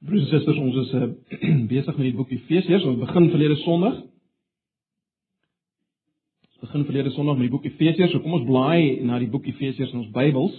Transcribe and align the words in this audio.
Broers 0.00 0.22
en 0.22 0.30
susters, 0.32 0.56
ons 0.56 0.76
is 0.80 0.92
uh, 0.96 1.06
besig 1.74 1.96
met 1.98 2.06
die 2.06 2.16
boek 2.16 2.30
Efesiërs. 2.32 2.86
Ons 2.88 3.02
begin 3.02 3.26
verlede 3.34 3.58
Sondag. 3.60 3.98
Ons 6.46 6.62
begin 6.62 6.86
verlede 6.88 7.12
Sondag 7.12 7.36
met 7.36 7.50
die 7.50 7.52
boek 7.52 7.66
Efesiërs. 7.68 8.14
So 8.14 8.24
kom 8.24 8.38
ons 8.38 8.46
blaai 8.48 9.04
na 9.04 9.18
die 9.20 9.28
boek 9.28 9.44
Efesiërs 9.50 9.92
in 9.92 10.00
ons 10.00 10.08
Bybels. 10.14 10.56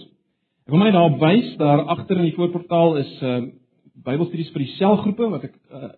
Ek 0.62 0.70
wil 0.70 0.84
net 0.84 0.94
daarop 0.94 1.18
wys, 1.18 1.50
daar 1.58 1.82
agter 1.90 2.22
in 2.22 2.28
die 2.28 2.36
voorportaal 2.38 3.02
is 3.02 3.12
uh 3.26 3.40
Bybelstudies 4.02 4.48
vir 4.54 4.62
die 4.62 4.72
selgroepe 4.78 5.26
wat 5.34 5.42
ek 5.50 5.58
uh, 5.74 5.90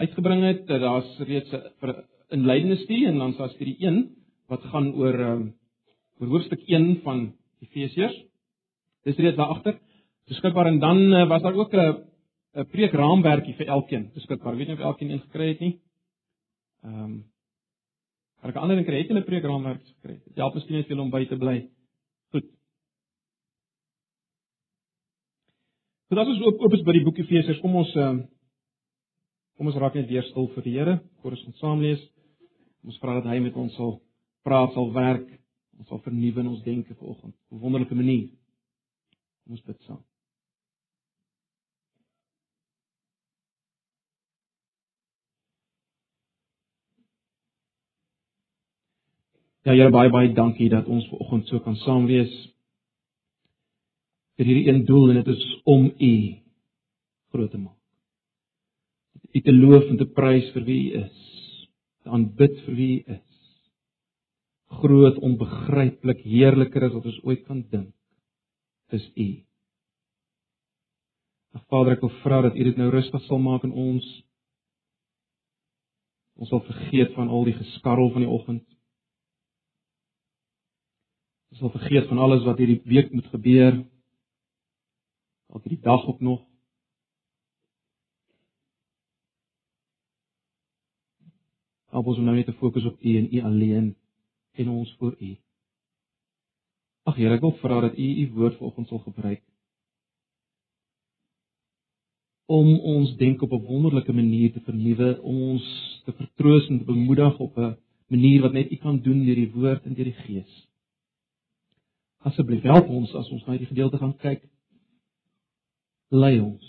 uitgebring 0.00 0.40
het. 0.48 0.64
Uh, 0.66 0.80
Daar's 0.82 1.12
reeds 1.28 1.52
'n 1.52 1.86
uh, 1.86 2.00
inleidende 2.34 2.80
studie 2.80 3.06
en 3.06 3.20
dan 3.20 3.36
daar's 3.38 3.54
studie 3.54 3.76
1 3.78 4.02
wat 4.50 4.64
gaan 4.72 4.90
oor 4.98 5.14
uh, 5.14 5.38
oor 6.18 6.32
hoofstuk 6.32 6.64
1 6.66 7.04
van 7.04 7.28
Efesiërs. 7.62 8.16
Dis 9.04 9.16
reeds 9.16 9.36
daar 9.36 9.54
agter 9.54 9.78
beskikbaar 10.28 10.72
en 10.72 10.80
dan 10.80 10.98
uh, 11.12 11.28
was 11.28 11.42
daar 11.42 11.54
ook 11.54 11.72
'n 11.72 11.78
uh, 11.78 12.09
'n 12.54 12.66
preekraamwerkie 12.66 13.54
vir 13.54 13.66
elkeen 13.66 14.10
beskikbaar. 14.14 14.56
Weet 14.56 14.66
nie 14.66 14.76
of 14.76 14.82
elkeen 14.82 15.10
een 15.10 15.20
gekry 15.26 15.48
het 15.48 15.60
nie. 15.60 15.80
Ehm 16.82 17.04
um, 17.04 17.30
Kan 18.40 18.54
ek 18.54 18.56
ander 18.56 18.78
ding 18.78 18.86
kry 18.88 19.02
het 19.02 19.10
hulle 19.12 19.20
preekraamwerk 19.26 19.82
gekry? 19.84 20.16
Dit 20.24 20.40
help 20.40 20.54
miskien 20.56 20.78
net 20.78 20.88
vir 20.88 20.96
hom 20.96 21.10
by 21.12 21.26
te 21.28 21.36
bly. 21.36 21.58
Goed. 22.32 22.46
So 26.08 26.16
dit 26.16 26.30
is 26.32 26.40
ook 26.46 26.62
oop 26.64 26.76
is 26.78 26.84
by 26.86 26.94
die 26.96 27.04
boek 27.04 27.20
Efesiërs. 27.20 27.60
Kom 27.60 27.76
ons 27.82 27.92
ehm 27.98 28.20
um, 28.20 28.22
kom 29.60 29.68
ons 29.68 29.76
raak 29.76 29.98
net 29.98 30.08
weer 30.08 30.24
stil 30.24 30.46
vir 30.54 30.64
die 30.64 30.78
Here 30.78 30.94
voor 31.20 31.36
ons 31.36 31.60
saam 31.60 31.82
lees. 31.84 32.00
Ons 32.80 32.96
vra 33.02 33.18
dat 33.18 33.28
hy 33.28 33.42
met 33.44 33.58
ons 33.60 33.74
sal 33.76 33.98
praat, 34.48 34.72
sal 34.72 34.88
werk, 34.96 35.26
ons 35.76 35.90
sal 35.92 36.00
vernuwe 36.00 36.40
in 36.40 36.48
ons 36.54 36.62
denke 36.64 36.96
vanoggend 36.96 37.34
op 37.36 37.58
'n 37.58 37.60
wonderlike 37.60 37.94
manier. 37.94 38.30
Kom 39.44 39.58
ons 39.58 39.66
bid 39.68 39.82
saam. 39.84 40.00
Ja 49.68 49.74
Here 49.76 49.92
baie 49.92 50.08
baie 50.08 50.30
dankie 50.32 50.70
dat 50.72 50.86
ons 50.88 51.04
vanoggend 51.10 51.50
so 51.50 51.60
kan 51.60 51.74
saam 51.82 52.06
wees 52.08 52.32
vir 54.40 54.48
hierdie 54.48 54.70
een 54.70 54.86
doel 54.88 55.10
en 55.12 55.18
dit 55.20 55.28
is 55.34 55.42
om 55.68 55.90
U 55.90 56.14
groot 57.30 57.50
te 57.52 57.60
maak. 57.60 57.76
U 59.36 59.40
te 59.44 59.52
loof 59.52 59.84
en 59.90 60.00
te 60.00 60.06
prys 60.16 60.48
vir 60.54 60.64
wie 60.64 60.78
U 60.86 61.02
is, 61.02 61.20
te 62.02 62.08
aanbid 62.16 62.56
vir 62.64 62.78
wie 62.78 62.94
U 62.94 63.18
is. 63.18 63.26
Groot, 64.80 65.20
onbegryplik, 65.28 66.24
heerliker 66.24 66.88
as 66.88 66.96
wat 66.96 67.10
ons 67.12 67.20
ooit 67.28 67.44
kan 67.44 67.60
dink, 67.68 67.92
is 68.96 69.04
U. 69.12 69.28
Ag 71.58 71.68
Vader, 71.68 71.98
ek 71.98 72.04
wil 72.06 72.16
vra 72.24 72.40
dat 72.48 72.56
U 72.56 72.64
dit 72.70 72.80
nou 72.80 72.88
rustig 72.94 73.28
sal 73.28 73.44
maak 73.44 73.68
in 73.68 73.76
ons. 73.76 74.08
Ons 76.40 76.48
sal 76.48 76.64
vergeet 76.64 77.12
van 77.18 77.28
al 77.28 77.44
die 77.50 77.58
geskarrel 77.60 78.14
van 78.16 78.24
die 78.24 78.34
oggend 78.40 78.64
Ons 81.50 81.62
sal 81.62 81.72
vergeet 81.74 82.06
van 82.08 82.18
alles 82.18 82.44
wat 82.46 82.58
hierdie 82.62 82.80
week 82.84 83.12
moet 83.12 83.26
gebeur. 83.32 83.80
Al 85.50 85.62
hierdie 85.64 85.82
dag 85.82 86.06
ook 86.06 86.20
nog. 86.20 86.40
Help 91.90 92.06
ons 92.06 92.18
om 92.22 92.24
nou 92.28 92.36
net 92.36 92.46
te 92.46 92.56
fokus 92.62 92.86
op 92.86 93.02
U 93.02 93.16
en 93.18 93.30
U 93.34 93.44
alleen 93.50 93.94
en 94.52 94.68
ons 94.68 94.96
voor 94.98 95.16
U. 95.18 95.30
Ag 97.10 97.16
Here, 97.16 97.34
ek 97.34 97.42
wil 97.42 97.56
vra 97.58 97.80
dat 97.88 97.98
U 97.98 98.10
U 98.22 98.26
woord 98.36 98.60
vanoggend 98.60 98.92
sal 98.92 99.02
gebruik 99.06 99.42
om 102.50 102.78
ons 102.78 103.12
denke 103.16 103.44
op 103.44 103.52
'n 103.52 103.66
wonderlike 103.66 104.12
manier 104.12 104.52
te 104.52 104.60
vernuwe, 104.60 105.22
om 105.22 105.42
ons 105.42 105.66
te 106.04 106.12
vertroos 106.12 106.68
en 106.68 106.78
te 106.78 106.84
bemoedig 106.84 107.38
op 107.38 107.56
'n 107.58 107.76
manier 108.06 108.40
wat 108.40 108.52
net 108.52 108.70
U 108.70 108.76
kan 108.76 109.00
doen 109.00 109.24
deur 109.24 109.34
die 109.34 109.52
woord 109.52 109.84
en 109.84 109.94
deur 109.94 110.04
die 110.04 110.20
Gees. 110.24 110.69
Asseblief 112.28 112.64
help 112.68 112.90
ons 112.92 113.12
as 113.16 113.28
ons 113.32 113.46
na 113.46 113.54
hierdie 113.54 113.70
gedeelte 113.70 114.00
gaan 114.00 114.16
kyk. 114.20 114.42
Lei 116.12 116.36
ons. 116.42 116.66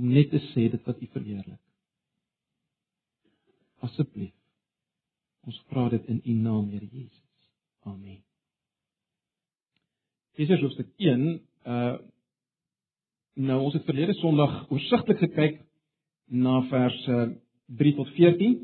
Net 0.00 0.30
te 0.32 0.40
sê 0.52 0.68
dit 0.72 0.88
wat 0.88 1.02
U 1.02 1.08
verheerlik. 1.12 1.60
Asseblief. 3.84 4.32
Ons 5.46 5.58
vra 5.70 5.86
dit 5.92 6.08
in 6.12 6.22
U 6.24 6.36
naam, 6.40 6.70
Here 6.72 6.88
Jesus. 6.88 7.22
Amen. 7.86 8.22
Efesiërs 10.36 10.64
hoofstuk 10.64 10.92
1, 11.00 11.26
uh 11.64 11.96
nou 13.36 13.58
ons 13.66 13.74
het 13.76 13.84
verlede 13.84 14.14
Sondag 14.16 14.70
oorsigtelik 14.72 15.18
gekyk 15.20 15.58
na 16.32 16.62
verse 16.70 17.16
3 17.76 17.90
tot 17.98 18.08
14 18.16 18.54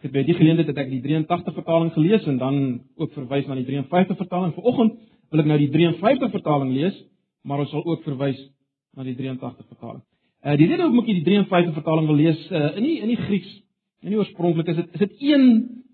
Ek 0.00 0.06
het 0.08 0.14
by 0.14 0.22
die 0.24 0.32
geleentheid 0.32 0.70
het 0.70 0.78
ek 0.80 0.86
die 0.88 1.02
83 1.04 1.52
vertaling 1.58 1.90
gelees 1.92 2.24
en 2.24 2.38
dan 2.40 2.54
ook 2.96 3.10
verwys 3.12 3.44
na 3.44 3.58
die 3.58 3.66
53 3.68 4.16
vertaling. 4.16 4.54
Vanoggend 4.56 4.94
wil 5.28 5.42
ek 5.42 5.50
nou 5.50 5.58
die 5.60 5.68
53 5.74 6.32
vertaling 6.32 6.70
lees, 6.72 6.96
maar 7.44 7.60
ons 7.60 7.68
sal 7.68 7.84
ook 7.84 8.06
verwys 8.06 8.38
na 8.96 9.04
die 9.04 9.12
83 9.18 9.66
vertaling. 9.68 10.00
Uh 10.40 10.56
die 10.56 10.70
rede 10.70 10.86
hoekom 10.86 11.04
ek 11.04 11.20
die 11.20 11.26
53 11.26 11.76
vertaling 11.76 12.08
wil 12.08 12.16
lees 12.16 12.40
uh 12.48 12.70
in 12.80 12.88
die 12.88 12.94
in 13.04 13.12
die 13.12 13.18
Grieks, 13.26 13.52
in 14.00 14.14
die 14.14 14.22
oorspronklik 14.22 14.72
is 14.72 14.80
dit 14.80 14.96
is 14.96 15.04
dit 15.04 15.28
een 15.34 15.46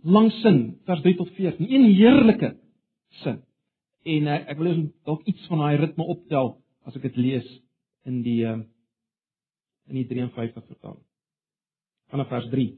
lang 0.06 0.30
sin, 0.38 0.62
vers 0.86 1.02
3 1.02 1.16
tot 1.18 1.34
14, 1.34 1.66
een 1.66 1.90
heerlike 1.98 2.54
sin. 3.24 3.42
En 4.06 4.30
uh, 4.30 4.40
ek 4.46 4.62
wil 4.62 4.70
eens 4.70 4.88
dalk 5.02 5.26
iets 5.26 5.50
van 5.50 5.66
daai 5.66 5.82
ritme 5.82 6.06
optel 6.14 6.54
as 6.86 6.94
ek 6.94 7.10
dit 7.10 7.22
lees 7.26 7.52
in 8.06 8.22
die 8.22 8.44
uh 8.46 8.60
in 9.90 9.98
die 9.98 10.06
53 10.14 10.62
vertaling. 10.62 11.02
Vanaf 12.14 12.30
vers 12.30 12.46
3 12.54 12.70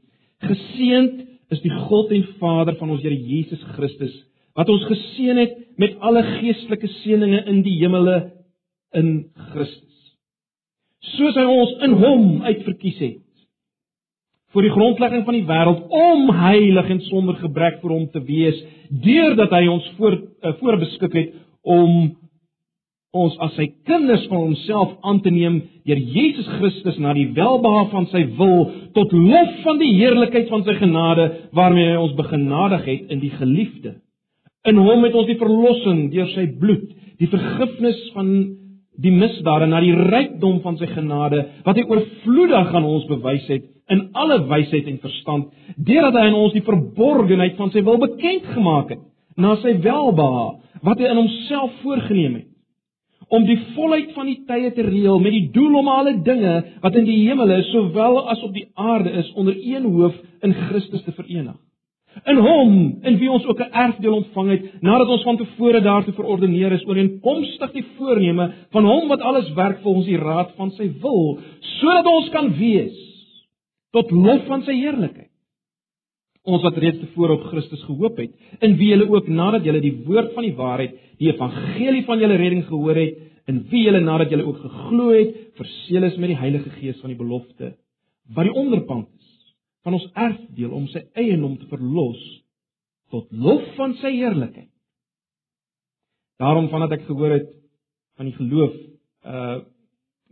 Geseend 0.45 1.25
is 1.51 1.61
die 1.65 1.73
God 1.89 2.11
en 2.15 2.25
Vader 2.39 2.77
van 2.79 2.93
ons 2.93 3.03
Here 3.03 3.15
Jesus 3.15 3.63
Christus 3.75 4.15
wat 4.57 4.69
ons 4.71 4.83
geseën 4.89 5.37
het 5.39 5.55
met 5.79 5.95
alle 6.03 6.23
geestelike 6.25 6.89
seënings 6.99 7.47
in 7.47 7.61
die 7.63 7.77
hemele 7.79 8.17
in 8.97 9.11
Christus. 9.53 9.97
Soos 11.15 11.37
hy 11.37 11.45
ons 11.47 11.75
in 11.85 11.95
hom 12.01 12.25
uitverkies 12.43 12.97
het 12.99 13.25
vir 14.55 14.65
die 14.65 14.73
grondlegging 14.73 15.23
van 15.27 15.37
die 15.37 15.45
wêreld 15.47 15.93
om 15.93 16.31
heilig 16.33 16.89
en 16.95 17.01
sonder 17.05 17.37
gebrek 17.39 17.77
vir 17.83 17.93
hom 17.93 18.07
te 18.11 18.21
wees 18.25 18.57
deurdat 19.05 19.53
hy 19.53 19.67
ons 19.69 19.85
voor 19.99 20.17
uh, 20.17 20.55
voorbeskik 20.61 21.15
het 21.19 21.35
om 21.61 22.15
ons 23.17 23.33
as 23.41 23.55
sy 23.57 23.65
kinders 23.89 24.27
van 24.29 24.43
homself 24.43 24.91
aan 25.01 25.19
te 25.25 25.31
neem 25.33 25.55
deur 25.87 26.01
Jesus 26.13 26.45
Christus 26.59 26.99
na 27.01 27.15
die 27.17 27.31
welbehae 27.33 27.87
van 27.89 28.05
sy 28.11 28.21
wil 28.37 28.67
tot 28.93 29.15
lof 29.15 29.55
van 29.63 29.79
die 29.81 29.95
heerlikheid 29.95 30.51
van 30.51 30.61
sy 30.67 30.75
genade 30.77 31.25
waarmee 31.57 31.89
hy 31.89 31.97
ons 32.03 32.13
begenadig 32.19 32.85
het 32.85 33.09
in 33.09 33.23
die 33.23 33.33
geliefde. 33.33 33.95
In 34.69 34.77
hom 34.77 35.07
het 35.07 35.17
ons 35.17 35.29
die 35.29 35.39
verlossing 35.39 36.09
deur 36.13 36.29
sy 36.35 36.45
bloed, 36.61 36.85
die 37.17 37.31
vergifnis 37.31 37.97
van 38.13 38.29
die 39.01 39.13
misdade 39.15 39.65
na 39.71 39.81
die 39.81 39.95
rykdom 39.95 40.59
van 40.61 40.77
sy 40.77 40.89
genade 40.91 41.41
wat 41.65 41.79
hy 41.79 41.87
oorvloedig 41.87 42.73
aan 42.75 42.87
ons 42.87 43.07
bewys 43.09 43.47
het 43.49 43.65
in 43.89 44.05
alle 44.21 44.41
wysheid 44.51 44.85
en 44.91 45.01
verstand 45.01 45.49
deurdat 45.77 46.19
hy 46.19 46.27
aan 46.27 46.37
ons 46.43 46.53
die 46.53 46.65
verborgenheid 46.67 47.57
van 47.57 47.71
sy 47.73 47.81
wil 47.87 47.97
bekend 48.01 48.51
gemaak 48.53 48.93
het 48.93 49.01
na 49.39 49.55
sy 49.63 49.77
welbehae 49.81 50.83
wat 50.85 51.01
hy 51.01 51.09
in 51.09 51.21
homself 51.23 51.79
voorgenem 51.81 52.41
het 52.41 52.48
om 53.29 53.45
die 53.45 53.59
volheid 53.75 54.11
van 54.17 54.29
die 54.29 54.39
tye 54.49 54.71
te 54.73 54.83
reël 54.85 55.19
met 55.21 55.35
die 55.35 55.47
doel 55.53 55.79
om 55.79 55.89
alle 55.93 56.15
dinge 56.25 56.53
wat 56.81 56.95
in 56.97 57.05
die 57.05 57.19
hemele 57.27 57.61
sowel 57.69 58.23
as 58.33 58.41
op 58.45 58.53
die 58.53 58.67
aarde 58.73 59.13
is 59.21 59.31
onder 59.37 59.57
een 59.57 59.85
hoof 59.85 60.15
in 60.45 60.53
Christus 60.53 61.03
te 61.05 61.13
verenig. 61.17 61.57
In 62.25 62.39
hom, 62.41 62.73
in 63.05 63.17
wie 63.21 63.29
ons 63.31 63.45
ook 63.45 63.59
'n 63.61 63.71
erfdeel 63.71 64.13
ontvang 64.13 64.49
het 64.49 64.81
nadat 64.81 65.07
ons 65.07 65.23
van 65.23 65.37
tevore 65.37 65.81
daartoe 65.81 66.13
verordeneer 66.13 66.71
is 66.71 66.85
ooreenkomstig 66.85 67.71
die 67.71 67.85
voorneme 67.97 68.51
van 68.71 68.85
hom 68.85 69.07
wat 69.07 69.21
alles 69.21 69.53
werk 69.53 69.79
volgens 69.81 70.05
die 70.05 70.17
raad 70.17 70.51
van 70.55 70.71
sy 70.71 70.91
wil, 71.01 71.39
sodat 71.59 72.05
ons 72.05 72.29
kan 72.29 72.57
wees 72.57 72.97
tot 73.91 74.11
lof 74.11 74.45
van 74.45 74.63
sy 74.63 74.73
heerlikheid. 74.73 75.28
Ons 76.47 76.63
wat 76.63 76.77
reeds 76.79 77.01
tevore 77.01 77.35
op 77.35 77.47
Christus 77.51 77.81
gehoop 77.83 78.17
het, 78.21 78.31
in 78.63 78.77
wie 78.79 78.93
julle 78.93 79.09
ook 79.09 79.27
nadat 79.27 79.65
julle 79.67 79.81
die 79.83 79.95
woord 80.05 80.31
van 80.35 80.47
die 80.47 80.55
waarheid 80.55 80.95
die 81.19 81.27
evangelie 81.33 82.05
van 82.07 82.21
julle 82.21 82.37
redding 82.39 82.63
gehoor 82.69 82.95
het, 82.95 83.17
in 83.49 83.63
wie 83.71 83.83
julle 83.87 83.99
nadat 84.03 84.31
julle 84.31 84.45
ook 84.47 84.61
geglo 84.63 85.09
het, 85.11 85.33
verseël 85.59 86.07
is 86.07 86.17
met 86.21 86.31
die 86.31 86.39
Heilige 86.39 86.71
Gees 86.77 86.99
van 87.03 87.11
die 87.11 87.19
belofte, 87.19 87.73
wat 88.35 88.47
die 88.47 88.55
onderpand 88.55 89.09
is 89.17 89.27
van 89.83 89.95
ons 89.97 90.07
erfdeel 90.13 90.71
om 90.75 90.87
sy 90.91 91.01
eiendom 91.17 91.57
te 91.59 91.67
verlos 91.71 92.21
tot 93.09 93.29
lof 93.31 93.63
van 93.77 93.95
sy 93.99 94.11
heerlikheid. 94.19 94.69
Daarom 96.39 96.69
vandat 96.71 96.99
ek 96.99 97.07
gehoor 97.07 97.35
het 97.39 97.49
van 98.19 98.29
die 98.29 98.37
geloof 98.37 98.79
uh 99.27 99.59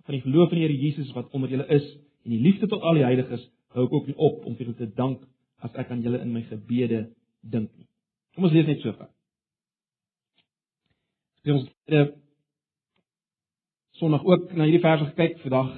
van 0.08 0.16
die 0.16 0.24
geloof 0.24 0.54
in 0.54 0.62
die 0.62 0.64
Here 0.64 0.76
Jesus 0.80 1.10
wat 1.12 1.34
onder 1.36 1.52
julle 1.52 1.66
is 1.68 1.84
en 2.24 2.32
die 2.32 2.40
liefde 2.40 2.70
tot 2.72 2.80
al 2.80 2.96
die 2.96 3.04
heiliges, 3.04 3.42
hou 3.76 3.84
ek 3.90 3.96
ook 3.98 4.06
nie 4.08 4.16
op 4.16 4.46
om 4.48 4.54
vir 4.56 4.70
julle 4.70 4.78
te 4.80 4.88
dank 4.96 5.26
as 5.66 5.74
ek 5.76 5.92
aan 5.92 6.04
julle 6.06 6.22
in 6.22 6.34
my 6.34 6.44
gebede 6.50 7.08
dink 7.42 7.72
nie. 7.78 7.88
Kom 8.36 8.44
ons 8.44 8.54
lees 8.54 8.68
net 8.68 8.82
so 8.82 8.94
ver 8.94 9.10
ons 11.48 11.70
Sondag 13.98 14.26
ook 14.26 14.52
na 14.54 14.68
hierdie 14.68 14.84
verse 14.84 15.06
gekyk. 15.10 15.40
Vandag 15.42 15.70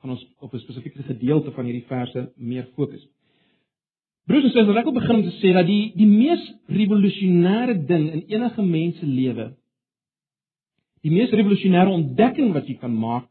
gaan 0.00 0.10
ons 0.14 0.24
op 0.38 0.54
'n 0.54 0.58
spesifieke 0.58 1.02
gedeelte 1.02 1.50
van 1.52 1.64
hierdie 1.64 1.84
verse 1.86 2.32
meer 2.36 2.68
fokus. 2.74 3.04
Broers 4.24 4.44
en 4.44 4.50
susters, 4.50 4.76
ek 4.76 4.84
wil 4.84 4.92
begin 4.92 5.16
om 5.16 5.22
te 5.22 5.36
sê 5.40 5.52
dat 5.52 5.66
die 5.66 5.92
die 5.96 6.06
mees 6.06 6.42
revolusionêre 6.66 7.86
ding 7.86 8.12
in 8.12 8.22
enige 8.28 8.62
mens 8.62 8.98
se 8.98 9.06
lewe, 9.06 9.56
die 11.00 11.10
mees 11.10 11.30
revolusionêre 11.30 11.88
ontdekking 11.88 12.52
wat 12.52 12.66
jy 12.68 12.74
kan 12.74 12.94
maak, 12.94 13.28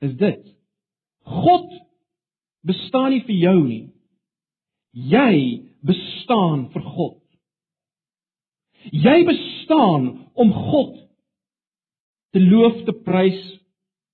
is 0.00 0.14
dit. 0.16 0.54
God 1.22 1.66
bestaan 2.62 3.10
nie 3.10 3.24
vir 3.26 3.34
jou 3.34 3.66
nie. 3.66 3.92
Jy 4.98 5.34
bestaan 5.86 6.68
vir 6.74 6.82
God. 6.82 7.20
Jy 8.90 9.18
bestaan 9.28 10.08
om 10.38 10.50
God 10.52 10.96
te 12.34 12.40
loof, 12.42 12.82
te 12.86 12.94
prys, 13.04 13.38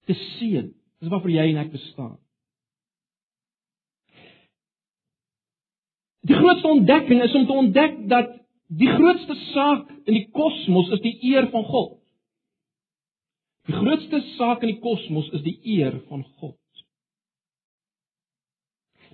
te 0.09 0.17
seën. 0.37 0.69
Dis 1.01 1.11
waarvoor 1.13 1.33
jy 1.33 1.47
en 1.53 1.63
ek 1.65 1.73
bestaan. 1.75 2.17
Die 6.25 6.37
grootste 6.37 6.71
ontdekking 6.73 7.21
is 7.23 7.35
om 7.37 7.45
te 7.47 7.53
ontdek 7.53 7.99
dat 8.09 8.31
die 8.73 8.89
grootste 8.89 9.37
saak 9.53 9.91
in 10.09 10.17
die 10.17 10.29
kosmos 10.33 10.89
is 10.97 11.03
die 11.05 11.19
eer 11.35 11.51
van 11.53 11.67
God. 11.69 11.99
Die 13.69 13.77
grootste 13.77 14.21
saak 14.39 14.65
in 14.65 14.73
die 14.73 14.81
kosmos 14.81 15.29
is 15.37 15.45
die 15.45 15.59
eer 15.77 15.99
van 16.09 16.25
God. 16.41 16.57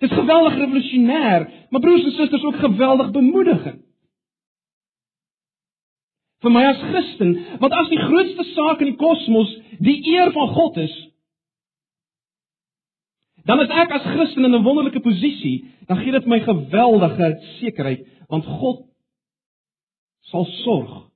Dit 0.00 0.10
is 0.10 0.16
geweldig 0.16 0.56
revolusionêr, 0.56 1.46
maar 1.68 1.80
broers 1.80 2.04
en 2.04 2.12
susters 2.16 2.42
ook 2.42 2.56
geweldig 2.56 3.10
bemoedigend. 3.10 3.82
Vir 6.40 6.52
my 6.54 6.62
as 6.70 6.80
Christen, 6.88 7.34
want 7.60 7.74
as 7.76 7.90
die 7.92 8.00
grootste 8.00 8.46
saak 8.54 8.80
in 8.80 8.94
die 8.94 9.00
kosmos 9.00 9.50
die 9.84 9.98
eer 10.14 10.32
van 10.32 10.54
God 10.56 10.78
is, 10.80 10.94
dan 13.44 13.60
is 13.60 13.72
ek 13.82 13.92
as 13.92 14.08
Christen 14.14 14.48
in 14.48 14.56
'n 14.56 14.64
wonderlike 14.64 15.04
posisie, 15.04 15.68
dan 15.86 16.00
gee 16.00 16.12
dit 16.12 16.26
my 16.26 16.40
geweldige 16.40 17.28
sekerheid, 17.60 18.06
want 18.28 18.44
God 18.44 18.86
sal 20.32 20.44
sorg 20.64 21.10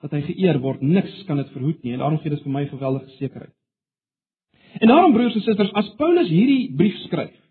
dat 0.00 0.12
hy 0.12 0.20
geëer 0.20 0.60
word. 0.60 0.82
Niks 0.82 1.24
kan 1.24 1.36
dit 1.36 1.50
verhoed 1.50 1.82
nie 1.82 1.92
en 1.92 1.98
daarom 1.98 2.18
gee 2.18 2.30
dit 2.30 2.42
vir 2.42 2.52
my 2.52 2.66
geweldige 2.66 3.10
sekerheid. 3.18 3.54
En 4.80 4.88
daarom 4.88 5.12
broers 5.12 5.34
en 5.34 5.40
susters, 5.40 5.72
as 5.72 5.94
Paulus 5.96 6.28
hierdie 6.28 6.76
brief 6.76 6.96
skryf 7.06 7.43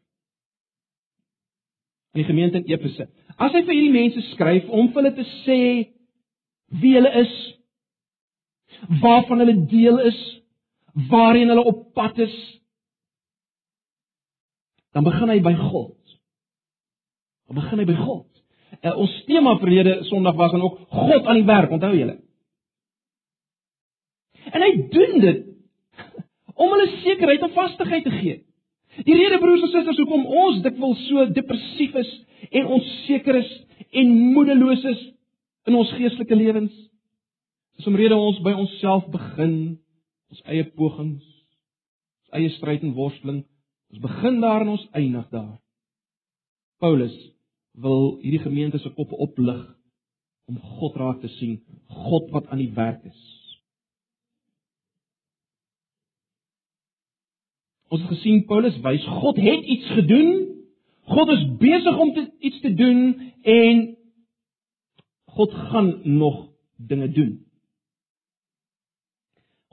aan 2.13 2.21
die 2.21 2.29
gemeente 2.29 2.57
in 2.61 2.69
Efese, 2.69 3.07
as 3.41 3.53
hy 3.55 3.63
vir 3.65 3.73
hierdie 3.73 3.93
mense 3.93 4.21
skryf 4.33 4.67
om 4.69 4.91
vir 4.93 5.01
hulle 5.01 5.15
te 5.17 5.25
sê 5.41 5.61
wie 6.81 6.93
hulle 6.93 7.09
is, 7.23 7.33
waarvan 9.01 9.41
hulle 9.41 9.55
deel 9.71 9.97
is, 10.11 10.19
waarheen 11.09 11.49
hulle 11.49 11.65
op 11.65 11.87
pad 11.97 12.21
is, 12.21 12.35
dan 14.93 15.05
begin 15.07 15.33
hy 15.33 15.39
by 15.41 15.55
God. 15.57 15.97
Dan 17.49 17.57
begin 17.57 17.81
hy 17.81 17.87
by 17.89 17.97
God. 17.97 18.29
Uh, 18.83 18.93
ons 19.01 19.13
tema 19.25 19.55
verlede 19.61 19.99
Sondag 20.09 20.37
was 20.37 20.53
dan 20.53 20.61
ook 20.65 20.79
God 20.93 21.25
aan 21.25 21.41
die 21.41 21.49
werk, 21.49 21.73
onthou 21.73 21.93
julle? 21.97 22.19
En 24.53 24.61
hy 24.61 24.71
doen 24.93 25.21
dit 25.23 25.43
om 26.61 26.73
hulle 26.75 26.89
sekerheid 27.01 27.45
en 27.47 27.57
vastigheid 27.57 28.05
te 28.05 28.13
gee. 28.19 28.41
Die 29.01 29.17
rede 29.17 29.39
broers 29.41 29.65
en 29.65 29.71
susters 29.73 29.99
hoekom 30.03 30.25
ons 30.25 30.61
dikwels 30.65 31.01
so 31.07 31.25
depressief 31.33 31.95
is 32.01 32.11
en 32.51 32.69
onseker 32.77 33.39
is 33.41 33.51
en 33.91 34.11
moedeloos 34.35 34.83
is 34.93 35.05
in 35.69 35.77
ons 35.79 35.93
geestelike 35.97 36.37
lewens 36.37 36.73
is 37.79 37.87
omrede 37.89 38.13
ons 38.13 38.37
by 38.45 38.51
onsself 38.53 39.07
begin, 39.09 39.55
ons 40.29 40.43
eie 40.45 40.65
pogings, 40.77 41.23
ons 41.23 42.37
eie 42.37 42.51
stryd 42.53 42.83
en 42.85 42.93
worsteling 42.97 43.41
Ons 43.93 44.01
begin 44.01 44.39
daar 44.41 44.61
en 44.61 44.71
ons 44.73 44.87
eindig 44.97 45.25
daar. 45.29 45.59
Paulus 46.81 47.13
wil 47.77 48.15
hierdie 48.23 48.41
gemeente 48.41 48.79
se 48.81 48.89
koppe 48.89 49.15
oplig 49.21 49.59
om 50.49 50.57
God 50.79 50.95
raak 50.97 51.19
te 51.21 51.29
sien, 51.35 51.59
God 51.87 52.31
wat 52.33 52.47
aan 52.49 52.63
die 52.63 52.71
werk 52.73 53.03
is. 53.05 53.21
Ons 57.93 58.01
het 58.01 58.15
gesien 58.15 58.45
Paulus 58.49 58.79
wys 58.81 59.03
God 59.21 59.37
het 59.37 59.65
iets 59.69 59.89
gedoen. 59.93 60.31
God 61.13 61.29
is 61.29 61.43
besig 61.59 61.97
om 61.99 62.13
te, 62.15 62.23
iets 62.39 62.59
te 62.63 62.73
doen 62.73 63.01
en 63.41 63.83
God 65.35 65.53
gaan 65.69 65.99
nog 66.03 66.47
dinge 66.77 67.09
doen. 67.13 67.35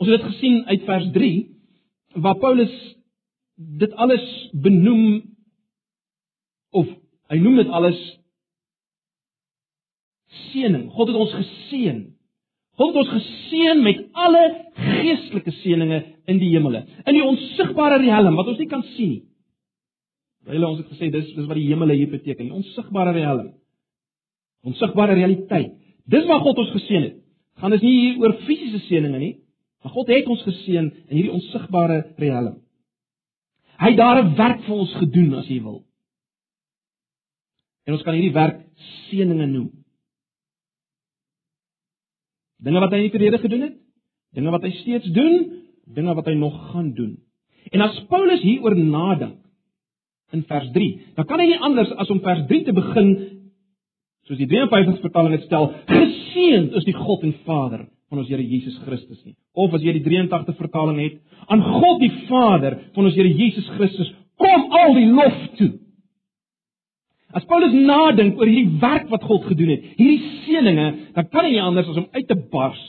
Ons 0.01 0.09
het 0.09 0.21
dit 0.21 0.29
gesien 0.33 0.65
uit 0.67 0.85
vers 0.85 1.09
3 1.13 1.33
waar 2.21 2.37
Paulus 2.43 2.73
dit 3.55 3.93
alles 3.93 4.25
benoem 4.53 5.37
of 6.71 6.89
hy 7.31 7.39
noem 7.41 7.61
dit 7.61 7.69
alles 7.69 8.01
seëning. 10.51 10.89
God 10.93 11.09
het 11.09 11.17
ons 11.17 11.37
geseën. 11.41 12.01
God 12.81 12.95
het 12.95 13.03
ons 13.05 13.13
geseën 13.17 13.83
met 13.85 14.03
alle 14.13 14.45
geestelike 14.77 15.53
seënings 15.63 16.17
in 16.31 16.39
die 16.39 16.53
hemele, 16.55 16.85
in 17.07 17.17
die 17.17 17.27
onsigbare 17.27 17.99
riem 18.03 18.39
wat 18.39 18.53
ons 18.53 18.61
nie 18.63 18.71
kan 18.71 18.85
sien 18.95 19.15
nie. 19.17 19.23
Hulle 20.51 20.69
ons 20.71 20.81
het 20.81 20.89
gesê 20.95 21.11
dis 21.13 21.29
dis 21.35 21.49
wat 21.49 21.59
die 21.59 21.69
hemele 21.69 21.97
hier 21.99 22.11
beteken, 22.11 22.49
die 22.49 22.57
onsigbare 22.57 23.13
riem. 23.17 23.51
Onsigbare 24.67 25.17
realiteit. 25.19 25.77
Dis 26.11 26.27
waar 26.29 26.43
God 26.45 26.59
ons 26.63 26.73
geseën 26.75 27.05
het. 27.07 27.19
Gaan 27.61 27.75
dit 27.77 27.85
nie 27.85 27.95
hier 27.99 28.23
oor 28.23 28.35
fisiese 28.47 28.81
seënings 28.87 29.21
nie, 29.21 29.35
maar 29.85 29.93
God 29.95 30.11
het 30.13 30.29
ons 30.33 30.43
geseën 30.47 30.89
in 30.89 31.15
hierdie 31.17 31.35
onsigbare 31.37 32.01
riem. 32.21 32.57
Hy 33.81 33.93
het 33.93 34.01
daar 34.01 34.23
'n 34.25 34.35
werk 34.37 34.65
vir 34.65 34.75
ons 34.77 34.95
gedoen 34.95 35.35
as 35.35 35.49
jy 35.49 35.61
wil. 35.63 35.85
En 37.87 37.95
ons 37.95 38.03
kan 38.03 38.15
hierdie 38.15 38.33
werk 38.35 38.67
seëninge 39.09 39.47
noem. 39.47 39.71
Dinge 42.61 42.81
wat 42.81 42.93
hy 42.93 42.97
in 42.97 43.09
die 43.09 43.17
verlede 43.17 43.39
gedoen 43.39 43.63
het, 43.63 43.77
dinge 44.37 44.51
wat 44.51 44.63
hy 44.63 44.71
steeds 44.71 45.09
doen, 45.17 45.65
dinge 45.95 46.15
wat 46.15 46.29
hy 46.31 46.37
nog 46.39 46.57
gaan 46.73 46.93
doen. 46.97 47.17
En 47.71 47.85
as 47.85 47.99
Paulus 48.11 48.43
hieroor 48.43 48.77
nadink 48.79 49.39
in 50.35 50.45
vers 50.47 50.71
3, 50.75 50.89
dan 51.17 51.27
kan 51.27 51.43
hy 51.43 51.49
nie 51.51 51.61
anders 51.61 51.91
as 51.99 52.11
om 52.13 52.23
vers 52.25 52.47
3 52.49 52.65
te 52.69 52.75
begin 52.77 53.11
soos 54.29 54.39
die 54.39 54.47
53 54.47 55.01
vertaling 55.03 55.35
dit 55.35 55.47
stel, 55.49 55.73
geseënd 55.91 56.77
is 56.79 56.87
die 56.87 56.95
God 56.95 57.25
en 57.27 57.35
Vader 57.47 57.89
van 58.11 58.21
ons 58.23 58.31
Here 58.31 58.43
Jesus 58.43 58.77
Christus 58.85 59.19
nie. 59.25 59.35
Of 59.59 59.75
as 59.75 59.83
jy 59.83 59.97
die 59.99 60.05
83 60.07 60.59
vertaling 60.59 60.99
het, 61.03 61.19
aan 61.51 61.63
God 61.63 62.01
die 62.03 62.13
Vader 62.29 62.79
van 62.95 63.09
ons 63.09 63.17
Here 63.19 63.31
Jesus 63.31 63.67
Christus 63.77 64.11
kom 64.41 64.71
al 64.75 64.95
die 64.99 65.09
lof 65.11 65.41
toe. 65.59 65.73
As 67.35 67.47
Paulus 67.47 67.75
nadink 67.75 68.39
oor 68.39 68.49
hierdie 68.51 68.79
werk 68.83 69.11
wat 69.13 69.27
God 69.27 69.47
gedoen 69.51 69.75
het, 69.77 69.91
hierdie 69.99 70.31
seënings, 70.47 71.11
dan 71.15 71.29
kan 71.31 71.47
hy 71.47 71.53
nie 71.55 71.63
anders 71.63 71.91
as 71.91 72.01
om 72.03 72.09
uit 72.15 72.27
te 72.27 72.39
bars 72.51 72.81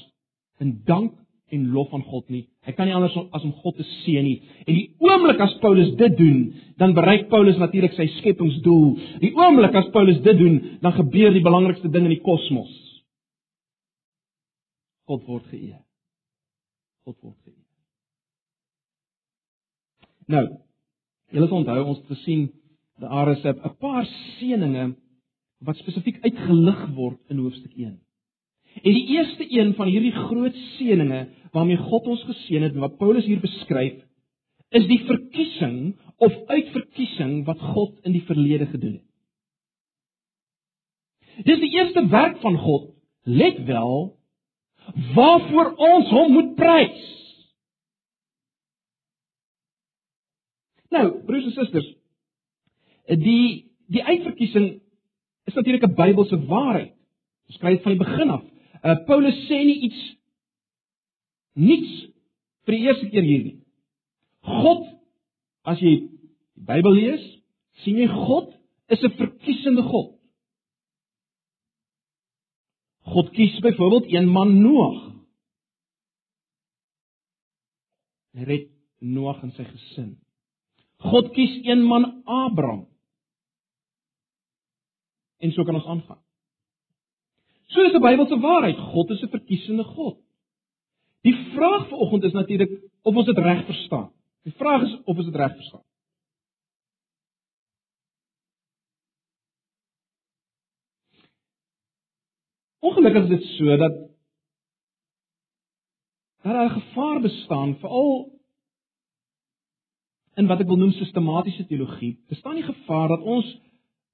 in 0.62 0.80
dank 0.88 1.14
en 1.52 1.68
lof 1.76 1.92
aan 1.94 2.04
God 2.08 2.30
nie. 2.32 2.46
Hy 2.66 2.74
kan 2.78 2.88
nie 2.88 2.96
anders 2.96 3.16
as 3.36 3.44
om 3.44 3.54
God 3.64 3.76
te 3.80 3.86
seën 4.02 4.24
nie. 4.26 4.38
En 4.66 4.74
die 4.76 4.88
oomblik 5.04 5.42
as 5.44 5.58
Paulus 5.64 5.92
dit 6.00 6.18
doen, 6.18 6.40
dan 6.80 6.96
bereik 6.98 7.28
Paulus 7.32 7.60
natuurlik 7.60 7.96
sy 7.98 8.08
skepingsdoel. 8.20 8.88
Die 9.24 9.34
oomblik 9.38 9.76
as 9.76 9.90
Paulus 9.94 10.22
dit 10.26 10.40
doen, 10.40 10.60
dan 10.84 10.96
gebeur 10.96 11.36
die 11.36 11.44
belangrikste 11.46 11.92
ding 11.92 12.08
in 12.08 12.16
die 12.16 12.24
kosmos. 12.24 12.72
God 15.10 15.28
word 15.28 15.50
geëer. 15.52 15.82
God 17.08 17.18
word 17.20 17.38
geëer. 17.44 17.58
Nou, 20.32 20.46
julle 21.36 21.48
sal 21.50 21.64
onthou 21.64 21.80
ons 21.84 22.02
het 22.04 22.12
gesien 22.16 22.50
daar 23.02 23.32
is 23.32 23.44
'n 23.44 23.76
paar 23.80 24.06
seënings 24.38 24.96
wat 25.66 25.78
spesifiek 25.78 26.22
uitgelig 26.24 26.88
word 26.96 27.20
in 27.30 27.38
hoofstuk 27.38 27.74
1. 27.76 28.00
En 28.80 28.94
die 28.94 29.08
eerste 29.18 29.46
een 29.50 29.74
van 29.76 29.88
hierdie 29.92 30.14
groot 30.16 30.56
seënings 30.78 31.30
waarmee 31.52 31.78
God 31.78 32.08
ons 32.08 32.24
geseën 32.24 32.64
het 32.64 32.74
en 32.74 32.86
wat 32.86 32.98
Paulus 32.98 33.26
hier 33.28 33.42
beskryf, 33.44 34.00
is 34.72 34.86
die 34.88 35.02
verkiesing 35.04 35.98
of 36.24 36.36
uitverkiesing 36.48 37.42
wat 37.46 37.60
God 37.74 37.98
in 38.08 38.16
die 38.16 38.24
verlede 38.24 38.70
gedoen 38.72 38.94
het. 39.02 39.08
Dis 41.48 41.60
die 41.60 41.74
eerste 41.76 42.06
werk 42.12 42.38
van 42.44 42.58
God, 42.58 42.92
let 43.24 43.64
wel, 43.68 44.16
waarvoor 45.16 45.74
ons 45.76 46.10
hom 46.10 46.32
moet 46.36 46.56
prys. 46.56 47.10
Nou, 50.92 51.06
broers 51.26 51.48
en 51.48 51.56
susters, 51.56 51.92
die 53.08 53.68
die 53.92 54.04
uitverkiesing 54.04 54.68
is 55.50 55.54
natuurlik 55.54 55.84
'n 55.84 55.96
Bybelse 55.96 56.46
waarheid. 56.46 56.94
Dit 57.48 57.56
skryf 57.56 57.82
van 57.82 57.92
die 57.92 58.06
begin 58.06 58.30
af. 58.30 58.51
Uh, 58.82 58.98
Paulus 59.06 59.38
sê 59.48 59.60
nie 59.66 59.78
iets 59.88 60.02
niets 61.54 61.92
vir 62.66 62.78
die 62.78 62.86
eerste 62.88 63.10
keer 63.12 63.26
hier 63.28 63.44
nie. 63.46 63.58
God 64.42 64.88
as 65.70 65.82
jy 65.82 65.94
die 66.00 66.08
Bybel 66.62 66.94
lees, 66.94 67.22
sien 67.82 67.98
jy 67.98 68.08
God 68.10 68.52
is 68.94 69.02
'n 69.04 69.18
verkiesende 69.18 69.82
God. 69.82 70.12
God 73.14 73.32
kies 73.34 73.60
byvoorbeeld 73.60 74.12
een 74.14 74.28
man 74.30 74.62
Noag. 74.62 75.00
Hy 78.34 78.44
red 78.44 78.68
Noag 79.00 79.42
en 79.44 79.52
sy 79.52 79.64
gesin. 79.64 80.12
God 81.02 81.32
kies 81.34 81.66
een 81.66 81.82
man 81.84 82.22
Abraham. 82.26 82.86
En 85.42 85.52
so 85.52 85.64
kan 85.64 85.76
ons 85.76 85.86
aangaan. 85.86 86.22
So 87.72 87.84
is 87.88 87.94
die 87.96 88.04
Bybelse 88.04 88.40
waarheid, 88.44 88.78
God 88.92 89.10
is 89.10 89.22
'n 89.24 89.32
verkiesende 89.32 89.84
God. 89.84 90.18
Die 91.24 91.36
vraag 91.54 91.88
vanoggend 91.88 92.24
is 92.24 92.34
natuurlik 92.34 92.72
of 93.02 93.16
ons 93.16 93.26
dit 93.26 93.38
reg 93.38 93.66
verstaan. 93.66 94.12
Die 94.44 94.54
vraag 94.54 94.82
is 94.82 94.98
of 95.06 95.18
ons 95.18 95.26
dit 95.26 95.36
reg 95.36 95.56
verstaan. 95.56 95.84
Ongelukkig 102.80 103.24
is 103.24 103.30
dit 103.30 103.44
so 103.44 103.78
dat 103.78 103.94
daar 106.42 106.66
'n 106.66 106.80
gevaar 106.80 107.22
bestaan 107.22 107.76
veral 107.80 108.40
in 110.36 110.48
wat 110.48 110.60
ek 110.60 110.68
wil 110.68 110.78
noem 110.78 110.92
sistematiese 110.92 111.66
teologie. 111.66 112.20
Bestaan 112.28 112.56
die 112.56 112.64
gevaar 112.64 113.08
dat 113.08 113.22
ons 113.22 113.46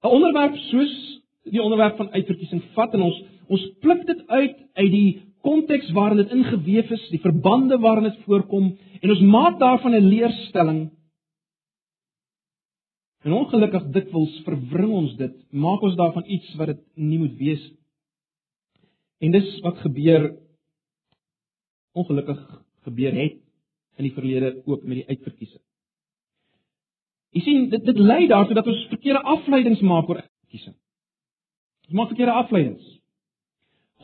'n 0.02 0.06
onderwerp 0.06 0.56
soos 0.56 1.22
die 1.42 1.62
onderwerp 1.62 1.96
van 1.96 2.10
uitverkiesing 2.10 2.62
vat 2.74 2.94
en 2.94 3.02
ons 3.02 3.22
ons 3.48 3.64
pluk 3.82 4.04
dit 4.06 4.22
uit 4.26 4.56
uit 4.78 4.92
die 4.92 5.08
konteks 5.46 5.90
waarin 5.96 6.22
dit 6.22 6.32
ingeweef 6.34 6.90
is, 6.90 7.08
die 7.12 7.22
verbande 7.22 7.78
waarin 7.78 8.10
dit 8.10 8.22
voorkom 8.26 8.72
en 9.00 9.10
ons 9.14 9.24
maak 9.34 9.58
daarvan 9.58 9.94
'n 9.94 10.08
leerstelling. 10.08 10.90
En 13.24 13.32
ongelukkig 13.32 13.90
dikwels 13.90 14.42
verwring 14.44 14.92
ons 14.92 15.16
dit, 15.16 15.34
maak 15.50 15.82
ons 15.82 15.96
daarvan 15.96 16.24
iets 16.26 16.54
wat 16.54 16.66
dit 16.66 16.82
nie 16.94 17.18
moet 17.18 17.36
wees 17.36 17.62
nie. 17.70 17.78
En 19.18 19.30
dis 19.34 19.60
wat 19.60 19.78
gebeur 19.78 20.36
ongelukkig 21.92 22.40
gebeur 22.86 23.12
het 23.12 23.38
in 23.98 24.06
die 24.06 24.14
verlede 24.14 24.62
ook 24.64 24.82
met 24.82 25.00
die 25.00 25.08
uitverkiesing. 25.08 25.62
Jy 27.34 27.40
sien 27.44 27.66
dit 27.72 27.84
dit 27.84 27.98
lei 27.98 28.26
daartoe 28.30 28.54
dat 28.54 28.66
ons 28.70 28.86
verkeerde 28.92 29.22
afleidings 29.22 29.80
maak 29.80 30.08
oor 30.08 30.22
uitverkiesing. 30.22 30.76
Ons 31.88 31.96
maak 31.98 32.12
verkeerde 32.12 32.32
afleidings. 32.32 32.97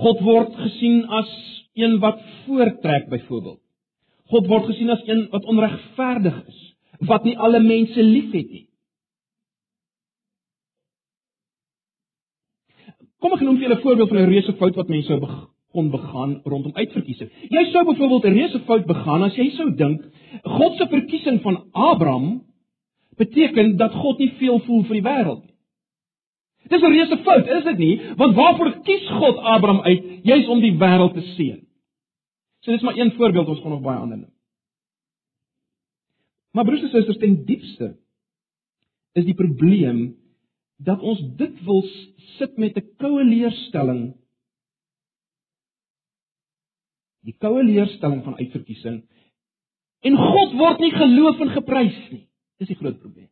God 0.02 0.20
word 0.26 0.54
gesien 0.58 1.04
as 1.06 1.30
een 1.78 1.98
wat 2.02 2.20
voortrek 2.44 3.08
byvoorbeeld. 3.08 3.60
God 4.32 4.46
word 4.50 4.68
gesien 4.70 4.90
as 4.90 5.02
een 5.06 5.26
wat 5.30 5.44
onregverdig 5.44 6.38
is, 6.48 6.60
wat 7.06 7.24
nie 7.24 7.36
alle 7.38 7.60
mense 7.62 8.02
liefhet 8.02 8.50
nie. 8.50 8.66
Kom 13.22 13.32
ek 13.36 13.44
noem 13.44 13.56
vir 13.56 13.68
julle 13.68 13.78
'n 13.78 13.84
voorbeeld 13.84 14.08
van 14.08 14.18
'n 14.18 14.30
reuse 14.30 14.52
fout 14.58 14.76
wat 14.76 14.88
mense 14.88 15.20
kon 15.74 15.90
begaan 15.90 16.40
rondom 16.44 16.74
uitverkiesing. 16.74 17.30
Jy 17.50 17.64
sou 17.72 17.84
byvoorbeeld 17.84 18.24
'n 18.24 18.36
reuse 18.38 18.60
fout 18.66 18.86
begaan 18.86 19.22
as 19.22 19.36
jy 19.36 19.50
sou 19.50 19.74
dink 19.74 20.02
God 20.42 20.76
se 20.76 20.86
verkiesing 20.86 21.40
van 21.42 21.64
Abraham 21.72 22.42
beteken 23.16 23.76
dat 23.76 23.92
God 23.92 24.18
nie 24.18 24.32
veel 24.38 24.58
voel 24.58 24.82
vir 24.84 24.94
die 25.00 25.08
wêreld 25.08 25.42
nie. 25.44 25.53
Dis 26.68 26.80
'n 26.80 26.92
reuse 26.92 27.18
fout, 27.22 27.46
is 27.46 27.64
dit 27.64 27.78
nie? 27.78 28.14
Want 28.16 28.34
waarvoor 28.34 28.80
kies 28.82 29.08
God 29.08 29.36
Abraham 29.36 29.80
uit? 29.80 30.04
Juis 30.22 30.46
om 30.48 30.60
die 30.60 30.76
wêreld 30.78 31.14
te 31.14 31.20
seën. 31.36 31.66
So 32.60 32.72
dis 32.72 32.82
maar 32.82 32.96
een 32.96 33.12
voorbeeld, 33.12 33.48
ons 33.48 33.60
gaan 33.60 33.70
nog 33.70 33.82
baie 33.82 33.98
ander 33.98 34.18
noem. 34.18 34.32
Maar 36.52 36.64
broers 36.64 36.82
en 36.82 36.88
susters, 36.88 37.18
ten 37.18 37.44
diepste 37.44 37.96
is 39.12 39.24
die 39.24 39.34
probleem 39.34 40.16
dat 40.76 41.00
ons 41.00 41.20
dikwels 41.36 41.90
sit 42.38 42.56
met 42.56 42.76
'n 42.76 42.94
koue 42.96 43.24
leerstelling 43.24 44.14
die 47.24 47.34
koue 47.40 47.62
leerstelling 47.64 48.22
van 48.24 48.36
uitverkiesing 48.36 49.02
en 50.04 50.16
God 50.20 50.56
word 50.60 50.82
nie 50.84 50.92
geloof 50.92 51.40
en 51.40 51.54
geprys 51.54 52.00
nie. 52.12 52.26
Dis 52.60 52.68
die 52.68 52.76
groot 52.76 52.98
probleem. 53.00 53.30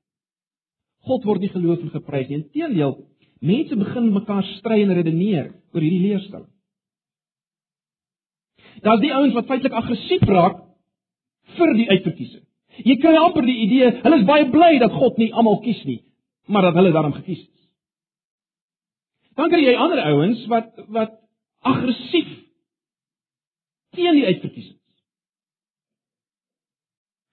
God 1.04 1.26
word 1.28 1.42
nie 1.44 1.50
geloof 1.52 1.82
en 1.84 1.92
geprys 1.92 2.30
nie. 2.30 2.38
Inteendeel, 2.40 2.94
mense 3.42 3.76
begin 3.76 4.12
mekaar 4.14 4.44
stry 4.58 4.82
en 4.84 4.94
redeneer 4.94 5.50
oor 5.74 5.82
hierdie 5.82 6.02
leerstelling. 6.06 6.50
Daar's 8.82 9.02
die 9.02 9.12
ouens 9.14 9.34
wat 9.36 9.48
feitelik 9.50 9.74
aggressief 9.78 10.22
raak 10.30 10.60
vir 11.56 11.74
die 11.76 11.88
uitverkiesing. 11.90 12.44
Jy 12.86 12.96
kry 13.02 13.12
amper 13.20 13.44
die 13.44 13.58
idee, 13.66 13.90
hulle 14.04 14.20
is 14.20 14.28
baie 14.28 14.46
bly 14.50 14.76
dat 14.80 14.94
God 14.96 15.18
nie 15.20 15.32
almal 15.36 15.58
kies 15.64 15.82
nie, 15.84 16.00
maar 16.48 16.64
dat 16.68 16.78
hulle 16.78 16.94
daarom 16.94 17.12
gekies 17.18 17.42
is. 17.42 17.66
Dan 19.36 19.50
kry 19.52 19.60
jy 19.64 19.74
ander 19.76 20.00
ouens 20.06 20.46
wat 20.52 20.72
wat 20.92 21.18
aggressief 21.68 22.30
teen 23.92 24.16
die 24.16 24.24
uitverkiesing 24.24 24.78
is. 24.78 25.02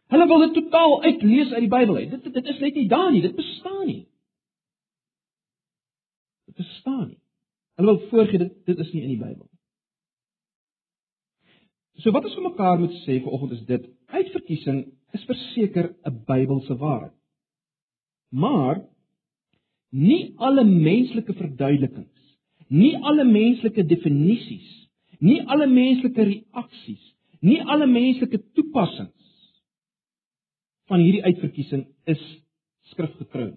Hulle 0.10 0.28
wil 0.28 0.46
dit 0.48 0.58
totaal 0.58 0.98
uitlees 1.06 1.54
uit 1.54 1.66
die 1.66 1.72
Bybel 1.72 2.01
uit. 2.01 2.12
Dit 2.18 2.34
dit 2.34 2.54
is 2.54 2.62
net 2.66 2.75
nie 2.75 2.88
daar 2.92 3.12
nie, 3.13 3.24
dit 3.24 3.36
bestaan 3.36 3.86
nie. 3.86 4.01
Bestaan 6.60 7.08
nie. 7.13 7.22
Hulle 7.80 7.96
wil 7.96 8.10
voorgee 8.12 8.42
dit 8.42 8.56
dit 8.68 8.80
is 8.84 8.92
nie 8.94 9.06
in 9.06 9.13
die 9.16 9.22
Bybel 9.22 9.48
nie. 9.48 9.60
So 12.04 12.12
wat 12.16 12.28
ons 12.28 12.36
vir 12.38 12.48
mekaar 12.48 12.80
moet 12.80 12.96
sê 13.04 13.20
vanoggend 13.24 13.58
is 13.58 13.66
dit: 13.68 13.88
uitverkiesing 14.16 14.80
is 15.18 15.25
verseker 15.28 15.94
'n 16.08 16.24
Bybelse 16.28 16.75
waarheid. 16.84 17.16
Maar 18.30 18.84
nie 19.89 20.34
alle 20.38 20.63
menslike 20.63 21.34
verduidelikings, 21.34 22.36
nie 22.68 22.96
alle 22.98 23.25
menslike 23.25 23.84
definisies, 23.84 24.70
nie 25.20 25.42
alle 25.48 25.68
menslike 25.68 26.24
reaksies, 26.24 27.06
nie 27.42 27.62
alle 27.63 27.88
menslike 27.88 28.38
toepassings 28.54 29.16
van 30.89 31.00
hierdie 31.00 31.24
uitverkiesing 31.24 31.88
is 32.10 32.22
skrifgetrou. 32.92 33.54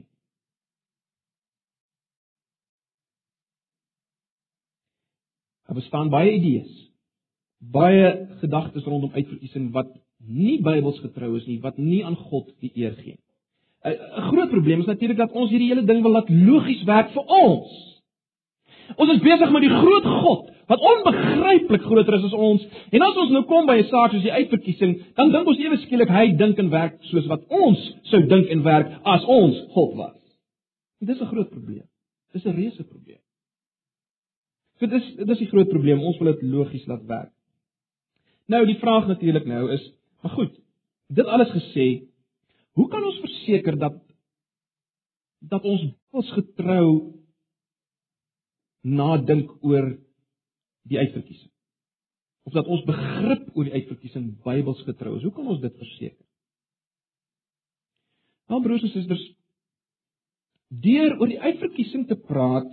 Daar 5.73 5.81
bestaan 5.81 6.11
baie 6.13 6.33
idees, 6.37 6.73
baie 7.73 8.09
gedagtes 8.43 8.85
rondom 8.85 9.15
uitverkiesing 9.15 9.71
wat 9.73 9.87
nie 10.21 10.59
Bybels 10.61 10.99
getrou 11.01 11.31
is 11.39 11.47
nie, 11.49 11.63
wat 11.65 11.79
nie 11.81 12.03
aan 12.05 12.19
God 12.29 12.51
die 12.61 12.69
eer 12.77 12.93
gee 12.99 13.15
nie. 13.15 13.23
'n 13.89 14.27
groot 14.29 14.51
probleem 14.51 14.81
is 14.81 14.91
natuurlik 14.91 15.17
dat 15.17 15.33
ons 15.33 15.51
hierdie 15.51 15.71
hele 15.71 15.85
ding 15.85 16.03
wil 16.03 16.13
laat 16.13 16.29
logies 16.29 16.83
werk 16.85 17.09
vir 17.15 17.25
ons. 17.25 17.73
Ons 18.97 19.15
is 19.15 19.25
besig 19.25 19.53
met 19.55 19.65
die 19.65 19.73
groot 19.73 20.11
God 20.27 20.53
wat 20.69 20.85
onbegryplik 20.93 21.89
groter 21.89 22.19
is 22.19 22.29
as 22.29 22.37
ons. 22.51 22.69
En 22.93 23.03
as 23.09 23.17
ons 23.25 23.31
nou 23.31 23.45
kom 23.45 23.67
by 23.67 23.79
'n 23.81 23.89
saak 23.89 24.13
soos 24.13 24.29
die 24.29 24.39
uitverkiesing, 24.41 24.93
dan 25.17 25.33
dink 25.33 25.47
ons 25.47 25.59
ewe 25.59 25.77
skielik 25.77 26.09
hy 26.09 26.37
dink 26.37 26.59
en 26.59 26.69
werk 26.69 27.01
soos 27.01 27.27
wat 27.27 27.49
ons 27.49 27.81
sou 28.13 28.21
dink 28.27 28.47
en 28.49 28.63
werk 28.63 28.93
as 29.05 29.25
ons 29.25 29.57
God 29.73 29.97
was. 29.97 30.21
En 31.01 31.07
dis 31.07 31.21
'n 31.21 31.33
groot 31.33 31.51
probleem. 31.51 31.89
Dis 32.33 32.45
'n 32.45 32.57
reuse 32.61 32.85
probleem. 32.85 33.22
So 34.81 34.89
dis 34.91 35.11
dis 35.19 35.43
die 35.45 35.51
groot 35.51 35.69
probleem. 35.71 36.01
Ons 36.01 36.19
wil 36.21 36.33
dit 36.33 36.47
logies 36.53 36.87
laat 36.91 37.05
werk. 37.11 37.35
Nou 38.51 38.65
die 38.67 38.79
vraag 38.81 39.07
natuurlik 39.09 39.45
nou 39.47 39.67
is, 39.73 39.85
maar 40.23 40.33
goed, 40.35 40.57
dit 41.15 41.27
alles 41.27 41.53
gesê, 41.55 41.87
Hoe 42.73 42.89
kan 42.89 43.05
ons 43.05 43.21
verseker 43.21 43.77
dat 43.79 44.01
dat 45.53 45.65
ons 45.67 45.83
ons 46.15 46.29
getrou 46.37 46.87
nadink 48.87 49.51
oor 49.67 49.91
die 50.89 51.01
uitverkiesing? 51.01 51.51
Of 52.49 52.55
dat 52.57 52.67
ons 52.67 52.85
begrip 52.87 53.51
oor 53.53 53.69
die 53.69 53.75
uitverkiesing 53.75 54.31
Bybels 54.47 54.83
getrou 54.87 55.17
is? 55.19 55.27
Hoe 55.27 55.35
kan 55.35 55.51
ons 55.51 55.61
dit 55.63 55.75
verseker? 55.79 56.25
Nou 58.51 58.61
broers 58.65 58.85
en 58.87 58.93
susters, 58.95 59.23
deur 60.83 61.19
oor 61.19 61.31
die 61.31 61.41
uitverkiesing 61.41 62.07
te 62.09 62.17
praat 62.17 62.71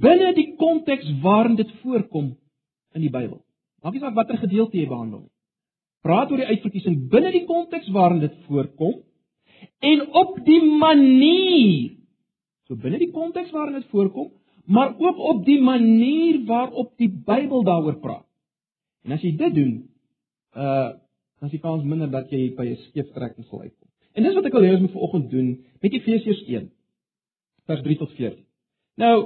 binne 0.00 0.32
die 0.34 0.54
konteks 0.56 1.06
waarin 1.22 1.56
dit 1.56 1.70
voorkom 1.82 2.34
in 2.94 3.00
die 3.00 3.10
Bybel. 3.10 3.40
Maak 3.82 3.92
nie 3.92 4.00
saak 4.00 4.14
watter 4.14 4.38
gedeelte 4.38 4.78
jy 4.78 4.88
behandel 4.88 5.24
nie 5.26 5.34
praat 6.04 6.30
oor 6.30 6.42
die 6.42 6.52
uitverkiesing 6.52 7.04
binne 7.12 7.32
die 7.34 7.44
konteks 7.48 7.88
waarin 7.96 8.20
dit 8.22 8.34
voorkom 8.48 8.98
en 9.90 10.02
op 10.20 10.36
die 10.44 10.60
manier 10.64 11.94
so 12.68 12.76
binne 12.80 13.00
die 13.00 13.12
konteks 13.12 13.52
waarin 13.56 13.80
dit 13.80 13.88
voorkom 13.92 14.32
maar 14.64 14.94
ook 14.96 15.18
op 15.32 15.42
die 15.44 15.60
manier 15.60 16.42
waarop 16.48 16.94
die 16.96 17.10
Bybel 17.12 17.66
daaroor 17.66 17.98
praat. 18.00 18.24
En 19.04 19.12
as 19.12 19.20
jy 19.20 19.34
dit 19.36 19.56
doen, 19.58 19.72
uh 20.56 20.92
dan 21.34 21.50
is 21.50 21.58
die 21.58 21.60
kans 21.60 21.82
minder 21.84 22.08
dat 22.08 22.30
jy 22.32 22.54
by 22.56 22.64
'n 22.70 22.78
skeefstrekking 22.86 23.44
sal 23.44 23.60
uitkom. 23.60 23.88
En 24.16 24.22
dis 24.22 24.34
wat 24.34 24.46
ek 24.46 24.54
wil 24.56 24.64
hê 24.64 24.70
ons 24.72 24.80
moet 24.80 24.94
vanoggend 24.96 25.30
doen 25.30 25.48
met 25.82 25.92
Efesiërs 25.92 26.40
1 26.46 26.70
vers 27.66 27.82
3 27.82 27.96
tot 27.98 28.12
14. 28.16 28.44
Nou 28.96 29.16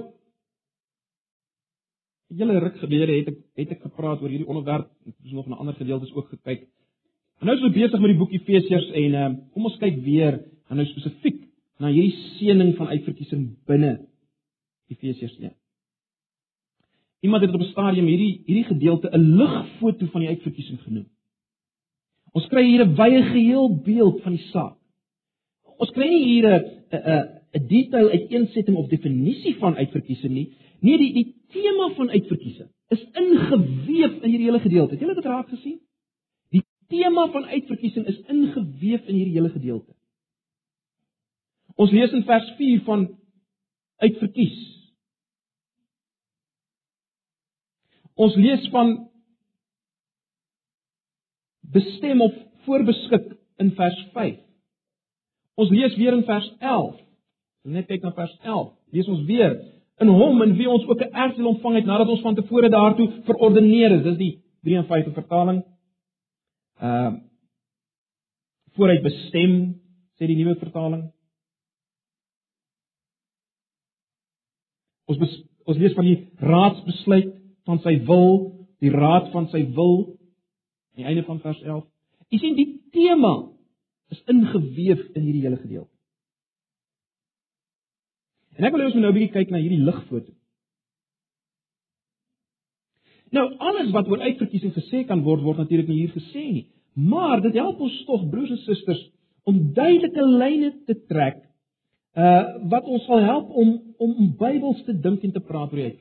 julle 2.29 2.59
ruk 2.61 2.77
gelede 2.83 3.13
het 3.17 3.29
ek 3.33 3.39
het 3.57 3.71
ek 3.77 3.83
gepraat 3.83 4.21
oor 4.23 4.33
hierdie 4.33 4.49
onderwerp, 4.49 4.91
ons 5.07 5.33
nog 5.33 5.49
na 5.49 5.57
ander 5.57 5.75
gedeeltes 5.75 6.13
ook 6.13 6.29
gekyk. 6.29 6.67
En 7.41 7.47
nou 7.47 7.57
is 7.57 7.65
ons 7.65 7.75
besig 7.75 8.01
met 8.01 8.11
die 8.13 8.19
boek 8.19 8.33
Efesiërs 8.35 8.89
en 9.03 9.15
uh, 9.15 9.29
kom 9.55 9.69
ons 9.71 9.79
kyk 9.81 10.01
weer 10.05 10.41
nou 10.69 10.85
spesifiek 10.85 11.47
na 11.81 11.93
hierdie 11.95 12.17
seëning 12.37 12.75
van 12.77 12.91
uitverkiesing 12.93 13.47
binne 13.67 13.95
Efesiërs 14.93 15.39
1. 15.39 15.55
Iemand 17.27 17.43
het 17.43 17.55
op 17.55 17.61
'n 17.61 17.73
stadium 17.73 18.07
hierdie 18.07 18.43
hierdie 18.47 18.69
gedeelte 18.69 19.11
'n 19.13 19.37
ligfoto 19.39 20.07
van 20.07 20.21
die 20.21 20.29
uitverkiesing 20.29 20.81
genoem. 20.83 21.07
Ons 22.33 22.47
kry 22.47 22.65
hier 22.65 22.85
'n 22.85 22.95
wye 22.95 23.23
geheel 23.23 23.81
beeld 23.83 24.23
van 24.23 24.33
die 24.33 24.45
saak. 24.53 24.77
Ons 25.79 25.91
kry 25.91 26.09
nie 26.09 26.25
hier 26.25 26.47
'n 26.47 26.65
'n 26.93 27.38
'n 27.53 27.67
detail 27.67 28.09
uiteensetting 28.09 28.77
of 28.77 28.89
definisie 28.89 29.57
van 29.57 29.77
uitverkiesing 29.77 30.33
nie. 30.33 30.49
Nee, 30.81 30.99
die 30.99 31.13
die 31.13 31.35
tema 31.49 31.89
van 31.95 32.11
uitverkiesing 32.11 32.69
is 32.89 33.05
ingeweef 33.13 34.23
in 34.23 34.31
hierdie 34.31 34.47
hele 34.49 34.61
gedeelte. 34.61 34.91
Het 34.91 35.01
julle 35.01 35.15
dit 35.15 35.25
raak 35.25 35.49
gesien? 35.49 35.81
Die 36.51 36.65
tema 36.89 37.29
van 37.31 37.45
uitverkiesing 37.45 38.07
is 38.07 38.21
ingeweef 38.21 39.07
in 39.07 39.15
hierdie 39.15 39.35
hele 39.35 39.49
gedeelte. 39.49 39.97
Ons 41.77 41.91
lees 41.91 42.13
in 42.13 42.25
vers 42.25 42.51
4 42.57 42.81
van 42.85 43.09
uitverkies. 43.97 44.57
Ons 48.15 48.35
lees 48.35 48.69
van 48.75 49.11
bestem 51.61 52.21
of 52.21 52.35
voorbeskik 52.67 53.37
in 53.63 53.71
vers 53.75 54.07
5. 54.13 54.41
Ons 55.55 55.71
lees 55.71 55.97
weer 55.97 56.17
in 56.17 56.25
vers 56.25 56.49
11. 56.59 57.08
Net 57.69 57.89
kyk 57.89 58.05
na 58.05 58.13
vers 58.17 58.35
11. 58.43 58.71
Lees 58.97 59.09
ons 59.13 59.25
weer 59.29 59.57
in 60.01 60.11
hom 60.15 60.43
en 60.43 60.55
wie 60.57 60.69
ons 60.71 60.87
ook 60.87 61.01
'n 61.05 61.15
erfdeel 61.25 61.47
ontvang 61.53 61.75
het 61.75 61.87
nadat 61.87 62.09
ons 62.09 62.21
van 62.21 62.35
tevore 62.35 62.69
daartoe 62.69 63.09
verordeneer 63.25 63.93
is. 63.99 64.03
Dis 64.03 64.17
die 64.17 64.35
53 64.63 65.15
vertaling. 65.15 65.65
Ehm 66.81 67.15
uh, 67.15 67.21
vooruit 68.75 69.03
bestem 69.03 69.75
sê 70.19 70.27
die 70.27 70.37
nuwe 70.37 70.55
vertaling. 70.57 71.11
Ons 75.09 75.19
bes, 75.19 75.35
ons 75.65 75.79
lees 75.79 75.95
van 75.97 76.05
die 76.05 76.29
raadsbesluit 76.37 77.35
van 77.65 77.79
sy 77.79 77.95
wil, 78.05 78.31
die 78.79 78.91
raad 78.91 79.31
van 79.33 79.49
sy 79.49 79.65
wil 79.75 79.95
aan 80.95 81.03
die 81.03 81.09
einde 81.11 81.25
van 81.25 81.41
vers 81.41 81.63
11. 81.63 81.85
Jy 82.29 82.39
sien 82.39 82.55
die 82.55 82.69
tema 82.93 83.35
is 84.15 84.23
ingeweef 84.27 85.01
in 85.17 85.23
hierdie 85.23 85.43
hele 85.43 85.57
gedeelte. 85.57 85.98
En 88.59 88.67
ek 88.67 88.75
wil 88.75 88.85
ons 88.89 88.95
nou 88.95 89.11
'n 89.11 89.15
bietjie 89.15 89.37
kyk 89.37 89.51
na 89.51 89.63
hierdie 89.63 89.85
ligfoto. 89.87 90.33
Nou 93.31 93.45
alles 93.59 93.91
wat 93.93 94.09
oor 94.09 94.25
uitverkiesing 94.25 94.73
gesê 94.73 95.05
kan 95.07 95.23
word 95.23 95.43
word 95.43 95.59
natuurlik 95.59 95.89
nie 95.89 96.01
hier 96.07 96.17
gesê 96.17 96.67
maar 96.99 97.41
dit 97.41 97.55
help 97.55 97.81
ons 97.81 98.05
tog 98.05 98.29
broers 98.31 98.51
en 98.51 98.59
susters 98.65 99.03
om 99.45 99.73
duidelike 99.75 100.23
lyne 100.27 100.73
te 100.87 100.97
trek 101.07 101.45
uh 102.19 102.45
wat 102.73 102.85
ons 102.85 103.05
sal 103.07 103.21
help 103.23 103.51
om 103.51 103.95
om 103.99 104.35
Bybels 104.39 104.83
te 104.87 104.95
dink 105.01 105.23
en 105.23 105.33
te 105.33 105.41
praat 105.41 105.73
oor 105.73 105.93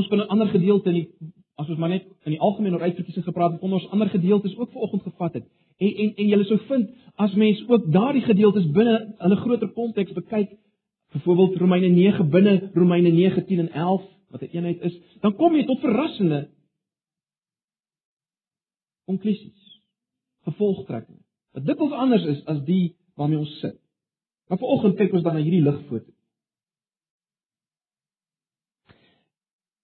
ons 0.00 0.08
kan 0.08 0.18
'n 0.18 0.30
ander 0.32 0.48
gedeelte 0.48 0.88
in 0.88 0.94
die 0.94 1.08
as 1.60 1.68
ons 1.68 1.78
maar 1.78 1.92
net 1.92 2.06
in 2.24 2.34
die 2.34 2.40
algemeen 2.40 2.74
oor 2.74 2.86
uitverkiesing 2.88 3.26
gepraat 3.26 3.54
het, 3.54 3.60
kon 3.60 3.76
ons 3.76 3.88
ander 3.94 4.08
gedeeltes 4.08 4.56
ook 4.56 4.72
vanoggend 4.72 5.02
gevat 5.02 5.36
het. 5.38 5.46
En 5.80 5.90
en 6.04 6.14
en 6.16 6.30
jy 6.32 6.44
sou 6.48 6.58
vind 6.68 6.90
as 7.20 7.34
mens 7.34 7.60
ook 7.68 7.90
daardie 7.92 8.24
gedeeltes 8.24 8.70
binne 8.76 8.96
in 9.18 9.32
'n 9.32 9.42
groter 9.44 9.68
konteks 9.68 10.12
bekyk, 10.12 10.56
byvoorbeeld 11.12 11.56
Romeine 11.56 11.88
9 11.88 12.28
binne 12.30 12.70
Romeine 12.74 13.10
9 13.10 13.46
10 13.46 13.58
en 13.58 13.72
11 13.72 14.02
wat 14.30 14.40
'n 14.40 14.44
een 14.44 14.50
eenheid 14.56 14.80
is, 14.80 15.00
dan 15.20 15.34
kom 15.36 15.54
jy 15.54 15.64
tot 15.64 15.80
verrassende 15.80 16.48
konklusies, 19.04 19.82
gevolgtrekkings. 20.46 21.26
Wat 21.52 21.66
dikwels 21.66 21.92
anders 21.92 22.24
is 22.24 22.44
as 22.44 22.64
die 22.64 22.96
waarmee 23.14 23.38
ons 23.38 23.58
sit. 23.58 23.76
Maar 24.48 24.58
vanoggend 24.58 24.96
kyk 24.96 25.12
ons 25.12 25.22
dan 25.22 25.34
na 25.34 25.42
hierdie 25.42 25.62
ligfoto. 25.62 26.12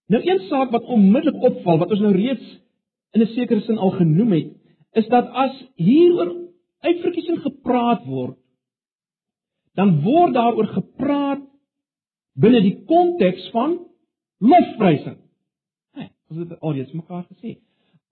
Nou 0.06 0.22
een 0.22 0.46
saak 0.46 0.70
wat 0.70 0.84
onmiddellik 0.84 1.42
opval 1.42 1.80
wat 1.82 1.90
ons 1.90 2.02
nou 2.04 2.12
reeds 2.14 2.46
in 3.16 3.22
'n 3.22 3.32
sekere 3.34 3.60
sin 3.60 3.78
al 3.78 3.90
genoem 3.90 4.32
het, 4.32 4.52
is 4.92 5.08
dat 5.08 5.28
as 5.28 5.64
hieroor 5.74 6.34
uitverkiesing 6.80 7.40
gepraat 7.42 8.04
word, 8.06 8.38
dan 9.74 10.00
word 10.02 10.34
daaroor 10.34 10.66
gepraat 10.66 11.42
binne 12.34 12.60
die 12.60 12.84
konteks 12.84 13.50
van 13.50 13.78
lofprysing. 14.38 15.16
Hey, 15.92 16.10
ons 16.30 16.38
het 16.38 16.60
al 16.60 16.72
reeds 16.72 16.92
mekaar 16.92 17.24
gesê. 17.24 17.58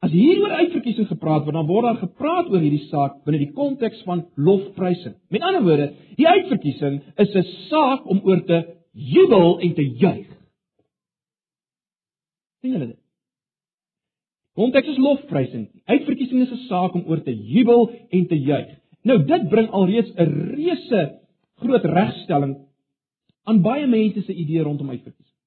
As 0.00 0.10
hieroor 0.10 0.50
uitverkiesing 0.50 1.06
gepraat 1.06 1.44
word, 1.44 1.54
dan 1.54 1.66
word 1.66 1.84
daar 1.84 2.02
gepraat 2.02 2.50
oor 2.50 2.60
hierdie 2.60 2.88
saak 2.88 3.24
binne 3.24 3.38
die 3.38 3.52
konteks 3.52 4.02
van 4.02 4.26
lofprysing. 4.34 5.14
Met 5.28 5.42
ander 5.42 5.62
woorde, 5.62 5.92
die 6.16 6.28
uitverkiesing 6.28 7.02
is 7.16 7.34
'n 7.34 7.42
saak 7.70 8.06
om 8.06 8.20
oor 8.24 8.44
te 8.44 8.64
jubel 8.92 9.60
en 9.60 9.74
te 9.74 9.88
juig 9.88 10.33
sien 12.64 12.72
julle 12.72 12.88
dit? 12.94 13.00
Konteks 14.54 14.92
is 14.94 15.00
lofprysing. 15.02 15.66
Uitverkiesing 15.90 16.44
is 16.46 16.52
'n 16.54 16.66
saak 16.68 16.94
om 16.94 17.04
oor 17.10 17.20
te 17.22 17.34
jubel 17.34 17.90
en 18.08 18.26
te 18.26 18.38
juig. 18.38 18.78
Nou 19.02 19.18
dit 19.24 19.48
bring 19.48 19.68
alreeds 19.70 20.10
'n 20.16 20.30
reuse 20.54 21.20
groot 21.60 21.84
regstelling 21.84 22.56
aan 23.44 23.62
baie 23.62 23.86
mense 23.86 24.22
se 24.22 24.32
idee 24.32 24.62
rondom 24.62 24.90
uitverkiesing. 24.90 25.40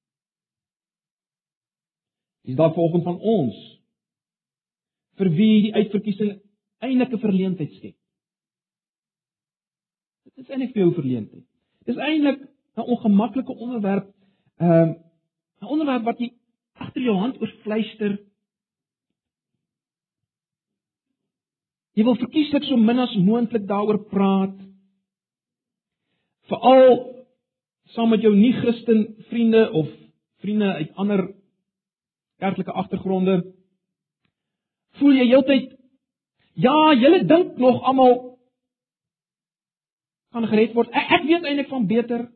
Is 2.44 2.56
daar 2.56 2.74
volgens 2.74 3.04
van 3.04 3.20
ons 3.20 3.56
vir 5.18 5.30
wie 5.30 5.62
die 5.62 5.74
uitverkiesing 5.74 6.42
eintlik 6.80 7.14
'n 7.14 7.20
verleentheid 7.20 7.74
skep? 7.74 7.96
Dit 10.24 10.38
is 10.38 10.50
eintlik 10.50 10.74
vir 10.74 10.84
jou 10.84 10.94
verleentheid. 10.94 11.46
Dis 11.86 11.96
eintlik 11.96 12.40
'n 12.78 12.82
ongemaklike 12.82 13.56
onderwerp, 13.56 14.14
ehm, 14.58 14.94
'n 15.62 15.66
onderwerp 15.66 16.04
wat 16.04 16.20
jy 16.20 16.32
agter 16.98 17.06
jou 17.06 17.18
hand 17.22 17.38
oorfluister. 17.42 18.18
Jy 21.98 22.06
wil 22.06 22.18
verkieslik 22.18 22.66
so 22.66 22.78
min 22.78 23.00
as 23.00 23.14
moontlik 23.18 23.68
daaroor 23.70 24.00
praat. 24.10 24.56
Veral 26.50 27.24
saam 27.94 28.10
met 28.10 28.22
jou 28.22 28.34
nie-Christen 28.36 29.16
vriende 29.30 29.70
of 29.72 29.90
vriende 30.42 30.74
uit 30.74 30.92
ander 30.96 31.28
kerklike 32.42 32.72
agtergronde. 32.72 33.42
Voel 34.98 35.18
jy 35.18 35.28
heeltyd 35.32 35.74
ja, 36.58 36.94
julle 36.98 37.26
dink 37.26 37.58
nog 37.58 37.82
almal 37.86 38.40
gaan 40.34 40.50
gered 40.50 40.74
word. 40.74 40.90
Ek, 40.94 41.14
ek 41.20 41.30
weet 41.30 41.46
eintlik 41.46 41.70
van 41.70 41.88
beter. 41.90 42.28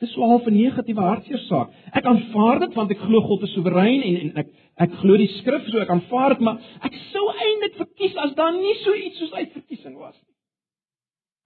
Dis 0.00 0.12
so 0.14 0.24
half 0.24 0.46
'n 0.46 0.56
negatiewe 0.56 1.02
hartseer 1.04 1.42
saak. 1.44 1.72
Ek 1.92 2.04
aanvaar 2.04 2.60
dit 2.60 2.74
want 2.74 2.90
ek 2.90 3.02
glo 3.04 3.20
God 3.20 3.42
is 3.42 3.52
soewerein 3.52 4.02
en 4.02 4.16
en 4.20 4.36
ek 4.42 4.48
ek 4.80 4.92
glo 5.02 5.16
die 5.16 5.28
skrif 5.40 5.66
so 5.68 5.78
ek 5.78 5.92
aanvaar 5.92 6.34
dit, 6.34 6.40
maar 6.40 6.58
ek 6.88 6.94
sou 7.12 7.24
eintlik 7.28 7.76
verkies 7.76 8.16
as 8.16 8.34
daar 8.34 8.54
nie 8.56 8.74
so 8.80 8.94
iets 8.94 9.18
soos 9.18 9.32
uitverkiesing 9.32 9.98
was 9.98 10.16
nie. 10.16 10.34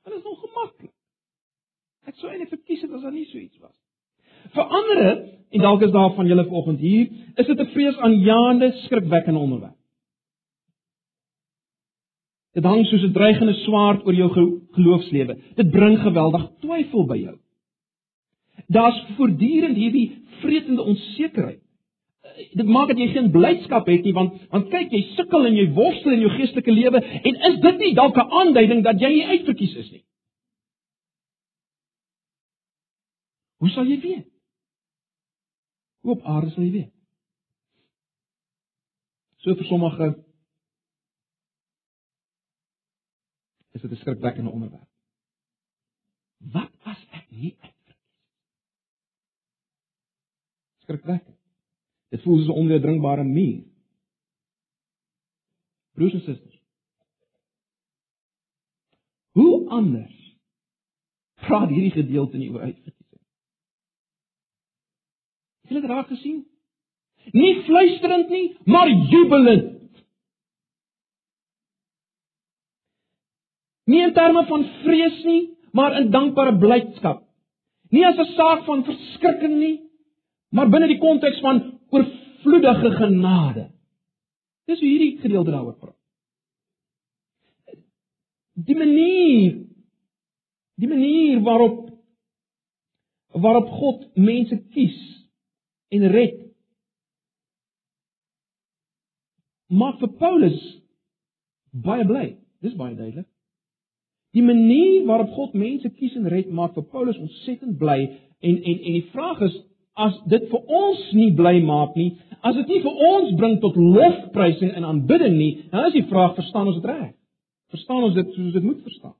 Dit 0.05 0.21
is 0.21 0.31
ongemaklik. 0.33 0.95
Ek 2.07 2.15
sou 2.21 2.31
eintlik 2.31 2.53
verkies 2.55 2.83
het 2.83 2.93
as 2.93 3.03
daar 3.03 3.13
nie 3.13 3.27
so 3.27 3.39
iets 3.39 3.59
was. 3.59 3.75
Vir 4.55 4.65
ander 4.79 5.07
en 5.51 5.61
dalk 5.61 5.83
is 5.83 5.91
daar 5.91 6.15
van 6.15 6.27
julle 6.27 6.45
vanoggend 6.47 6.81
hier, 6.81 7.09
is 7.37 7.47
dit 7.47 7.61
'n 7.61 7.73
vreesaanjaende, 7.75 8.73
skrikwekkende 8.87 9.41
onderwerp. 9.41 9.79
Dit 12.55 12.65
hang 12.65 12.87
soos 12.87 13.03
'n 13.03 13.13
dreigende 13.13 13.55
swaard 13.67 14.07
oor 14.07 14.15
jou 14.15 14.31
geloofslewe. 14.77 15.39
Dit 15.57 15.71
bring 15.71 15.99
geweldig 15.99 16.51
twyfel 16.61 17.07
by 17.07 17.19
jou. 17.19 17.39
Daar's 18.67 19.01
voortdurend 19.17 19.77
hierdie 19.77 20.25
vreetende 20.41 20.83
onsekerheid. 20.83 21.61
Dit 22.53 22.67
maak 22.67 22.89
dat 22.89 22.99
jy 22.99 23.09
geen 23.13 23.31
blydskap 23.31 23.87
het 23.87 24.03
nie 24.03 24.15
want 24.17 24.41
want 24.51 24.71
kyk 24.73 24.93
jy 24.93 25.03
sukkel 25.15 25.47
en 25.47 25.57
jy 25.59 25.69
worstel 25.77 26.17
in 26.17 26.25
jou 26.25 26.33
geestelike 26.35 26.73
lewe 26.73 27.03
en 27.03 27.39
is 27.51 27.61
dit 27.63 27.79
nie 27.79 27.95
dalk 27.95 28.17
'n 28.17 28.33
aanduiding 28.41 28.83
dat 28.83 29.01
jy 29.01 29.11
nie 29.13 29.27
uitverkies 29.27 29.77
is 29.77 29.91
nie? 29.91 30.05
Hoe 33.63 33.71
sal 33.71 33.87
jy 33.87 34.01
weet? 34.01 34.27
Hoe 36.01 36.13
op 36.13 36.25
aarde 36.25 36.51
sal 36.51 36.65
jy 36.65 36.73
weet? 36.73 36.93
So 39.45 39.55
vir 39.55 39.65
sommige 39.65 40.25
is 43.73 43.81
dit 43.81 43.91
'n 43.91 43.97
skrikwekkende 43.97 44.51
onderwerp. 44.51 44.89
Wat 46.39 46.73
as 46.83 47.01
ek 47.11 47.31
nie 47.31 47.57
skrikwekkend. 50.85 51.39
Dit 52.15 52.23
voel 52.23 52.39
soos 52.39 52.49
'n 52.49 52.61
ondeurdringbare 52.63 53.25
muur. 53.25 53.65
Broers 55.95 56.15
en 56.15 56.21
susters. 56.21 56.61
Hoe 59.35 59.69
anders 59.69 60.39
praat 61.35 61.69
hierdie 61.69 61.91
gedeelte 61.91 62.39
nie 62.39 62.51
oor 62.51 62.61
uitverkiesing? 62.61 63.21
Het 65.63 65.71
julle 65.71 65.81
dit 65.81 65.91
raak 65.91 66.11
gesien? 66.13 66.45
Nie 67.33 67.63
fluisterend 67.67 68.29
nie, 68.29 68.57
maar 68.65 68.91
jubelend. 68.91 70.05
Nie 73.85 74.03
in 74.07 74.13
terme 74.13 74.47
van 74.47 74.65
vrees 74.83 75.25
nie, 75.25 75.57
maar 75.73 75.97
in 76.01 76.11
dankbare 76.11 76.59
blydskap. 76.59 77.25
Nie 77.91 78.07
as 78.07 78.19
'n 78.19 78.35
saak 78.37 78.65
van 78.65 78.85
verskrikking 78.85 79.59
nie, 79.59 79.91
maar 80.55 80.71
binne 80.71 80.89
die 80.93 81.01
konteks 81.03 81.41
van 81.43 81.63
oorvloedige 81.91 82.91
genade. 83.01 83.69
Dis 84.71 84.81
hoe 84.81 84.89
hierdie 84.89 85.19
gedeelte 85.21 85.51
daaroor 85.51 85.77
praat. 85.79 85.99
Die 88.55 88.77
manier 88.79 89.65
die 90.79 90.89
manier 90.89 91.43
waarop 91.43 91.83
waarop 93.35 93.69
God 93.69 94.07
mense 94.15 94.57
kies 94.75 94.97
en 95.95 96.07
red 96.11 96.41
maak 99.75 99.99
vir 99.99 100.13
Paulus 100.19 100.59
baie 101.71 102.07
bly. 102.07 102.27
Dis 102.63 102.77
baie 102.79 102.95
duidelik. 102.95 103.27
Die 104.35 104.43
manier 104.43 105.03
waarop 105.07 105.35
God 105.35 105.55
mense 105.59 105.91
kies 105.99 106.15
en 106.19 106.31
red 106.31 106.51
maak 106.51 106.75
vir 106.79 106.87
Paulus 106.91 107.19
ontsettend 107.19 107.79
bly 107.79 108.01
en 108.07 108.55
en 108.55 108.79
en 108.79 108.99
die 108.99 109.09
vraag 109.11 109.43
is 109.51 109.59
as 109.95 110.15
dit 110.31 110.47
vir 110.51 110.71
ons 110.81 111.03
nie 111.15 111.31
bly 111.39 111.59
maak 111.63 111.95
nie, 111.99 112.15
as 112.45 112.57
dit 112.59 112.73
nie 112.75 112.81
vir 112.85 113.03
ons 113.09 113.35
bring 113.39 113.59
tot 113.63 113.77
lofprysing 113.79 114.75
en 114.75 114.87
aanbidding 114.89 115.37
nie, 115.39 115.53
dan 115.71 115.89
is 115.89 115.97
die 115.97 116.07
vraag 116.11 116.35
verstaan 116.39 116.71
ons 116.71 116.81
dit 116.81 116.89
reg? 116.91 117.13
Verstaan 117.75 118.03
ons 118.09 118.17
dit 118.17 118.33
soos 118.37 118.55
dit 118.55 118.65
moet 118.65 118.81
verstaan? 118.85 119.17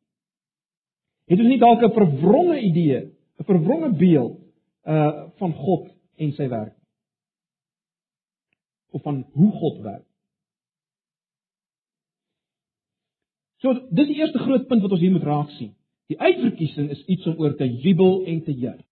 Het 1.31 1.41
ons 1.41 1.49
nie 1.49 1.61
dalk 1.61 1.83
'n 1.83 1.95
verwronge 1.95 2.59
idee, 2.61 3.01
'n 3.41 3.45
verwronge 3.45 3.93
beeld 3.99 4.41
uh 4.87 5.31
van 5.39 5.53
God 5.53 5.89
en 6.17 6.33
sy 6.33 6.49
werk? 6.49 6.77
Of 8.93 9.03
van 9.03 9.25
hoe 9.33 9.51
God 9.53 9.81
werk? 9.83 10.07
So 13.65 13.73
dis 13.91 14.07
die 14.07 14.19
eerste 14.21 14.39
groot 14.39 14.67
punt 14.69 14.83
wat 14.83 14.93
ons 14.93 15.01
hier 15.01 15.15
moet 15.15 15.25
raak 15.25 15.51
sien. 15.57 15.73
Die 16.13 16.21
uitverkiesing 16.21 16.91
is 16.91 17.05
iets 17.09 17.27
om 17.27 17.39
oor 17.41 17.55
te 17.57 17.65
jubel 17.65 18.25
en 18.29 18.43
te 18.45 18.53
juig. 18.53 18.83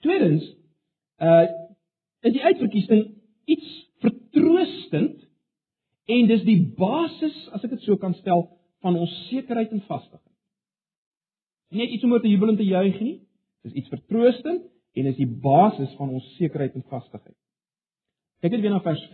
Tweedens, 0.00 0.46
uh 1.22 1.46
is 2.26 2.32
die 2.34 2.42
uitverkiesing 2.42 3.02
iets 3.46 3.66
vertroostend 4.02 5.20
en 6.10 6.26
dis 6.26 6.42
die 6.46 6.58
basis, 6.78 7.36
as 7.54 7.62
ek 7.62 7.76
dit 7.76 7.84
so 7.84 7.98
kan 8.02 8.16
stel, 8.18 8.48
van 8.82 8.96
ons 8.98 9.12
sekerheid 9.28 9.70
en. 9.70 10.32
Nie 11.70 11.84
net 11.84 11.94
iets 11.94 12.06
om 12.06 12.14
oor 12.16 12.22
te 12.24 12.30
jubel 12.30 12.50
en 12.50 12.58
te 12.58 12.66
juig 12.66 12.98
nie, 13.02 13.16
dis 13.66 13.76
iets 13.78 13.92
vertroostend 13.92 14.66
en 14.96 15.10
is 15.10 15.18
die 15.18 15.28
basis 15.28 15.92
van 16.00 16.14
ons 16.16 16.26
sekerheid 16.38 16.74
en 16.74 16.86
vastigheid. 16.90 17.36
Kyk 18.42 18.56
net 18.56 18.64
weer 18.64 18.74
na 18.74 18.82
vers 18.84 19.04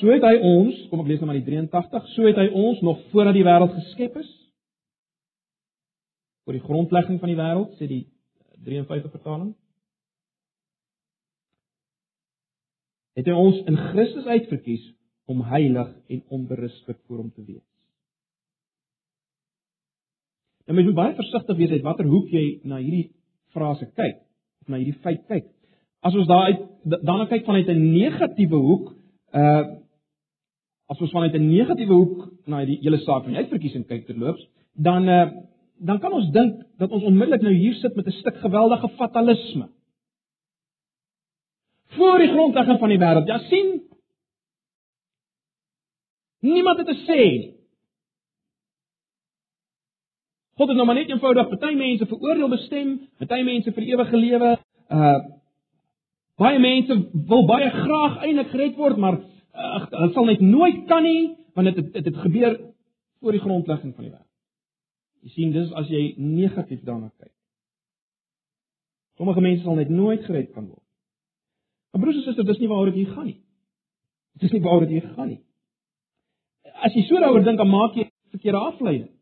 So 0.00 0.10
het 0.10 0.24
hy 0.26 0.34
ons, 0.42 0.78
kom 0.90 1.04
ek 1.04 1.10
lees 1.10 1.20
nou 1.22 1.30
maar 1.30 1.38
die 1.38 1.46
83, 1.46 2.08
so 2.14 2.26
het 2.26 2.40
hy 2.40 2.48
ons 2.50 2.80
nog 2.86 3.02
voordat 3.12 3.36
die 3.36 3.46
wêreld 3.46 3.76
geskep 3.76 4.16
is. 4.20 4.30
Voor 6.44 6.58
die 6.58 6.64
grondlegging 6.64 7.20
van 7.22 7.30
die 7.30 7.38
wêreld, 7.38 7.76
sê 7.78 7.88
die 7.88 8.02
53 8.62 9.10
vertaling. 9.10 9.54
Het 13.14 13.26
hy 13.30 13.36
ons 13.38 13.60
in 13.70 13.76
Christus 13.92 14.26
uitverkies 14.26 14.88
om 15.30 15.42
heilig 15.48 15.90
en 16.08 16.22
onberispelik 16.28 16.98
voor 17.06 17.22
hom 17.22 17.30
te 17.32 17.44
wees. 17.44 17.64
Nou 20.64 20.76
mens 20.76 20.88
moet 20.88 20.98
baie 20.98 21.16
versigtig 21.16 21.56
wees 21.56 21.72
uit 21.76 21.84
watter 21.84 22.08
hoek 22.08 22.30
jy 22.32 22.44
na 22.68 22.80
hierdie 22.80 23.12
frase 23.54 23.86
kyk, 23.94 24.18
of 24.64 24.72
na 24.72 24.80
hierdie 24.80 24.98
feit 25.04 25.22
kyk. 25.28 25.46
As 26.04 26.16
ons 26.16 26.28
daai 26.28 26.58
daarna 26.84 27.28
kyk 27.30 27.46
vanuit 27.46 27.68
'n 27.68 27.92
negatiewe 27.92 28.60
hoek, 28.68 28.92
uh 29.32 29.64
as 30.88 31.00
ons 31.00 31.12
vanuit 31.12 31.34
'n 31.34 31.48
negatiewe 31.48 31.94
hoek 31.94 32.46
na 32.46 32.64
die 32.64 32.78
hele 32.82 32.98
saak 32.98 33.24
van 33.24 33.32
die 33.32 33.42
uitverkiesing 33.42 33.86
kyk 33.86 34.06
terloops, 34.06 34.42
dan 34.74 35.08
uh, 35.08 35.30
dan 35.78 35.98
kan 36.00 36.12
ons 36.12 36.30
dink 36.32 36.62
dat 36.78 36.90
ons 36.90 37.02
onmiddellik 37.02 37.42
nou 37.42 37.54
hier 37.54 37.74
sit 37.74 37.94
met 37.94 38.06
'n 38.06 38.10
stuk 38.20 38.36
geweldige 38.36 38.88
fatalisme. 38.88 39.68
Voor 41.86 42.18
die 42.18 42.28
grondlegging 42.28 42.78
van 42.78 42.88
die 42.88 42.98
wêreld. 42.98 43.26
Ja, 43.26 43.38
sien. 43.38 43.82
Niemand 46.40 46.78
het 46.78 46.86
te 46.86 47.04
sê 47.06 47.20
nie. 47.38 47.54
God 50.54 50.68
het 50.68 50.76
nou 50.76 50.86
maar 50.86 50.94
net 50.94 51.08
eenvoudig 51.08 51.48
party 51.48 51.74
mense 51.74 52.06
veroordeel 52.06 52.48
bestem, 52.48 53.08
party 53.18 53.40
mense 53.42 53.72
vir 53.72 53.82
ewige 53.82 54.16
lewe. 54.16 54.58
Uh 54.88 55.16
baie 56.34 56.58
mense 56.58 56.94
wil 57.30 57.44
baie 57.46 57.70
graag 57.70 58.16
eintlik 58.26 58.48
gered 58.50 58.76
word, 58.76 58.96
maar 58.98 59.20
ag 59.52 59.84
dit 59.90 60.14
sal 60.14 60.24
net 60.26 60.40
nooit 60.40 60.84
kan 60.90 61.02
nie 61.02 61.36
want 61.54 61.74
dit 61.74 62.04
dit 62.04 62.16
gebeur 62.16 62.56
voor 63.20 63.32
die 63.32 63.40
grondlegging 63.40 63.94
van 63.94 64.04
die 64.04 64.10
wêreld. 64.10 64.23
Jy 65.24 65.32
sien 65.32 65.54
dis 65.54 65.72
as 65.72 65.88
jy 65.88 66.02
negatief 66.20 66.82
daarna 66.84 67.08
kyk. 67.16 67.32
Sommige 69.16 69.40
mense 69.40 69.64
sal 69.64 69.78
net 69.78 69.92
nooit 69.92 70.24
gered 70.26 70.50
kan 70.52 70.66
word. 70.66 70.82
Maar 71.92 72.02
broers 72.02 72.18
en 72.18 72.26
susters, 72.26 72.48
dis 72.50 72.60
nie 72.60 72.68
waaroor 72.68 72.90
dit 72.90 73.00
hier 73.04 73.12
gaan 73.14 73.28
nie. 73.30 73.40
Dis 74.42 74.52
nie 74.52 74.60
waaroor 74.60 74.88
dit 74.88 74.98
hier 74.98 75.10
gaan 75.14 75.30
nie. 75.30 75.40
As 76.84 76.92
jy 76.96 77.04
so 77.06 77.20
daaroor 77.22 77.44
dink, 77.46 77.60
dan 77.60 77.70
maak 77.70 77.96
jy 77.96 78.08
verkeerde 78.34 78.62
afleiding. 78.68 79.12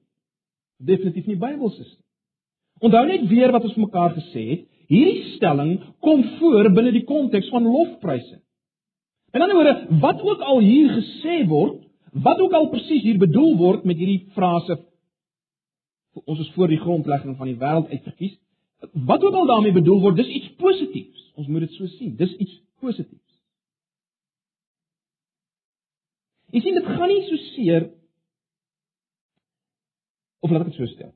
Definitief 0.82 1.28
nie 1.28 1.38
Bybels 1.38 1.76
is 1.78 1.90
nie. 1.90 2.00
Onthou 2.82 3.04
net 3.06 3.28
weer 3.30 3.52
wat 3.54 3.68
ons 3.68 3.78
mekaar 3.78 4.16
gesê 4.16 4.46
het, 4.48 4.62
hierdie 4.90 5.36
stelling 5.36 5.76
kom 6.02 6.24
voor 6.40 6.70
binne 6.74 6.90
die 6.96 7.04
konteks 7.06 7.50
van 7.52 7.68
lofprysing. 7.68 8.40
In 9.32 9.44
ander 9.44 9.56
woorde, 9.56 10.00
wat 10.02 10.24
ook 10.26 10.42
al 10.42 10.58
hier 10.64 10.90
gesê 10.96 11.44
word, 11.48 11.78
wat 12.24 12.40
ook 12.42 12.56
al 12.56 12.72
presies 12.72 13.04
hier 13.04 13.20
bedoel 13.20 13.54
word 13.60 13.86
met 13.88 14.00
hierdie 14.00 14.32
frase 14.34 14.80
ons 16.12 16.40
is 16.40 16.52
voor 16.56 16.68
die 16.68 16.80
grondlegging 16.80 17.36
van 17.36 17.48
die 17.48 17.58
wêreld 17.58 17.88
uitverkies, 17.88 18.36
wat 18.92 19.22
ook 19.22 19.34
al 19.34 19.46
daarmee 19.46 19.72
bedoel 19.72 20.00
word, 20.00 20.16
dis 20.16 20.28
iets 20.28 20.54
positiefs. 20.60 21.30
Ons 21.34 21.48
moet 21.48 21.64
dit 21.64 21.72
so 21.78 21.86
sien, 21.86 22.16
dis 22.16 22.34
iets 22.36 22.58
positiefs. 22.82 23.20
Jy 26.52 26.60
sien 26.60 26.76
dit 26.76 26.88
gaan 26.90 27.08
nie 27.08 27.22
so 27.28 27.40
seer 27.54 27.88
of 30.42 30.50
laat 30.50 30.66
ek 30.66 30.72
dit 30.72 30.80
so 30.82 30.90
stel. 30.90 31.12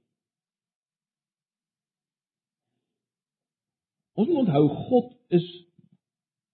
Ons 4.17 4.31
moet 4.31 4.47
onthou 4.47 4.63
God 4.89 5.11
is 5.37 5.47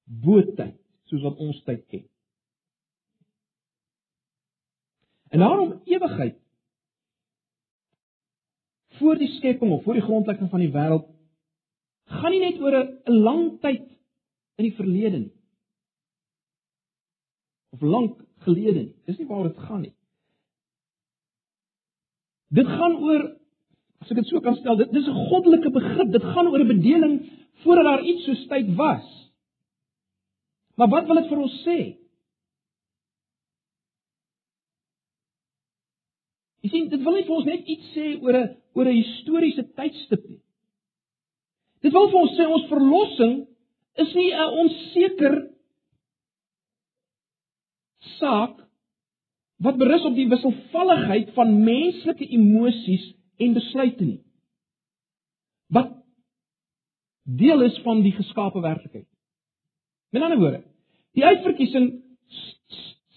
bo 0.02 0.42
tyd 0.56 0.74
soos 1.12 1.22
wat 1.22 1.38
ons 1.44 1.60
tyd 1.68 1.84
ken. 1.92 2.06
En 5.32 5.44
daarom 5.44 5.76
ewigheid 5.86 6.41
voor 8.98 9.18
die 9.18 9.30
skepping 9.36 9.72
of 9.72 9.82
voor 9.82 9.98
die 9.98 10.06
grondlegging 10.06 10.50
van 10.50 10.60
die 10.60 10.72
wêreld 10.72 11.08
gaan 12.12 12.34
nie 12.34 12.42
net 12.42 12.60
oor 12.60 12.76
'n 12.76 13.18
lang 13.26 13.60
tyd 13.60 13.84
in 14.58 14.64
die 14.64 14.76
verlede 14.76 15.18
nie. 15.18 15.32
Of 17.72 17.80
lank 17.80 18.20
gelede 18.44 18.80
nie. 18.80 18.94
Dis 19.06 19.18
nie 19.18 19.26
waaroor 19.26 19.52
dit 19.52 19.64
gaan 19.68 19.80
nie. 19.80 19.94
Dit 22.52 22.66
gaan 22.66 22.96
oor 22.96 23.22
as 24.02 24.10
ek 24.10 24.18
dit 24.18 24.26
so 24.26 24.40
kan 24.40 24.56
stel, 24.56 24.76
dit 24.76 24.92
dis 24.92 25.08
'n 25.08 25.26
goddelike 25.30 25.70
begrip. 25.70 26.12
Dit 26.12 26.22
gaan 26.22 26.46
oor 26.46 26.60
'n 26.60 26.68
bedeling 26.68 27.14
voordat 27.62 27.84
daar 27.84 28.04
iets 28.04 28.24
so 28.24 28.34
tyd 28.48 28.74
was. 28.76 29.06
Maar 30.76 30.88
wat 30.88 31.06
wil 31.06 31.20
dit 31.20 31.28
vir 31.28 31.38
ons 31.38 31.62
sê? 31.66 31.78
Jy 36.61 36.61
sien, 36.72 36.88
dit 36.90 37.04
wil 37.04 37.16
nie 37.16 37.26
vir 37.28 37.36
ons 37.36 37.48
net 37.48 37.68
iets 37.74 37.92
sê 37.94 38.08
oor 38.22 38.38
'n 38.38 38.48
oor 38.74 38.88
'n 38.88 38.98
historiese 38.98 39.64
tydstip 39.76 40.24
nie. 40.28 40.40
Dit 41.82 41.92
wil 41.92 42.10
vir 42.10 42.20
ons 42.20 42.36
sê 42.38 42.46
ons 42.46 42.68
verlossing 42.70 43.34
is 44.02 44.14
nie 44.14 44.32
'n 44.32 44.58
onseker 44.64 45.34
saak 48.18 48.58
wat 49.62 49.78
berus 49.78 50.04
op 50.04 50.14
die 50.14 50.28
wisselvalligheid 50.28 51.34
van 51.36 51.64
menslike 51.64 52.26
emosies 52.26 53.12
en 53.38 53.54
besluite 53.54 54.04
nie. 54.04 54.20
Wat 55.70 55.92
deel 57.22 57.62
is 57.62 57.78
van 57.84 58.02
die 58.02 58.12
geskape 58.12 58.60
werklikheid. 58.60 59.06
Met 60.10 60.22
ander 60.22 60.38
woorde, 60.38 60.64
die 61.14 61.24
uitverkiesing 61.24 62.02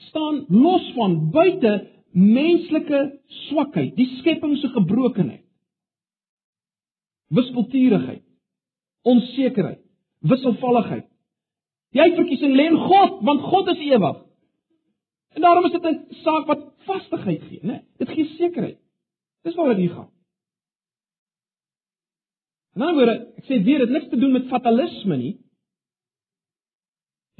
staan 0.09 0.45
los 0.49 0.85
van 0.95 1.31
buite 1.31 1.73
menslike 2.15 2.99
swakheid, 3.47 3.95
die 3.97 4.07
skepping 4.19 4.55
se 4.61 4.69
gebrokenheid. 4.71 5.43
Wispelturigheid, 7.35 8.23
onsekerheid, 9.03 9.81
wisselvalligheid. 10.23 11.09
Die 11.95 12.01
uitverkiesing 12.03 12.55
lê 12.55 12.69
in 12.71 12.79
God, 12.79 13.19
want 13.27 13.43
God 13.51 13.71
is 13.73 13.83
ewig. 13.83 14.21
En 15.35 15.43
daarom 15.43 15.65
is 15.67 15.75
dit 15.75 15.85
'n 15.85 16.15
saak 16.23 16.47
wat 16.47 16.63
vastigheid 16.87 17.43
gee, 17.43 17.59
né? 17.63 17.83
Dit 17.97 18.09
gee 18.09 18.25
sekerheid. 18.37 18.79
Dis 19.43 19.55
waaroor 19.55 19.75
dit 19.75 19.91
gaan. 19.91 20.09
En 22.73 22.81
dan 22.81 22.95
word 22.95 23.09
ek 23.09 23.45
sê 23.47 23.63
weer 23.63 23.79
dit 23.79 23.89
niks 23.89 24.09
te 24.09 24.17
doen 24.17 24.31
met 24.31 24.47
fatalisme 24.47 25.17
nie. 25.17 25.35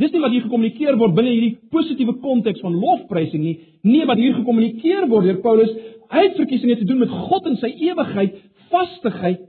Dis 0.02 0.12
nie 0.12 0.20
wat 0.20 0.34
hier 0.34 0.44
gekommunikeer 0.44 0.98
word 1.00 1.16
binne 1.16 1.32
hierdie 1.32 1.70
positiewe 1.72 2.18
konteks 2.20 2.60
van 2.64 2.76
lofprysing 2.76 3.44
nie. 3.44 3.56
Nee, 3.88 4.04
wat 4.10 4.20
hier 4.20 4.36
gekommunikeer 4.36 5.08
word 5.12 5.30
deur 5.30 5.40
Paulus 5.44 5.72
uitverkiesing 6.12 6.74
het 6.74 6.82
te 6.84 6.88
doen 6.90 7.00
met 7.06 7.14
God 7.30 7.48
en 7.48 7.56
sy 7.62 7.72
ewigheid, 7.88 8.36
vastigheid, 8.74 9.46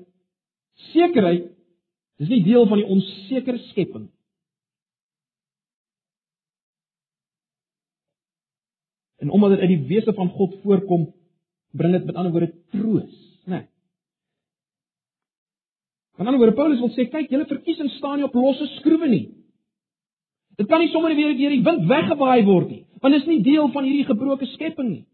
sekerheid. 0.92 1.48
Dis 2.22 2.30
nie 2.30 2.44
deel 2.46 2.68
van 2.70 2.80
die 2.80 2.86
onsekere 2.94 3.58
skepping. 3.72 4.06
En 9.20 9.32
omdat 9.34 9.56
dit 9.56 9.64
uit 9.64 9.72
die 9.74 9.86
wese 9.90 10.14
van 10.14 10.30
God 10.30 10.54
voorkom, 10.62 11.08
bring 11.76 11.96
dit 11.96 12.06
met 12.06 12.14
ander 12.14 12.32
woorde 12.32 12.52
troos, 12.70 13.16
né? 13.44 13.56
Nee. 13.56 13.64
Met 16.16 16.26
ander 16.26 16.40
woorde 16.40 16.56
Paulus 16.56 16.80
wil 16.80 16.92
sê, 16.94 17.08
kyk, 17.10 17.28
julle 17.32 17.48
verkiesing 17.50 17.90
staan 17.98 18.20
nie 18.20 18.28
op 18.28 18.36
losse 18.38 18.68
skroewe 18.78 19.08
nie. 19.10 19.24
Dit 20.56 20.68
kan 20.70 20.80
nie 20.80 20.92
sommer 20.92 21.14
weer 21.16 21.34
deur 21.36 21.52
die 21.52 21.64
wind 21.64 21.84
weggewaai 21.88 22.44
word 22.46 22.70
nie, 22.72 22.84
want 23.02 23.12
dit 23.14 23.22
is 23.22 23.28
nie 23.28 23.42
deel 23.44 23.68
van 23.74 23.84
hierdie 23.84 24.08
gebroke 24.08 24.48
skepping 24.54 24.88
nie. 24.88 25.04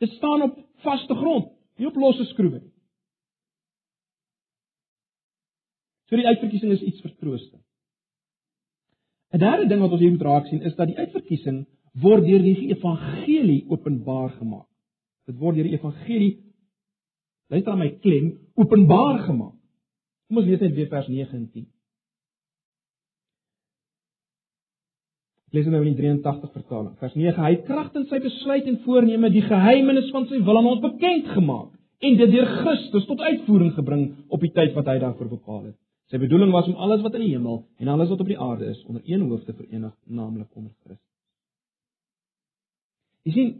Dit 0.00 0.12
staan 0.16 0.44
op 0.44 0.58
vaste 0.84 1.16
grond, 1.16 1.48
nie 1.80 1.88
op 1.88 1.96
losse 1.96 2.26
skroewe 2.32 2.60
nie. 2.60 2.74
So 6.10 6.18
die 6.18 6.26
uitverkiesing 6.26 6.72
is 6.74 6.82
iets 6.82 7.00
vertroosting. 7.04 7.62
'n 9.30 9.38
Derde 9.38 9.66
ding 9.70 9.80
wat 9.80 9.92
ons 9.94 10.00
hier 10.00 10.10
moet 10.10 10.26
raak 10.26 10.46
sien 10.46 10.62
is 10.66 10.74
dat 10.74 10.90
die 10.90 10.98
uitverkiesing 10.98 11.66
word 12.02 12.26
deur 12.26 12.42
die 12.42 12.70
evangelie 12.74 13.64
openbaar 13.70 14.30
gemaak. 14.30 14.66
Dit 15.26 15.36
word 15.38 15.56
deur 15.56 15.68
die 15.68 15.78
evangelie 15.78 16.32
luister 17.50 17.72
aan 17.72 17.78
my 17.78 17.90
klem 18.02 18.32
openbaar 18.54 19.22
gemaak. 19.26 19.54
Kom 20.28 20.38
ons 20.42 20.46
lees 20.46 20.60
net 20.60 20.74
weer 20.74 20.90
vers 20.90 21.08
9 21.08 21.36
en 21.36 21.46
10. 21.50 21.66
Lees 25.50 25.66
nou 25.66 25.80
in 25.82 25.96
die 25.96 25.98
83 25.98 26.52
vertaling. 26.54 26.94
Vers 27.02 27.14
9: 27.18 27.42
Hy 27.42 27.50
het 27.56 27.66
kragtens 27.66 28.08
sy 28.12 28.20
besluit 28.22 28.68
en 28.70 28.78
voorneme 28.84 29.32
die 29.34 29.42
geheimenis 29.42 30.10
van 30.14 30.28
sy 30.30 30.38
wil 30.46 30.60
aan 30.60 30.68
ons 30.70 30.82
bekend 30.84 31.30
gemaak 31.34 31.72
en 32.00 32.16
dit 32.16 32.32
deur 32.32 32.48
Christus 32.62 33.06
tot 33.08 33.20
uitvoering 33.20 33.72
gebring 33.76 34.04
op 34.32 34.40
die 34.40 34.52
tyd 34.56 34.76
wat 34.76 34.88
hy 34.88 35.00
daarvoor 35.02 35.32
bepaal 35.34 35.64
het. 35.68 35.76
Sy 36.10 36.18
bedoeling 36.22 36.52
was 36.54 36.68
om 36.70 36.78
alles 36.80 37.02
wat 37.04 37.18
in 37.18 37.26
die 37.26 37.34
hemel 37.34 37.64
en 37.78 37.90
alles 37.92 38.08
wat 38.10 38.22
op 38.22 38.30
die 38.30 38.38
aarde 38.38 38.70
is 38.70 38.80
onder 38.86 39.02
een 39.04 39.26
hoof 39.28 39.44
te 39.44 39.54
verenig, 39.54 39.92
naamlik 40.06 40.48
onder 40.56 40.72
Christus. 40.84 41.06
Jy 43.26 43.34
sien 43.34 43.50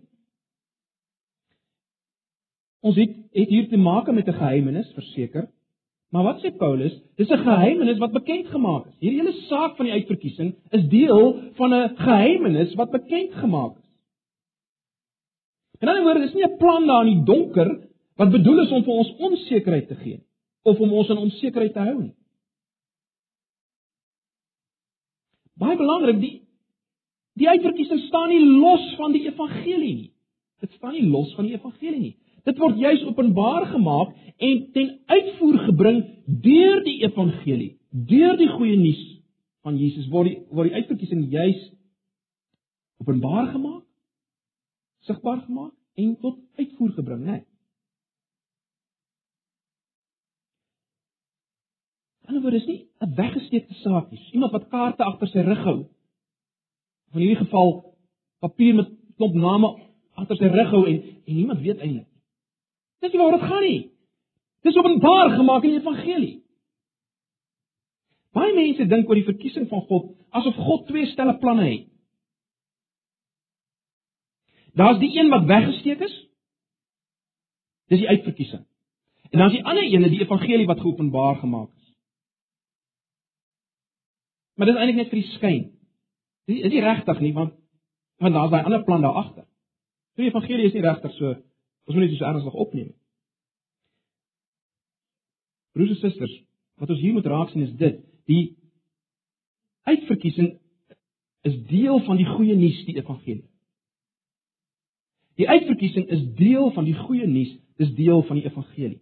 ons 2.81 2.97
het, 2.97 3.17
het 3.37 3.51
hier 3.53 3.69
te 3.69 3.77
maak 3.77 4.09
met 4.11 4.27
'n 4.27 4.39
geheimenis, 4.41 4.93
verseker. 4.95 5.51
Maar 6.11 6.23
wat 6.27 6.41
sê 6.43 6.51
Paulus? 6.57 6.95
Dis 7.17 7.31
'n 7.31 7.45
geheimenis 7.47 7.99
wat 7.99 8.13
bekend 8.13 8.47
gemaak 8.47 8.87
is. 8.87 8.95
Hierdie 8.99 9.21
hele 9.21 9.33
saak 9.47 9.77
van 9.77 9.87
die 9.87 9.95
uitverkiesing 9.95 10.55
is 10.71 10.89
deel 10.89 11.53
van 11.55 11.75
'n 11.75 11.97
geheimenis 11.97 12.75
wat 12.75 12.91
bekend 12.91 13.35
gemaak 13.35 13.79
is. 13.79 13.91
In 15.81 15.89
ander 15.89 16.03
woord, 16.03 16.21
dis 16.21 16.35
nie 16.35 16.45
'n 16.45 16.57
plan 16.57 16.87
daar 16.87 17.07
in 17.07 17.15
die 17.15 17.25
donker 17.25 17.89
wat 18.17 18.31
bedoel 18.31 18.63
is 18.63 18.71
om 18.71 18.85
vir 18.85 18.93
ons 18.93 19.15
onsekerheid 19.17 19.89
te 19.89 19.95
gee 19.95 20.21
of 20.63 20.81
om 20.81 20.93
ons 20.93 21.09
in 21.09 21.17
onsekerheid 21.17 21.73
te 21.73 21.79
hou 21.79 22.03
nie. 22.03 22.15
Baie 25.55 25.77
belangrik, 25.77 26.21
die 26.21 26.37
die 27.41 27.49
uitverkiesing 27.49 28.01
staan 28.01 28.29
nie 28.29 28.41
los 28.45 28.95
van 28.97 29.13
die 29.13 29.25
evangelie 29.25 29.95
nie. 29.95 30.13
Dit 30.61 30.73
staan 30.73 30.93
nie 30.93 31.07
los 31.09 31.35
van 31.35 31.47
die 31.47 31.55
evangelie 31.55 32.01
nie. 32.01 32.17
Dit 32.45 32.59
word 32.59 32.79
juis 32.81 33.03
openbaar 33.05 33.67
gemaak 33.73 34.15
en 34.37 34.63
ten 34.73 34.89
uitvoer 35.07 35.59
gebring 35.67 36.01
deur 36.25 36.81
die 36.85 37.01
evangelie, 37.05 37.75
deur 37.91 38.39
die 38.41 38.49
goeie 38.49 38.79
nuus 38.81 39.03
van 39.67 39.77
Jesus 39.77 40.09
word 40.13 40.31
die 40.31 40.39
word 40.49 40.71
die 40.71 40.81
uitverkiesing 40.81 41.27
juis 41.33 41.61
openbaar 43.01 43.51
gemaak, 43.53 43.85
sigbaar 45.09 45.43
gemaak 45.45 45.75
en 46.01 46.17
tot 46.21 46.39
uitvoer 46.57 46.93
gebring, 46.97 47.25
né? 47.25 47.39
Nee. 47.41 47.47
Anderswoorde 52.31 52.61
is 52.61 52.67
nie 52.67 52.89
'n 53.01 53.15
weggesteekte 53.15 53.75
saak 53.75 54.11
nie. 54.11 54.21
Iemand 54.33 54.53
wat 54.53 54.69
kaarte 54.69 55.05
agter 55.05 55.29
sy 55.29 55.41
rug 55.41 55.65
hou. 55.65 55.79
Of 57.09 57.15
in 57.15 57.21
hierdie 57.21 57.45
geval 57.45 57.97
papier 58.39 58.75
met 58.75 58.89
klop 59.17 59.35
name 59.35 59.69
agter 60.15 60.37
sy 60.37 60.47
rug 60.47 60.71
hou 60.71 60.87
en 60.87 61.03
en 61.27 61.35
niemand 61.35 61.61
weet 61.61 61.79
eintlik 61.79 62.10
Dis 63.01 63.13
nie 63.13 63.21
waar 63.21 63.37
dit 63.37 63.49
gaan 63.49 63.65
nie. 63.65 63.81
Dis 64.67 64.77
openbaar 64.77 65.31
gemaak 65.37 65.65
in 65.65 65.75
die 65.75 65.81
evangelie. 65.81 66.35
Baie 68.37 68.55
mense 68.55 68.87
dink 68.87 69.09
oor 69.09 69.19
die 69.19 69.27
verkiesing 69.27 69.69
van 69.71 69.87
God 69.89 70.13
asof 70.37 70.55
God 70.55 70.87
twee 70.87 71.09
stelle 71.11 71.35
planne 71.43 71.67
het. 71.67 71.87
Daar's 74.79 75.01
die 75.01 75.11
een 75.19 75.33
wat 75.33 75.49
weggesteek 75.49 76.05
is. 76.07 76.15
Dis 77.91 78.05
die 78.05 78.09
uitverkiesing. 78.09 78.63
En 79.31 79.39
dan 79.39 79.51
is 79.51 79.57
die 79.57 79.65
ander 79.65 79.85
een, 79.85 80.07
die 80.11 80.21
evangelie 80.21 80.67
wat 80.67 80.81
geopenbaar 80.81 81.37
gemaak 81.37 81.73
is. 81.75 81.95
Maar 84.55 84.67
dit 84.67 84.75
is 84.75 84.81
eintlik 84.81 85.01
net 85.01 85.11
vir 85.11 85.21
die 85.23 85.33
skyn. 85.35 85.63
Dit 86.47 86.65
is 86.69 86.73
nie 86.73 86.85
regtig 86.85 87.21
nie, 87.21 87.33
want 87.35 87.57
want 88.21 88.35
daar's 88.37 88.51
daai 88.53 88.65
ander 88.69 88.83
plan 88.85 89.01
daar 89.01 89.17
agter. 89.17 89.47
Die 90.21 90.29
evangelie 90.29 90.67
is 90.69 90.75
nie 90.77 90.83
regtig 90.85 91.15
so 91.17 91.35
Ons 91.91 91.99
moet 91.99 92.07
dit 92.07 92.19
so 92.21 92.25
ernstig 92.25 92.55
opneem. 92.55 92.91
Broers 95.75 95.91
en 95.91 95.99
susters, 95.99 96.35
wat 96.79 96.93
ons 96.95 97.01
hier 97.03 97.17
moet 97.17 97.27
raak 97.27 97.51
sien 97.51 97.65
is 97.67 97.73
dit: 97.81 97.97
die 98.31 98.45
uitverkiesing 99.91 100.53
is 101.51 101.57
deel 101.67 101.99
van 102.07 102.21
die 102.21 102.29
goeie 102.29 102.55
nuus, 102.55 102.79
die 102.87 102.95
evangelie. 103.01 103.49
Die 105.41 105.49
uitverkiesing 105.49 106.07
is 106.15 106.23
deel 106.39 106.71
van 106.77 106.87
die 106.87 106.95
goeie 106.95 107.27
nuus, 107.27 107.57
dis 107.83 107.91
deel 107.99 108.23
van 108.29 108.39
die 108.39 108.47
evangelie. 108.47 109.01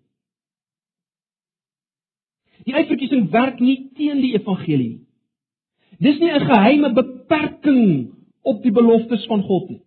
Die 2.64 2.77
uitverkiesing 2.77 3.29
werk 3.35 3.61
nie 3.61 3.90
teen 3.98 4.24
die 4.24 4.33
evangelie 4.38 4.94
nie. 4.94 5.05
Dis 6.01 6.20
nie 6.22 6.33
'n 6.33 6.48
geheime 6.48 6.94
beperking 6.94 8.14
op 8.48 8.62
die 8.62 8.72
beloftes 8.72 9.27
van 9.27 9.42
God 9.42 9.68
nie. 9.68 9.83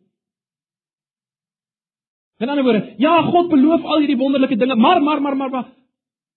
In 2.41 2.49
ander 2.49 2.63
woorde, 2.63 2.93
ja, 2.97 3.21
God 3.21 3.49
beloof 3.49 3.83
al 3.85 3.99
hierdie 4.01 4.17
wonderlike 4.17 4.57
dinge, 4.57 4.75
maar 4.75 5.01
maar 5.03 5.21
maar 5.21 5.37
maar 5.37 5.49
wag. 5.49 5.67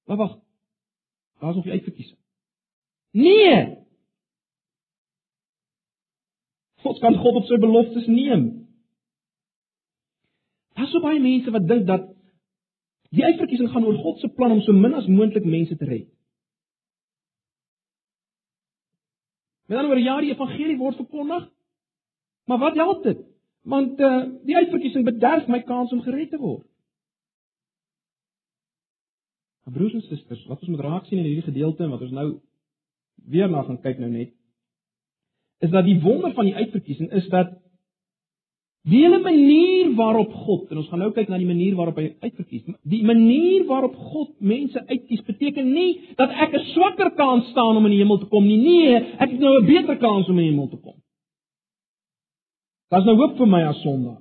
Wag 0.05 0.17
wag. 0.17 0.35
Daar's 1.41 1.55
nog 1.55 1.65
die 1.65 1.73
uitverkiesing. 1.73 2.19
Nee. 3.11 3.79
God 6.85 6.99
kan 6.99 7.17
God 7.17 7.35
op 7.41 7.49
sy 7.49 7.57
beloftes 7.57 8.07
neem. 8.07 8.45
Daar's 10.77 10.93
so 10.93 11.01
baie 11.01 11.21
mense 11.21 11.51
wat 11.55 11.69
dink 11.69 11.87
dat 11.89 12.11
die 13.15 13.25
uitverkiesing 13.25 13.71
gaan 13.73 13.87
oor 13.89 13.97
God 14.05 14.21
se 14.21 14.29
plan 14.29 14.53
om 14.53 14.61
so 14.61 14.77
min 14.77 14.95
as 14.95 15.09
moontlik 15.09 15.45
mense 15.49 15.77
te 15.77 15.89
red. 15.89 16.11
Met 19.65 19.79
ander 19.79 19.95
woorde, 19.95 20.05
ja, 20.05 20.21
die 20.21 20.35
evangelie 20.35 20.77
word 20.77 21.01
verkondig, 21.01 21.49
maar 22.45 22.61
wat 22.61 22.77
help 22.77 23.03
dit? 23.03 23.25
Want 23.65 24.01
uh, 24.01 24.23
die 24.45 24.57
uitverkiesing 24.57 25.05
bederf 25.05 25.49
my 25.49 25.63
kans 25.65 25.93
om 25.93 26.03
gered 26.05 26.31
te 26.31 26.41
word. 26.41 26.67
Maar 29.65 29.75
broers 29.79 29.95
en 29.97 30.03
susters, 30.05 30.45
wat 30.47 30.61
ons 30.61 30.69
moet 30.75 30.85
raak 30.85 31.07
sien 31.09 31.19
in 31.19 31.25
hierdie 31.25 31.47
gedeelte 31.47 31.87
en 31.87 31.95
wat 31.95 32.03
ons 32.05 32.13
nou 32.13 32.29
weer 33.31 33.49
na 33.49 33.63
gaan 33.65 33.81
kyk 33.81 34.01
nou 34.03 34.11
net, 34.13 34.35
is 35.65 35.73
dat 35.73 35.87
die 35.87 36.01
wonder 36.03 36.35
van 36.37 36.51
die 36.51 36.57
uitverkiesing 36.59 37.09
is 37.17 37.29
dat 37.33 37.55
die 38.85 39.01
hele 39.01 39.23
manier 39.25 39.95
waarop 39.97 40.33
God 40.45 40.69
en 40.69 40.83
ons 40.83 40.91
gaan 40.91 41.01
nou 41.01 41.09
kyk 41.17 41.31
na 41.33 41.39
die 41.41 41.49
manier 41.49 41.77
waarop 41.79 41.97
hy 41.97 42.11
uitverkies. 42.21 42.67
Die 42.85 43.01
manier 43.07 43.65
waarop 43.71 43.95
God 43.97 44.35
mense 44.45 44.83
uitkies 44.91 45.25
beteken 45.25 45.71
nie 45.73 46.13
dat 46.19 46.29
ek 46.29 46.53
'n 46.53 46.67
swakker 46.75 47.15
kans 47.17 47.49
staan 47.55 47.77
om 47.81 47.87
in 47.87 47.97
die 47.97 48.03
hemel 48.03 48.19
te 48.21 48.29
kom 48.29 48.45
nie. 48.45 48.61
Nee, 48.61 48.95
ek 49.17 49.31
het 49.31 49.41
nou 49.41 49.57
'n 49.63 49.67
beter 49.67 49.97
kans 49.97 50.29
om 50.29 50.39
in 50.39 50.45
die 50.45 50.51
hemel 50.53 50.69
te 50.69 50.77
kom. 50.77 51.01
Daar's 52.95 53.09
nou 53.11 53.17
hoop 53.19 53.33
vir 53.41 53.49
my 53.51 53.59
as 53.67 53.81
sondaar. 53.83 54.21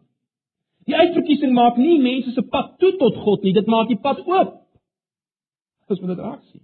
Die 0.90 0.96
uitverkiesing 0.98 1.52
maak 1.54 1.76
nie 1.78 2.00
mense 2.02 2.32
se 2.34 2.42
pad 2.42 2.72
toe 2.82 2.96
tot 2.98 3.20
God 3.22 3.44
nie, 3.46 3.54
dit 3.54 3.68
maak 3.70 3.92
die 3.92 4.00
pad 4.02 4.24
oop. 4.26 4.56
Dis 5.92 6.02
wat 6.02 6.10
dit 6.10 6.24
raak 6.24 6.40
sien. 6.48 6.64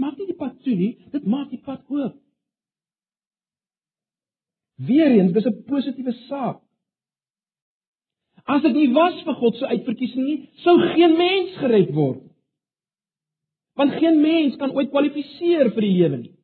Maak 0.00 0.16
nie 0.16 0.30
die 0.30 0.38
pad 0.38 0.54
toe 0.64 0.76
nie, 0.78 0.94
dit 1.12 1.26
maak 1.28 1.50
die 1.52 1.60
pad 1.60 1.82
oop. 1.92 2.16
Weereens, 4.88 5.34
dis 5.36 5.46
'n 5.46 5.62
positiewe 5.68 6.14
saak. 6.24 6.62
As 8.48 8.62
dit 8.62 8.72
nie 8.74 8.88
was 8.94 9.20
vir 9.22 9.34
God 9.34 9.56
se 9.56 9.66
uitverkiesing 9.66 10.24
nie, 10.24 10.48
sou 10.64 10.78
geen 10.96 11.16
mens 11.18 11.56
gered 11.60 11.92
word. 11.94 12.22
Want 13.76 13.92
geen 14.00 14.20
mens 14.20 14.56
kan 14.56 14.72
ooit 14.72 14.90
kwalifiseer 14.90 15.70
vir 15.74 15.82
die 15.82 15.96
lewe 16.00 16.16
nie. 16.16 16.34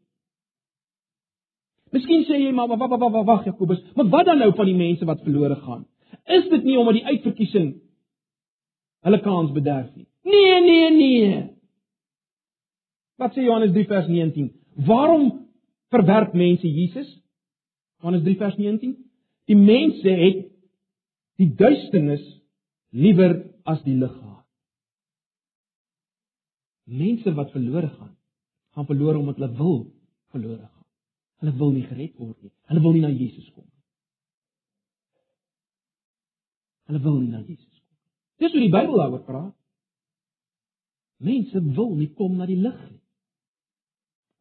Miskien 1.94 2.24
sê 2.28 2.38
jy 2.42 2.52
maar 2.52 2.68
wag 2.68 2.90
wag 2.90 3.00
wag 3.00 3.26
wag 3.26 3.46
Jakobus, 3.46 3.80
maar 3.96 4.08
wat 4.12 4.26
dan 4.26 4.42
nou 4.42 4.50
van 4.56 4.68
die 4.68 4.76
mense 4.76 5.06
wat 5.08 5.22
verlore 5.24 5.56
gaan? 5.62 5.86
Is 6.28 6.48
dit 6.50 6.64
nie 6.64 6.76
omdat 6.78 6.98
die 6.98 7.06
uitverkiesing 7.06 7.68
hulle 9.06 9.20
kans 9.24 9.52
bederf 9.56 9.88
nie? 9.96 10.06
Nee, 10.28 10.60
nee, 10.60 10.90
nee. 10.90 11.38
Wat 13.18 13.34
sê 13.34 13.46
Johannes 13.46 13.72
3 13.74 13.86
vers 13.88 14.08
19? 14.08 14.50
Waarom 14.86 15.30
verwerp 15.90 16.34
mense 16.36 16.68
Jesus? 16.68 17.08
Johannes 18.02 18.24
3 18.26 18.36
vers 18.38 18.58
19. 18.60 18.94
Die 19.48 19.56
mense 19.56 20.16
het 20.22 20.44
die 21.40 21.50
duisternis 21.56 22.24
liewer 22.92 23.40
as 23.68 23.80
die 23.86 23.96
lig 23.96 24.12
gehad. 24.12 24.44
Mense 26.88 27.34
wat 27.36 27.52
verlore 27.52 27.88
gaan, 27.88 28.16
gaan 28.76 28.88
verlore 28.88 29.18
omdat 29.18 29.40
hulle 29.40 29.56
wil 29.56 29.78
verlore 30.32 30.66
gaan. 30.66 30.77
Hulle 31.38 31.54
wil 31.58 31.74
nie 31.74 31.86
gered 31.86 32.16
word 32.18 32.38
nie. 32.42 32.52
Hulle 32.70 32.82
wil 32.82 32.96
nie 32.96 33.04
na 33.04 33.12
Jesus 33.12 33.46
kom 33.54 33.64
nie. 33.64 33.82
Hulle 36.90 37.02
wil 37.04 37.20
nie 37.20 37.30
na 37.30 37.42
Jesus 37.44 37.78
kom 37.78 37.84
nie. 37.84 38.42
Dis 38.42 38.54
hoe 38.54 38.64
die 38.64 38.74
Bybel 38.74 38.98
daaroor 38.98 39.24
praat. 39.26 39.54
Mense 41.22 41.62
wil 41.76 41.94
nie 41.98 42.10
kom 42.18 42.36
na 42.38 42.46
die 42.46 42.58
lig 42.58 42.78
nie. 42.90 43.00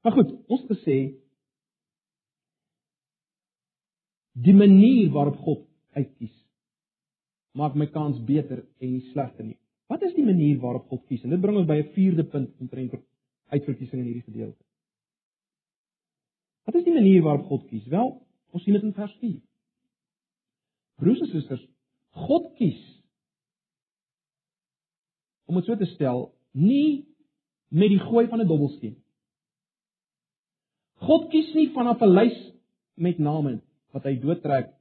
Maar 0.05 0.13
goed, 0.15 0.33
ons 0.53 0.65
gesê 0.69 0.97
die 4.37 4.53
manier 4.55 5.09
waarop 5.11 5.39
God 5.41 5.65
uitkies 5.97 6.35
maak 7.57 7.73
my 7.75 7.87
kans 7.89 8.19
beter 8.25 8.61
en 8.77 8.91
nie 8.93 9.03
slegter 9.11 9.45
nie. 9.47 9.57
Wat 9.89 10.03
is 10.05 10.13
die 10.17 10.25
manier 10.25 10.59
waarop 10.61 10.89
God 10.91 11.05
kies? 11.09 11.23
En 11.25 11.33
dit 11.33 11.41
bring 11.41 11.57
ons 11.57 11.67
by 11.67 11.79
'n 11.81 11.93
vierde 11.95 12.23
punt 12.23 12.51
omtrent 12.61 12.93
uitverkiesing 13.49 13.99
in 13.99 14.05
hierdie 14.05 14.29
gedeelte. 14.29 14.63
Wat 16.67 16.75
is 16.75 16.83
die 16.83 16.93
manier 16.93 17.23
waarop 17.23 17.47
God 17.47 17.67
kies? 17.69 17.85
Wel, 17.87 18.09
ons 18.51 18.63
sien 18.63 18.75
dit 18.75 18.83
in 18.83 18.95
vers 18.95 19.13
4. 19.21 19.39
Broers 20.99 21.21
en 21.23 21.29
susters, 21.31 21.63
God 22.27 22.49
kies 22.57 22.79
om 25.47 25.55
dit 25.55 25.67
so 25.69 25.79
te 25.79 25.87
stel, 25.93 26.25
nie 26.51 27.07
met 27.71 27.93
die 27.93 28.01
gooi 28.03 28.25
van 28.27 28.41
'n 28.43 28.47
dobbelsteen. 28.49 28.97
God 31.07 31.29
kies 31.31 31.53
nie 31.55 31.69
vanaf 31.71 32.01
'n 32.01 32.13
lys 32.19 32.37
met 32.95 33.19
name 33.19 33.61
wat 33.93 34.03
hy 34.03 34.17
doodtrek 34.19 34.73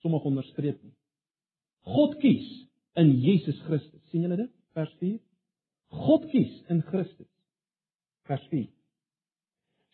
sommige 0.00 0.28
onderstreep 0.28 0.82
nie. 0.82 0.94
God 1.82 2.16
kies 2.20 2.46
in 2.94 3.20
Jesus 3.20 3.60
Christus. 3.66 4.00
sien 4.10 4.22
julle 4.22 4.36
dit? 4.36 4.50
Vers 4.72 4.92
4. 5.00 5.18
God 5.88 6.26
kies 6.30 6.62
in 6.68 6.82
Christus. 6.82 7.30
Vers 8.28 8.46
4. 8.48 8.68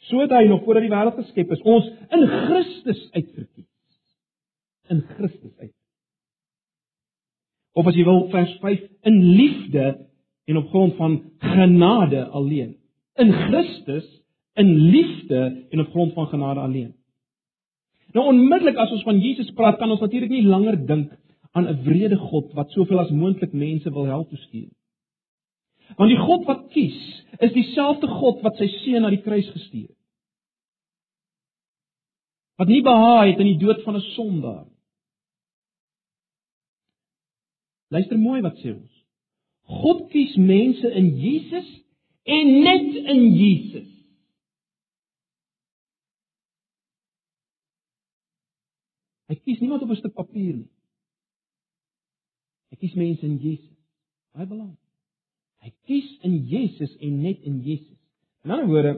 Sodat 0.08 0.38
hy 0.38 0.46
nog 0.48 0.62
voordat 0.64 0.86
die 0.86 0.92
wêreld 0.92 1.18
geskep 1.20 1.50
is, 1.52 1.64
ons 1.68 1.88
in 2.16 2.24
Christus 2.28 3.02
uitverkies. 3.12 3.68
In 4.90 5.02
Christus 5.16 5.52
uit. 5.58 5.74
Of 7.78 7.86
as 7.86 7.98
jy 7.98 8.04
wil 8.08 8.24
vers 8.32 8.54
5 8.62 8.86
in 9.08 9.18
liefde 9.36 9.84
en 10.50 10.56
op 10.56 10.70
grond 10.72 10.96
van 10.98 11.20
genade 11.38 12.24
alleen. 12.26 12.74
In 13.20 13.32
Christus 13.32 14.08
in 14.58 14.72
liefde 14.90 15.66
en 15.70 15.80
op 15.80 15.92
grond 15.94 16.12
van 16.12 16.26
genade 16.26 16.60
alleen. 16.60 16.94
Nou 18.12 18.26
onmiddellik 18.26 18.76
as 18.76 18.90
ons 18.90 19.06
van 19.06 19.20
Jesus 19.22 19.52
praat, 19.54 19.78
kan 19.78 19.90
ons 19.90 20.02
natuurlik 20.02 20.32
nie 20.32 20.46
langer 20.46 20.80
dink 20.86 21.12
aan 21.52 21.68
'n 21.68 21.82
wrede 21.84 22.16
God 22.16 22.52
wat 22.54 22.70
soveel 22.70 22.98
as 22.98 23.10
moontlik 23.10 23.52
mense 23.52 23.90
wil 23.92 24.06
help 24.06 24.28
toestuur. 24.28 24.68
Want 25.96 26.10
die 26.10 26.20
God 26.20 26.44
wat 26.48 26.68
kies, 26.74 26.98
is 27.40 27.52
dieselfde 27.52 28.08
God 28.08 28.42
wat 28.44 28.58
sy 28.60 28.68
seun 28.80 29.02
na 29.02 29.10
die 29.12 29.22
kruis 29.24 29.48
gestuur 29.50 29.88
het. 29.88 29.96
Wat 32.60 32.68
nie 32.68 32.82
behaag 32.84 33.30
het 33.30 33.40
in 33.40 33.54
die 33.54 33.60
dood 33.62 33.80
van 33.86 33.96
'n 33.96 34.04
sondaar 34.14 34.64
nie. 34.66 34.80
Luister 37.90 38.18
mooi 38.18 38.40
wat 38.40 38.58
sê 38.62 38.74
ons. 38.74 38.96
God 39.82 40.10
kies 40.10 40.36
mense 40.36 40.90
in 40.94 41.08
Jesus 41.18 41.70
en 42.22 42.52
net 42.62 42.94
in 42.94 43.22
Jesus. 43.34 43.88
Hy 49.30 49.38
kies 49.38 49.58
niemand 49.62 49.82
op 49.82 49.90
'n 49.90 49.96
stuk 49.96 50.14
papier 50.14 50.54
nie. 50.54 50.70
Hy 52.70 52.76
kies 52.76 52.94
mense 52.94 53.26
in 53.26 53.38
Jesus. 53.38 53.76
Baie 54.34 54.46
belangrik. 54.46 54.89
Hy 55.60 55.72
kies 55.88 56.08
in 56.24 56.38
Jesus 56.48 56.92
en 57.04 57.20
net 57.20 57.42
in 57.44 57.60
Jesus. 57.64 57.98
In 58.44 58.54
ander 58.54 58.68
woorde, 58.70 58.94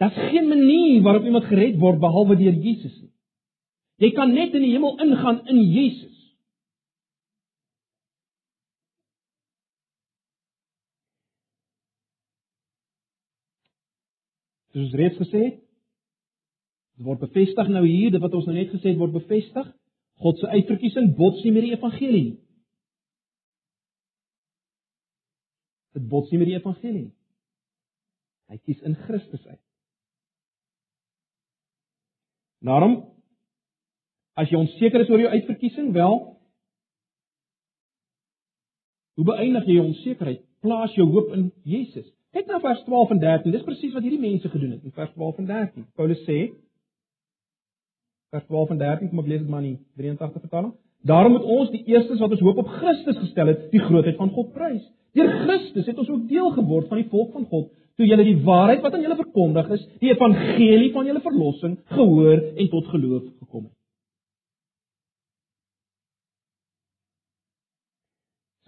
daar's 0.00 0.18
geen 0.32 0.48
manier 0.48 1.02
waarop 1.02 1.24
iemand 1.24 1.48
gered 1.48 1.78
word 1.80 2.00
behalwe 2.00 2.36
deur 2.36 2.52
Jesus 2.52 2.96
nie. 3.00 3.12
Jy 4.00 4.10
kan 4.16 4.32
net 4.32 4.54
in 4.56 4.64
die 4.64 4.72
hemel 4.72 4.96
ingaan 5.00 5.42
in 5.52 5.60
Jesus. 5.60 6.16
Soos 14.70 14.92
reeds 14.96 15.18
gesê 15.18 15.42
het, 15.48 15.58
word 17.04 17.20
bevestig 17.24 17.68
nou 17.72 17.82
hier, 17.86 18.12
dit 18.12 18.22
wat 18.22 18.36
ons 18.36 18.46
nou 18.48 18.54
net 18.56 18.70
gesê 18.72 18.92
het 18.92 19.00
word 19.00 19.16
bevestig. 19.16 19.68
God 20.20 20.38
se 20.38 20.48
uitverkiesing 20.52 21.14
bots 21.16 21.40
nie 21.44 21.52
met 21.52 21.64
die 21.66 21.74
evangelie 21.74 22.24
nie. 22.28 22.38
Dit 26.00 26.08
bots 26.08 26.32
nie 26.32 26.40
met 26.40 26.48
die 26.48 26.56
evangelie 26.56 27.02
nie. 27.02 27.16
Hy 28.50 28.58
kies 28.64 28.80
in 28.88 28.96
Christus 29.04 29.44
uit. 29.46 29.60
Daarom 32.66 32.96
as 34.40 34.50
jy 34.50 34.58
onseker 34.58 35.04
is 35.04 35.10
oor 35.12 35.20
jou 35.20 35.30
uitverkiesing, 35.30 35.92
wel 35.92 36.16
hoe 39.20 39.26
beëindig 39.28 39.68
jy 39.68 39.76
jou 39.76 39.86
onsekerheid? 39.90 40.42
Plaas 40.64 40.96
jou 40.96 41.04
hoop 41.12 41.34
in 41.36 41.50
Jesus. 41.68 42.08
Kyk 42.32 42.48
na 42.48 42.60
vers 42.62 42.80
12 42.86 43.14
en 43.14 43.20
13. 43.20 43.52
Dis 43.52 43.64
presies 43.66 43.92
wat 43.92 44.04
hierdie 44.06 44.22
mense 44.22 44.48
gedoen 44.48 44.76
het 44.76 44.84
in 44.86 44.94
vers 44.96 45.12
12 45.12 45.42
en 45.42 45.48
13. 45.50 45.86
Paulus 45.98 46.20
sê 46.24 46.38
vers 48.30 48.46
12 48.46 48.76
en 48.76 48.80
13, 48.80 49.10
kom 49.10 49.22
ek 49.24 49.28
lees 49.32 49.42
dit 49.42 49.50
maar 49.50 49.64
in 49.64 49.74
die 49.74 50.04
83 50.04 50.44
vertaling. 50.46 50.72
Daarom 51.10 51.34
moet 51.34 51.46
ons 51.58 51.72
die 51.72 51.82
eerstes 51.90 52.20
wat 52.22 52.36
ons 52.36 52.42
hoop 52.44 52.60
op 52.62 52.72
Christus 52.78 53.18
gestel 53.18 53.50
het, 53.50 53.66
die 53.72 53.82
grootheid 53.82 54.18
van 54.20 54.30
God 54.36 54.52
prys. 54.54 54.84
Deur 55.16 55.30
Christus 55.42 55.86
het 55.90 55.98
ons 55.98 56.08
ook 56.08 56.28
deel 56.28 56.50
geword 56.54 56.88
van 56.88 57.00
die 57.00 57.08
volk 57.10 57.32
van 57.34 57.46
God, 57.50 57.70
toe 57.98 58.06
julle 58.06 58.24
die 58.24 58.38
waarheid 58.46 58.82
wat 58.84 58.94
aan 58.94 59.02
julle 59.04 59.18
verkondig 59.18 59.68
is, 59.76 59.82
die 60.00 60.12
evangelie 60.12 60.92
van 60.94 61.08
julle 61.08 61.22
verlossing, 61.24 61.76
gehoor 61.90 62.38
en 62.54 62.70
tot 62.72 62.90
geloof 62.94 63.26
gekom 63.42 63.66
het. 63.66 63.76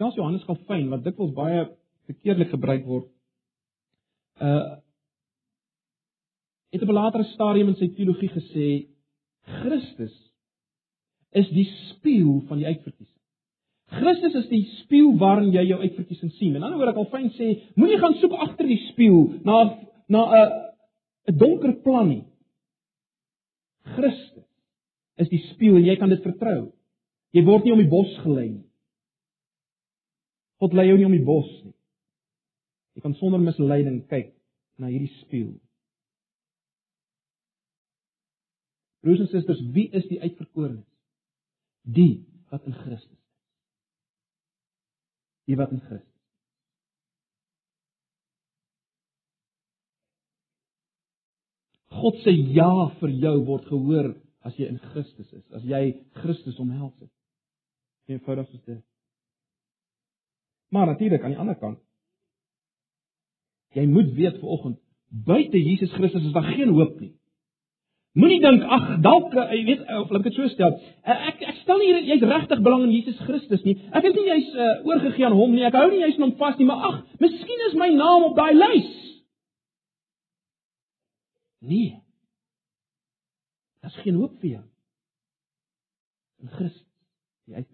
Selfs 0.02 0.18
Johannes 0.18 0.44
Calvin 0.48 0.88
wat 0.90 1.04
dikwels 1.06 1.34
baie 1.36 1.66
verkeerdelik 2.10 2.50
gebruik 2.56 2.88
word, 2.88 3.10
uh 4.42 4.80
het 6.72 6.82
op 6.82 6.88
'n 6.88 6.96
latere 6.96 7.24
stadium 7.24 7.68
in 7.68 7.76
sy 7.76 7.88
teologie 7.92 8.30
gesê 8.32 8.66
Christus 9.60 10.14
is 11.30 11.48
die 11.48 11.66
spieël 11.88 12.40
van 12.48 12.56
die 12.56 12.66
uitverkiesing. 12.66 13.11
Christus 13.92 14.36
is 14.40 14.48
die 14.48 14.62
spieël 14.80 15.16
waarin 15.20 15.50
jy 15.52 15.66
jou 15.68 15.78
uitverkiesing 15.82 16.32
sien. 16.38 16.56
In 16.56 16.64
ander 16.64 16.78
woorde, 16.80 16.94
ek 16.94 17.00
al 17.02 17.10
fyn 17.12 17.28
sê, 17.36 17.48
moenie 17.76 17.98
gaan 18.00 18.16
soek 18.22 18.34
agter 18.46 18.68
die 18.70 18.80
spieël 18.88 19.42
na 19.44 19.58
na 20.12 20.22
'n 20.28 20.52
'n 21.28 21.36
donker 21.38 21.74
plan 21.84 22.08
nie. 22.08 22.24
Christus 23.96 24.48
is 25.16 25.28
die 25.28 25.42
spieël 25.52 25.76
en 25.76 25.84
jy 25.84 25.96
kan 25.96 26.08
dit 26.08 26.22
vertrou. 26.22 26.72
Jy 27.32 27.44
word 27.44 27.64
nie 27.64 27.72
om 27.72 27.78
die 27.78 27.88
bos 27.88 28.16
gelei 28.24 28.48
nie. 28.48 28.66
God 30.60 30.74
lei 30.74 30.86
jou 30.86 30.96
nie 30.96 31.06
om 31.06 31.12
die 31.12 31.24
bos 31.24 31.50
nie. 31.64 31.74
Jy 32.94 33.02
kan 33.02 33.14
sonder 33.14 33.40
misleiding 33.40 34.06
kyk 34.08 34.34
na 34.78 34.86
hierdie 34.86 35.12
spieël. 35.20 35.60
Broers 39.02 39.20
en 39.20 39.28
susters, 39.28 39.60
wie 39.74 39.90
is 39.92 40.06
die 40.08 40.20
uitverkorenes? 40.20 40.86
Die 41.82 42.24
wat 42.50 42.64
in 42.66 42.72
Christus 42.72 43.21
is. 45.42 45.50
Die 45.50 45.56
wat 45.56 45.70
in 45.74 45.80
Christus. 45.80 46.08
God 51.92 52.16
se 52.24 52.32
ja 52.32 52.88
vir 53.00 53.10
jou 53.20 53.34
word 53.46 53.66
gehoor 53.68 54.14
as 54.42 54.56
jy 54.58 54.66
in 54.70 54.78
Christus 54.92 55.28
is, 55.32 55.44
as 55.54 55.64
jy 55.66 55.82
Christus 56.22 56.58
omhels 56.62 56.94
het. 56.98 57.10
Eenvoudig 58.10 58.48
soos 58.50 58.64
dit. 58.66 58.80
Maar 60.72 60.86
natuurlik 60.86 61.22
aan 61.22 61.34
die 61.34 61.42
ander 61.42 61.58
kant 61.60 61.80
jy 63.72 63.86
moet 63.88 64.10
weet 64.12 64.36
vanoggend 64.40 64.76
buite 65.08 65.56
Jesus 65.56 65.92
Christus 65.96 66.26
is 66.28 66.32
daar 66.32 66.50
geen 66.56 66.72
hoop 66.76 66.98
nie. 67.00 67.14
Moenie 68.12 68.42
dink 68.44 68.64
ag 68.68 68.88
dalk 69.00 69.32
eh, 69.40 69.52
jy 69.56 69.62
weet 69.70 69.84
of 69.96 70.10
laat 70.12 70.20
ek 70.20 70.26
dit 70.28 70.36
so 70.36 70.48
stel. 70.52 70.74
Eh, 71.00 71.28
ek 71.30 71.44
ek 71.48 71.60
stel 71.62 71.78
nie 71.80 71.92
jy's 72.10 72.24
regtig 72.28 72.60
belang 72.60 72.84
in 72.84 72.92
Jesus 72.92 73.20
Christus 73.24 73.62
nie. 73.64 73.78
Ek 73.88 74.04
is 74.04 74.16
nie 74.18 74.26
jy's 74.26 74.50
uh, 74.52 74.72
oorgegee 74.84 75.24
aan 75.24 75.36
hom 75.38 75.54
nie. 75.56 75.64
Ek 75.64 75.78
hou 75.78 75.86
nie 75.88 76.02
jy's 76.02 76.18
aan 76.18 76.26
hom 76.26 76.34
vas 76.40 76.58
nie, 76.60 76.66
maar 76.68 76.84
ag, 76.90 76.98
miskien 77.24 77.62
is 77.70 77.76
my 77.80 77.88
naam 77.94 78.26
op 78.28 78.36
daai 78.36 78.52
lys. 78.52 78.90
Nee. 81.64 81.94
Daar's 83.80 83.96
geen 84.04 84.18
hoop 84.20 84.34
vir 84.42 84.58
jou. 84.58 84.64
In 86.42 86.50
Christus, 86.58 86.84
die 87.48 87.56
uit. 87.56 87.70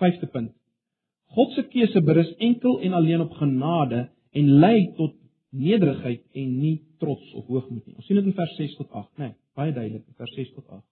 Vyfde 0.00 0.30
punt. 0.32 0.54
God 1.36 1.52
se 1.52 1.66
keuse 1.68 2.00
berus 2.00 2.30
enkel 2.40 2.80
en 2.80 2.96
alleen 2.96 3.20
op 3.20 3.36
genade 3.36 4.06
en 4.36 4.52
lei 4.62 4.92
tot 4.98 5.16
nederigheid 5.50 6.22
en 6.38 6.54
nie 6.60 6.76
trots 7.02 7.32
of 7.34 7.48
hoogmoed 7.50 7.86
nie. 7.86 7.96
Ons 7.98 8.06
sien 8.06 8.18
dit 8.20 8.28
in 8.30 8.36
vers 8.36 8.56
6 8.58 8.76
tot 8.78 8.90
8, 8.92 9.10
né? 9.18 9.30
Nee, 9.30 9.36
baie 9.58 9.74
duidelik 9.74 10.06
in 10.06 10.18
vers 10.18 10.34
6 10.36 10.54
tot 10.54 10.66
8. 10.78 10.86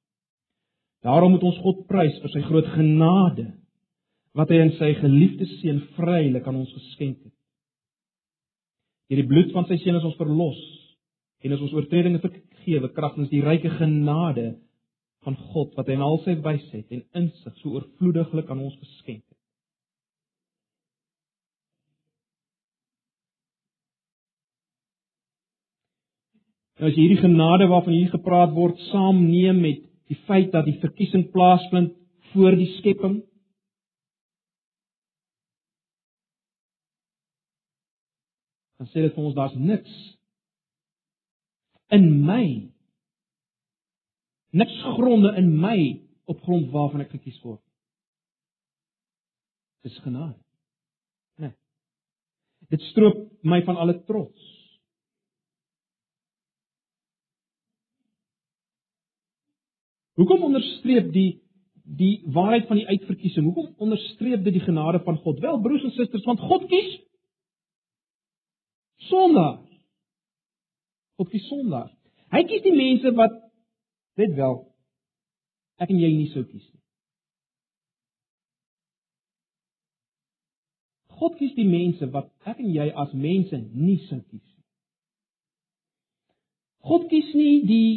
Daarom 1.06 1.36
moet 1.36 1.46
ons 1.46 1.60
God 1.62 1.84
prys 1.90 2.16
vir 2.24 2.32
sy 2.34 2.42
groot 2.48 2.66
genade 2.74 3.52
wat 4.38 4.50
hy 4.50 4.58
in 4.64 4.74
sy 4.78 4.90
geliefde 4.98 5.46
seun 5.58 5.78
vrylik 5.96 6.46
aan 6.46 6.58
ons 6.58 6.74
geskenk 6.74 7.20
het. 7.22 7.34
Deur 9.08 9.22
die 9.22 9.30
bloed 9.30 9.54
van 9.54 9.68
sy 9.70 9.78
seun 9.80 9.98
is 9.98 10.06
ons 10.06 10.18
verlos 10.18 10.58
en 11.46 11.54
is 11.54 11.62
ons 11.62 11.74
oortredinge 11.76 12.20
vergewe 12.24 12.90
kragtens 12.96 13.30
die 13.30 13.44
ryke 13.44 13.70
genade 13.78 14.50
van 15.26 15.38
God 15.52 15.74
wat 15.78 15.88
hy 15.88 15.96
in 15.96 16.04
al 16.04 16.20
sy 16.26 16.34
wysheid 16.42 16.94
en 16.94 17.06
insig 17.22 17.56
so 17.62 17.78
oorvloediglik 17.78 18.50
aan 18.50 18.66
ons 18.66 18.76
geskenk 18.82 19.22
het. 19.22 19.38
Nou 26.78 26.86
as 26.86 26.94
jy 26.94 27.08
hierdie 27.08 27.22
genade 27.22 27.66
waarvan 27.70 27.96
hier 27.96 28.10
gepraat 28.12 28.52
word 28.54 28.78
saamneem 28.92 29.58
met 29.64 29.80
die 30.08 30.18
feit 30.28 30.52
dat 30.54 30.68
die 30.68 30.78
verkiesing 30.78 31.26
plaasvind 31.34 31.96
voor 32.30 32.54
die 32.56 32.68
skepping 32.76 33.18
dan 38.78 38.90
sê 38.92 39.02
dit 39.02 39.14
vir 39.16 39.26
ons 39.26 39.36
daar's 39.36 39.56
niks 39.58 39.96
in 41.98 42.06
my 42.28 42.44
niks 44.54 44.76
gronde 44.94 45.34
in 45.40 45.50
my 45.60 45.78
op 46.28 46.44
grond 46.44 46.70
waarvan 46.72 47.02
ek 47.04 47.14
gekies 47.16 47.38
word. 47.40 47.62
Dis 49.86 49.96
genade. 50.04 50.36
Nee. 51.40 51.54
Dit 52.68 52.84
stroop 52.90 53.26
my 53.42 53.62
van 53.64 53.80
alle 53.80 53.96
trots. 54.08 54.57
Hoekom 60.18 60.48
onderstreep 60.50 61.12
die 61.14 61.28
die 61.88 62.20
waarheid 62.34 62.66
van 62.68 62.76
die 62.76 62.86
uitverkiesing? 62.86 63.46
Hoekom 63.46 63.68
onderstreep 63.80 64.42
dit 64.44 64.58
die 64.58 64.64
genade 64.64 65.00
van 65.04 65.16
God? 65.16 65.38
Wel 65.40 65.60
broers 65.60 65.84
en 65.86 65.94
susters, 65.96 66.24
want 66.24 66.40
God 66.40 66.66
kies 66.68 66.98
sondaar. 69.08 69.62
God 71.16 71.30
kies 71.30 71.46
sondaar. 71.48 71.88
Hy 72.34 72.42
kies 72.50 72.64
die 72.66 72.74
mense 72.76 73.14
wat 73.16 73.38
weet 74.18 74.34
wel 74.36 74.58
ek 75.78 75.94
en 75.94 76.02
jy 76.02 76.10
nie 76.16 76.28
sou 76.34 76.42
kies 76.42 76.66
nie. 76.66 76.82
God 81.18 81.38
kies 81.38 81.54
die 81.54 81.66
mense 81.66 82.10
wat 82.14 82.28
ek 82.46 82.58
en 82.58 82.74
jy 82.74 82.90
as 83.06 83.14
mense 83.14 83.62
nie 83.70 84.00
sou 84.10 84.18
kies 84.20 84.42
nie. 84.42 84.64
God 86.90 87.08
kies 87.10 87.32
nie 87.38 87.54
die 87.70 87.90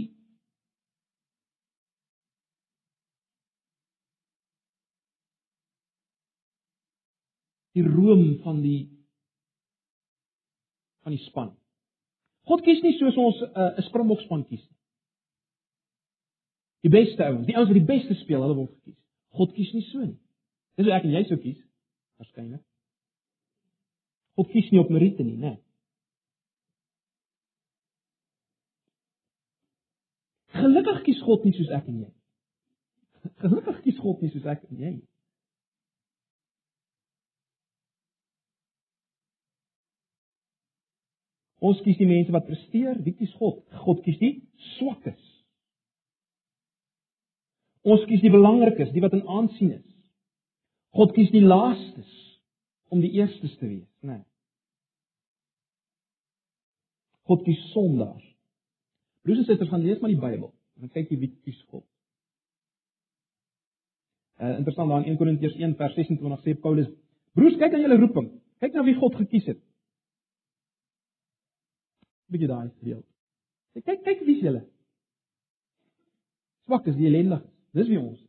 die 7.78 7.86
room 7.88 8.38
van 8.44 8.62
die 8.62 8.90
van 11.02 11.16
die 11.16 11.24
span. 11.26 11.54
God 12.50 12.64
kies 12.66 12.82
nie 12.84 12.98
soos 12.98 13.18
ons 13.18 13.42
'n 13.42 13.52
uh, 13.56 13.86
springbokspan 13.88 14.46
kies 14.46 14.62
nie. 14.62 14.78
Die 16.82 16.90
beste 16.90 17.24
ouens, 17.26 17.46
die 17.46 17.56
ouens 17.56 17.70
wat 17.70 17.78
die 17.78 17.94
beste 17.94 18.16
speel, 18.24 18.42
hulle 18.42 18.58
word 18.58 18.74
gekies. 18.74 18.98
God 19.38 19.54
kies 19.54 19.74
nie 19.74 19.86
so 19.90 20.00
nie. 20.00 20.20
Dis 20.76 20.86
hoe 20.86 20.96
ek 20.96 21.04
en 21.06 21.14
jy 21.14 21.24
sou 21.30 21.38
kies, 21.38 21.60
waarskynlik. 22.18 22.64
God 24.40 24.50
kies 24.50 24.72
nie 24.72 24.80
op 24.82 24.90
meriete 24.90 25.24
nie, 25.24 25.38
né? 25.38 25.50
Nee. 25.50 25.62
Gelukkig 30.62 31.04
kies 31.06 31.22
God 31.26 31.46
nie 31.46 31.54
soos 31.58 31.70
ek 31.70 31.88
en 31.92 32.02
jy. 32.02 32.12
Gelukkig 33.44 33.82
kies 33.86 34.02
God 34.02 34.22
nie 34.22 34.32
soos 34.34 34.50
ek 34.50 34.66
en 34.70 34.82
jy 34.82 34.94
nie. 34.98 35.11
Ons 41.62 41.82
kies 41.86 42.00
die 42.00 42.10
mense 42.10 42.34
wat 42.34 42.48
presteer, 42.48 42.98
wie 43.06 43.14
kies 43.14 43.34
God? 43.38 43.62
God 43.84 44.02
kies 44.06 44.18
die 44.18 44.32
swakkes. 44.76 45.22
Ons 47.86 48.08
kies 48.10 48.24
die 48.24 48.34
belangrikes, 48.34 48.90
die 48.94 49.04
wat 49.04 49.14
in 49.18 49.28
aansien 49.30 49.76
is. 49.78 49.88
God 50.98 51.14
kies 51.16 51.30
die 51.34 51.44
laastes 51.46 52.10
om 52.92 53.02
die 53.02 53.14
eerstes 53.20 53.54
te 53.60 53.68
wees, 53.70 53.88
né? 54.02 54.18
Nee. 54.18 54.26
God 57.30 57.46
kies 57.46 57.62
sondaars. 57.72 58.26
Broers 59.22 59.44
en 59.44 59.48
susters, 59.48 59.70
gaan 59.70 59.86
lees 59.86 60.02
maar 60.02 60.12
die 60.12 60.20
Bybel 60.20 60.50
en 60.82 60.90
kyk 60.90 61.12
jy 61.14 61.20
wie 61.22 61.30
kies 61.46 61.60
God. 61.70 61.86
Uh 64.42 64.56
interessant 64.58 64.90
daar 64.90 65.06
in 65.06 65.14
1 65.14 65.20
Korintiërs 65.20 65.60
1 65.62 65.78
vers 65.78 65.94
26 65.94 66.42
sê 66.42 66.56
Paulus: 66.58 66.90
"Broers, 67.38 67.60
kyk 67.62 67.78
aan 67.78 67.86
julle 67.86 68.00
roeping. 68.02 68.32
Kyk 68.60 68.74
na 68.74 68.84
wie 68.84 68.98
God 68.98 69.16
gekies 69.22 69.46
het 69.54 69.62
bietjie 72.32 72.50
daai 72.52 72.70
gedeelte. 72.80 73.08
Sê 73.74 73.84
kyk 73.86 74.04
kyk 74.08 74.26
wie 74.28 74.40
julle? 74.42 74.66
Swak 76.66 76.88
is 76.88 76.98
die 77.00 77.08
ellendig. 77.10 77.44
Dis 77.76 77.88
wie 77.88 78.00
ons 78.00 78.20
is. 78.20 78.28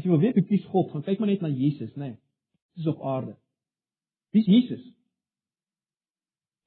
As 0.00 0.06
jy 0.06 0.10
wil 0.14 0.22
weet 0.22 0.38
hoe 0.38 0.58
God, 0.72 0.90
gaan 0.94 1.02
kyk 1.04 1.18
maar 1.20 1.28
net 1.28 1.42
na 1.44 1.50
Jesus, 1.52 1.90
né? 1.94 2.14
Nee, 2.14 2.18
dis 2.78 2.86
op 2.88 3.02
aarde. 3.04 3.34
Wie 4.30 4.40
is 4.40 4.46
Jesus? 4.48 4.84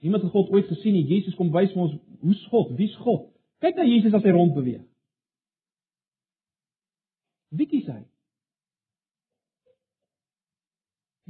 Iemand 0.03 0.23
het 0.23 0.31
God 0.31 0.51
ooit 0.51 0.67
gesien 0.67 0.93
nie. 0.93 1.07
Jesus 1.07 1.35
kom 1.35 1.49
wys 1.51 1.71
vir 1.73 1.81
ons 1.81 1.95
hoe's 2.21 2.43
God? 2.51 2.75
Wie's 2.77 2.95
God? 3.01 3.29
Kyk 3.63 3.79
na 3.79 3.87
Jesus 3.87 4.13
as 4.13 4.25
hy 4.27 4.33
rond 4.35 4.53
beweeg. 4.53 4.83
Wie 7.55 7.67
kies 7.71 7.87
hy? 7.87 8.01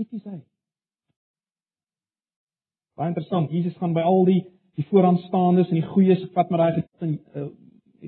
Wie 0.10 0.20
is 0.20 0.26
hy? 0.28 0.40
Baie 2.98 3.10
interessant. 3.10 3.52
Jesus 3.52 3.78
gaan 3.80 3.96
by 3.96 4.04
al 4.06 4.26
die 4.30 4.42
die 4.74 4.86
vooraanstaandes 4.90 5.70
en 5.70 5.78
die 5.78 5.86
goeies 5.86 6.22
vat 6.34 6.50
met 6.50 6.62
daai 6.62 6.78
in 7.06 7.12
uh, 7.38 7.44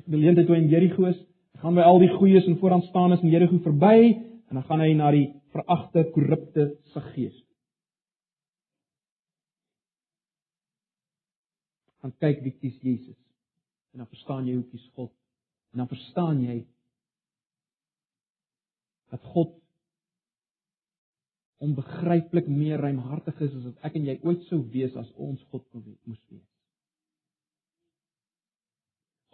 geleentheid 0.08 0.48
toe 0.50 0.56
in 0.58 0.70
Jerigo 0.72 1.06
is. 1.12 1.20
Hy 1.54 1.62
gaan 1.62 1.76
by 1.78 1.84
al 1.86 2.00
die 2.02 2.10
goeies 2.16 2.48
en 2.50 2.58
vooraanstaandes 2.58 3.22
in 3.22 3.30
Jerigo 3.30 3.60
verby 3.62 4.16
en 4.50 4.58
dan 4.58 4.66
gaan 4.66 4.82
hy 4.82 4.88
na 4.98 5.12
die 5.14 5.28
veragte 5.54 6.08
korrupte 6.16 6.72
Saggeus. 6.94 7.38
Gaan 12.02 12.16
kyk 12.22 12.42
wie 12.46 12.56
kies 12.58 12.82
Jesus. 12.82 13.20
En 13.94 14.02
dan 14.02 14.10
verstaan 14.10 14.50
jy 14.50 14.58
hoe 14.58 14.66
kies 14.74 14.90
God. 14.98 15.14
En 15.74 15.84
dan 15.84 15.92
verstaan 15.94 16.42
jy 16.42 16.58
dat 19.14 19.22
God 19.36 19.54
onbegryplik 21.64 22.48
meer 22.52 22.82
ruimhartig 22.84 23.40
is 23.42 23.54
as 23.54 23.70
wat 23.70 23.88
ek 23.88 23.96
en 23.96 24.10
jy 24.10 24.18
ooit 24.24 24.44
sou 24.50 24.60
wees 24.74 24.96
as 25.00 25.08
ons 25.16 25.42
God 25.52 25.64
moes 25.76 26.20
wees. 26.30 26.44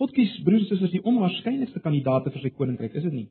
God 0.02 0.14
kies 0.18 0.34
broers 0.46 0.66
en 0.66 0.70
susters 0.72 0.94
die 0.96 1.04
onwaarskynlikste 1.06 1.82
kandidaate 1.84 2.34
vir 2.34 2.42
sy 2.46 2.52
koninkryk, 2.58 2.94
is 2.98 3.06
dit 3.06 3.14
nie? 3.14 3.28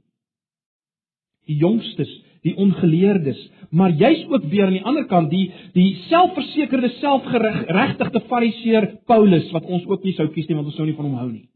Die 1.51 1.57
jongstes, 1.59 2.11
die 2.47 2.53
ongeleerdes, 2.63 3.41
maar 3.75 3.95
jy's 3.99 4.23
ook 4.31 4.47
weer 4.53 4.69
aan 4.69 4.77
die 4.79 4.87
ander 4.87 5.07
kant 5.11 5.33
die 5.33 5.49
die 5.75 5.89
selfversekerde, 6.09 6.93
selfgeregtigde 7.01 8.23
fariseer 8.31 8.91
Paulus 9.11 9.51
wat 9.55 9.67
ons 9.67 9.87
ook 9.91 10.07
nie 10.07 10.15
sou 10.19 10.29
kies 10.35 10.47
nie 10.49 10.59
want 10.59 10.71
ons 10.71 10.79
sou 10.79 10.87
nie 10.87 10.97
van 10.99 11.11
hom 11.11 11.19
hou 11.21 11.31
nie. 11.33 11.47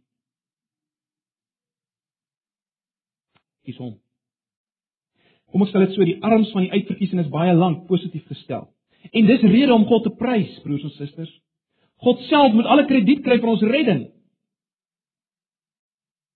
Kies 3.65 3.79
hom. 3.81 3.95
Kom 5.55 5.63
ek 5.63 5.71
stel 5.71 5.85
dit 5.85 5.93
so, 5.95 6.03
die 6.03 6.19
arms 6.27 6.49
van 6.51 6.65
die 6.67 6.75
uitverkiesing 6.75 7.21
is 7.23 7.31
baie 7.31 7.53
lank 7.55 7.85
positief 7.87 8.25
gestel. 8.27 8.65
En 9.15 9.29
dis 9.29 9.45
rede 9.47 9.71
om 9.71 9.85
God 9.87 10.03
te 10.03 10.11
prys, 10.19 10.57
broers 10.65 10.83
en 10.83 10.91
susters. 10.97 11.31
God 12.03 12.25
self 12.27 12.57
moet 12.57 12.67
alle 12.67 12.89
krediet 12.89 13.23
kry 13.23 13.37
vir 13.39 13.53
ons 13.53 13.63
redding. 13.63 14.01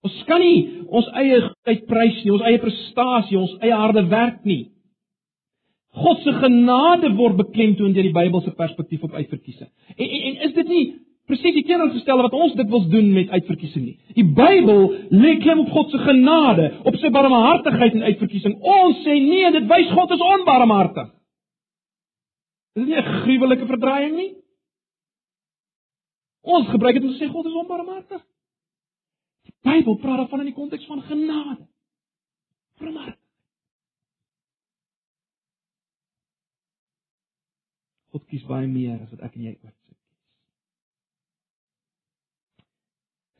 Ons 0.06 0.20
kan 0.28 0.38
nie 0.38 0.60
ons 0.86 1.08
eie 1.18 1.40
uitprys 1.66 2.20
nie, 2.22 2.30
ons 2.36 2.46
eie 2.46 2.60
prestasie, 2.62 3.40
ons 3.40 3.56
eie 3.58 3.74
harde 3.74 4.06
werk 4.12 4.46
nie. 4.46 4.68
God 5.98 6.22
se 6.22 6.36
genade 6.38 7.10
word 7.18 7.40
beklemtoon 7.40 7.96
deur 7.96 8.06
die 8.06 8.14
Bybelse 8.14 8.54
perspektief 8.54 9.02
op 9.02 9.18
uitverkiesing. 9.18 9.66
En, 9.96 10.06
en 10.06 10.30
en 10.30 10.40
is 10.46 10.54
dit 10.60 10.70
nie 10.70 10.84
presies 11.28 11.54
die 11.58 11.64
teenoorgestelde 11.68 12.24
wat 12.26 12.36
ons 12.36 12.56
wil 12.56 12.88
doen 12.88 13.12
met 13.12 13.30
uitverkiesing. 13.36 13.88
Die 14.16 14.24
Bybel 14.24 14.82
lê 15.12 15.34
klem 15.42 15.60
op 15.64 15.70
God 15.74 15.92
se 15.92 16.00
genade, 16.00 16.70
op 16.88 16.96
sy 17.00 17.10
barmhartigheid 17.12 17.98
en 17.98 18.06
uitverkiesing. 18.08 18.56
Ons 18.62 19.02
sê 19.04 19.18
nee, 19.20 19.52
dit 19.58 19.68
wys 19.68 19.92
God 19.92 20.14
is 20.16 20.24
onbarmhartig. 20.24 21.12
Is 22.78 22.86
nie 22.86 22.96
'n 22.96 23.22
gruwelike 23.22 23.66
verdraaiing 23.66 24.16
nie? 24.16 24.32
Ons 26.42 26.68
gebruik 26.68 26.94
dit 26.94 27.04
om 27.04 27.12
te 27.12 27.24
sê 27.24 27.28
God 27.28 27.46
is 27.46 27.60
onbarmhartig. 27.62 28.22
Die 29.44 29.54
Bybel 29.62 29.96
praat 29.96 30.16
daarvan 30.16 30.40
in 30.40 30.50
die 30.52 30.60
konteks 30.60 30.86
van 30.86 31.02
genade. 31.02 31.68
Barmhartig. 32.78 33.20
God 38.12 38.24
kies 38.26 38.46
baie 38.48 38.66
meer 38.66 39.02
as 39.02 39.10
wat 39.10 39.20
ek 39.20 39.36
en 39.36 39.42
jy 39.42 39.58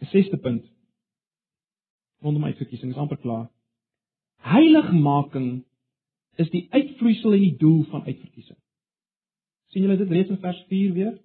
'n 0.01 0.07
Sesde 0.07 0.37
punt. 0.37 0.65
Rondom 2.21 2.45
uitverkiesing 2.45 2.91
is 2.91 2.99
amper 2.99 3.19
klaar. 3.19 3.49
Heiligmaking 4.43 5.65
is 6.37 6.51
die 6.51 6.67
uitvloeisel 6.71 7.33
en 7.33 7.41
die 7.41 7.57
doel 7.57 7.85
van 7.91 8.05
uitverkiesing. 8.05 8.59
sien 9.69 9.83
julle 9.85 9.99
dit 10.01 10.09
reeds 10.09 10.31
in 10.33 10.39
vers 10.41 10.61
4 10.69 10.93
weer? 10.93 11.19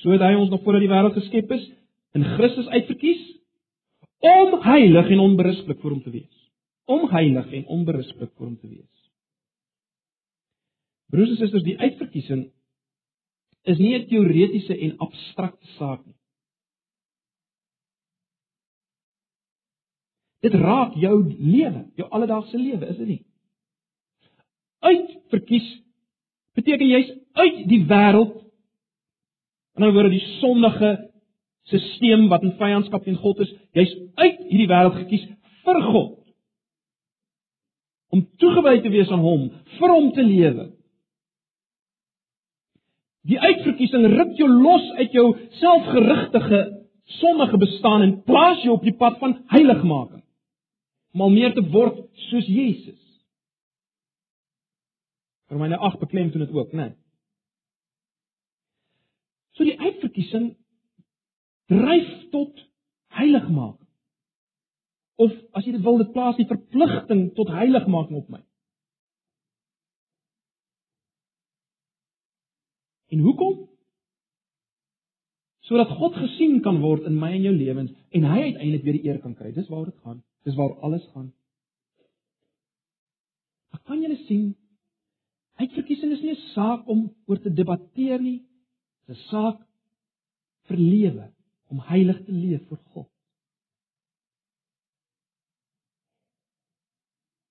So 0.00 0.14
het 0.14 0.22
hy 0.24 0.34
ons 0.38 0.48
nog 0.50 0.62
voordat 0.62 0.80
die 0.80 0.90
wêreld 0.90 1.16
geskep 1.18 1.50
is 1.52 1.66
in 2.16 2.24
Christus 2.24 2.70
uitverkies 2.72 3.24
om 4.24 4.60
heilig 4.64 5.10
en 5.14 5.22
onberispelik 5.22 5.82
vir 5.82 5.90
hom 5.90 6.02
te 6.02 6.12
wees. 6.14 6.36
Om 6.88 7.08
heilig 7.12 7.52
en 7.60 7.66
onberispelik 7.76 8.32
vir 8.32 8.46
hom 8.46 8.56
te 8.56 8.70
wees. 8.70 8.94
Broers 11.12 11.34
en 11.34 11.40
susters, 11.40 11.66
die 11.66 11.78
uitverkiesing 11.78 12.48
is 13.68 13.78
nie 13.78 13.94
'n 13.98 14.08
teoretiese 14.08 14.76
en 14.76 14.98
abstrakte 14.98 15.66
saak 15.76 16.06
nie. 16.06 16.17
Dit 20.44 20.54
raak 20.54 20.94
jou 20.94 21.16
lewe, 21.26 21.88
jou 21.98 22.06
alledaagse 22.14 22.58
lewe, 22.58 22.86
is 22.86 22.98
dit 23.00 23.08
nie? 23.08 23.22
Uitverkies 24.86 25.66
beteken 26.58 26.90
jy's 26.90 27.10
uit 27.38 27.64
die 27.70 27.82
wêreld. 27.90 28.36
In 29.78 29.84
'n 29.84 29.94
woord, 29.94 30.10
die 30.10 30.38
sondige 30.38 31.10
stelsel 31.68 32.28
wat 32.28 32.42
in 32.42 32.56
vyandskap 32.58 33.04
teen 33.04 33.18
God 33.18 33.40
is, 33.44 33.52
jy's 33.76 33.94
uit 34.14 34.38
hierdie 34.48 34.70
wêreld 34.70 34.96
gekies 35.02 35.26
vir 35.64 35.82
God. 35.82 36.14
Om 38.14 38.24
toegewy 38.40 38.80
te 38.80 38.88
wees 38.88 39.10
aan 39.10 39.24
hom, 39.24 39.50
vir 39.78 39.92
hom 39.92 40.12
te 40.12 40.22
lewe. 40.22 40.70
Die 43.28 43.40
uitverkiesing 43.40 44.06
ruk 44.14 44.36
jou 44.38 44.48
los 44.48 44.86
uit 44.96 45.12
jou 45.12 45.26
selfgerigtige 45.60 46.62
sondige 47.18 47.58
bestaan 47.60 48.02
en 48.02 48.22
plaas 48.24 48.62
jou 48.64 48.78
op 48.78 48.86
die 48.86 48.96
pad 48.96 49.18
van 49.18 49.36
heiligmaking. 49.52 50.22
Om 51.18 51.24
al 51.24 51.32
meer 51.34 51.50
te 51.50 51.62
word 51.66 51.96
soos 52.28 52.46
Jesus. 52.46 53.00
Romeine 55.50 55.76
8 55.76 55.98
beklem 55.98 56.30
dit 56.30 56.50
ook, 56.54 56.72
né? 56.72 56.84
Nee. 56.84 56.96
So 59.58 59.64
die 59.66 59.80
uitverkiesing 59.80 60.52
dryf 61.66 62.28
tot 62.30 62.60
heiligmaking. 63.18 63.88
Of 65.18 65.34
as 65.58 65.66
jy 65.66 65.74
dit 65.74 65.82
wil, 65.82 65.98
dit 65.98 66.12
plaas 66.14 66.38
die 66.38 66.46
verpligting 66.46 67.32
tot 67.34 67.50
heiligmaking 67.50 68.20
op 68.20 68.28
my. 68.30 68.44
En 73.10 73.26
hoekom? 73.26 73.67
Sodat 75.68 75.90
God 75.98 76.16
gesien 76.16 76.62
kan 76.64 76.80
word 76.80 77.04
in 77.08 77.18
my 77.20 77.30
en 77.36 77.44
jou 77.44 77.52
lewens 77.52 77.92
en 78.16 78.24
hy 78.24 78.38
uiteindelik 78.48 78.86
weer 78.86 78.96
die 78.96 79.08
eer 79.10 79.18
kan 79.20 79.34
kry. 79.36 79.52
Dis 79.52 79.68
waar 79.68 79.84
dit 79.88 79.98
gaan. 80.04 80.22
Dis 80.48 80.56
waar 80.56 80.72
alles 80.86 81.04
gaan. 81.12 81.28
Maar 83.72 83.82
kan 83.84 84.00
jy 84.02 84.16
sien? 84.24 84.46
Uitverkiesing 85.58 86.12
is 86.14 86.22
nie 86.22 86.32
'n 86.36 86.48
saak 86.54 86.88
om 86.88 87.10
oor 87.26 87.40
te 87.42 87.50
debatteer 87.50 88.20
nie. 88.22 88.46
Dit 89.06 89.16
is 89.16 89.22
'n 89.24 89.28
saak 89.28 89.60
vir 90.68 90.76
lewe, 90.76 91.32
om 91.68 91.80
heilig 91.80 92.24
te 92.24 92.32
leef 92.32 92.68
vir 92.68 92.78
God. 92.94 93.10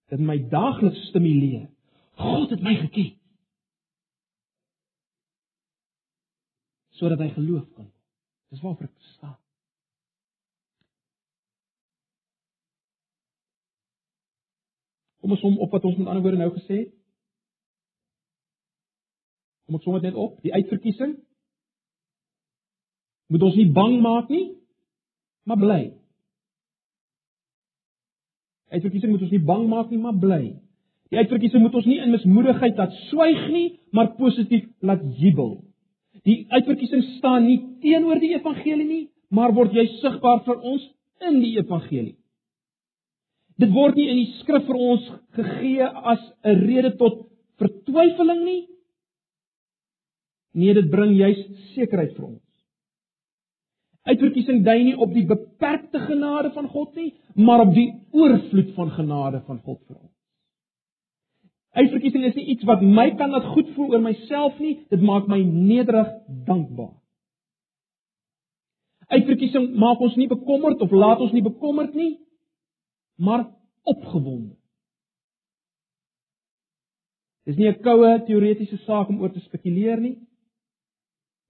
Dit 0.10 0.20
my 0.20 0.38
daagliks 0.50 1.08
stimuleer. 1.10 1.70
God 2.16 2.50
het 2.50 2.62
my 2.62 2.76
geken. 2.76 3.18
sodat 6.98 7.22
hy 7.22 7.30
geloof 7.36 7.66
kan 7.76 7.86
word. 7.86 7.97
Dis 8.48 8.62
waarvoor 8.64 8.88
ek 8.88 9.12
staan. 9.16 9.36
Kom 15.20 15.36
ons 15.36 15.42
som 15.44 15.58
op 15.60 15.74
wat 15.76 15.84
ons 15.84 15.98
met 16.00 16.08
ander 16.08 16.24
woorde 16.24 16.40
nou 16.40 16.54
gesê 16.56 16.84
het. 16.86 16.94
Kom 19.68 19.76
ek 19.76 19.84
som 19.84 19.98
dit 19.98 20.08
net 20.08 20.16
op, 20.16 20.38
die 20.40 20.54
uitverkiesing. 20.56 21.18
Moet 23.28 23.44
ons 23.44 23.58
nie 23.60 23.68
bang 23.76 23.98
maak 24.00 24.30
nie, 24.32 24.46
maar 25.44 25.60
bly. 25.60 25.82
Uitverkiesing 28.72 29.12
moet 29.12 29.26
ons 29.28 29.36
nie 29.36 29.44
bang 29.44 29.68
maak 29.68 29.92
nie, 29.92 30.00
maar 30.00 30.16
bly. 30.16 30.42
Die 31.12 31.20
uitverkiesing 31.20 31.64
moet 31.64 31.76
ons 31.76 31.88
nie 31.88 32.00
in 32.04 32.12
mismoedigheid 32.16 32.80
laat 32.80 32.96
swyg 33.10 33.44
nie, 33.52 33.68
maar 33.92 34.16
positief 34.16 34.68
laat 34.80 35.04
jubel. 35.20 35.58
Die 36.26 36.46
uitverkiesing 36.50 37.04
staan 37.18 37.46
nie 37.46 37.60
teenoor 37.84 38.20
die 38.20 38.34
evangelie 38.36 38.88
nie, 38.88 39.04
maar 39.30 39.54
word 39.54 39.76
jy 39.76 39.86
sigbaar 40.00 40.44
vir 40.46 40.62
ons 40.62 40.88
in 41.28 41.40
die 41.44 41.58
evangelie. 41.60 42.16
Dit 43.58 43.72
word 43.74 43.98
nie 43.98 44.08
in 44.12 44.20
die 44.22 44.34
skrif 44.40 44.66
vir 44.68 44.78
ons 44.78 45.06
gegee 45.38 45.84
as 45.84 46.22
'n 46.46 46.60
rede 46.66 46.92
tot 46.98 47.28
vertwyfeling 47.58 48.44
nie. 48.46 48.68
Nee, 50.54 50.74
dit 50.74 50.90
bring 50.90 51.16
juis 51.18 51.40
sekerheid 51.74 52.16
vir 52.16 52.26
ons. 52.26 52.44
Uitverkiesing 54.08 54.64
dui 54.64 54.84
nie 54.84 54.96
op 54.96 55.14
die 55.14 55.26
beperkte 55.26 56.00
genade 56.00 56.52
van 56.56 56.68
God 56.68 56.96
nie, 56.96 57.14
maar 57.36 57.66
op 57.66 57.74
die 57.74 57.92
oorvloed 58.12 58.74
van 58.76 58.92
genade 58.92 59.42
van 59.46 59.60
God 59.60 59.82
vir 59.88 59.98
ons. 59.98 60.17
Uitverkiesing 61.78 62.24
is 62.26 62.38
nie 62.38 62.48
iets 62.54 62.66
wat 62.66 62.82
my 62.82 63.12
kan 63.20 63.30
laat 63.30 63.52
goed 63.54 63.68
voel 63.76 63.94
oor 63.94 64.02
myself 64.02 64.58
nie, 64.60 64.80
dit 64.90 65.02
maak 65.06 65.28
my 65.30 65.38
nederig 65.46 66.10
dankbaar. 66.48 66.96
Uitverkiesing 69.14 69.76
maak 69.80 70.02
ons 70.02 70.16
nie 70.18 70.28
bekommerd 70.32 70.82
of 70.82 70.92
laat 70.92 71.22
ons 71.24 71.36
nie 71.36 71.44
bekommerd 71.46 71.94
nie, 71.96 72.16
maar 73.22 73.46
opgewonde. 73.88 74.56
Dis 77.48 77.56
nie 77.56 77.70
'n 77.70 77.82
koue 77.82 78.10
teoretiese 78.26 78.78
saak 78.78 79.10
om 79.10 79.22
oor 79.22 79.32
te 79.32 79.40
spekuleer 79.40 80.02
nie. 80.02 80.16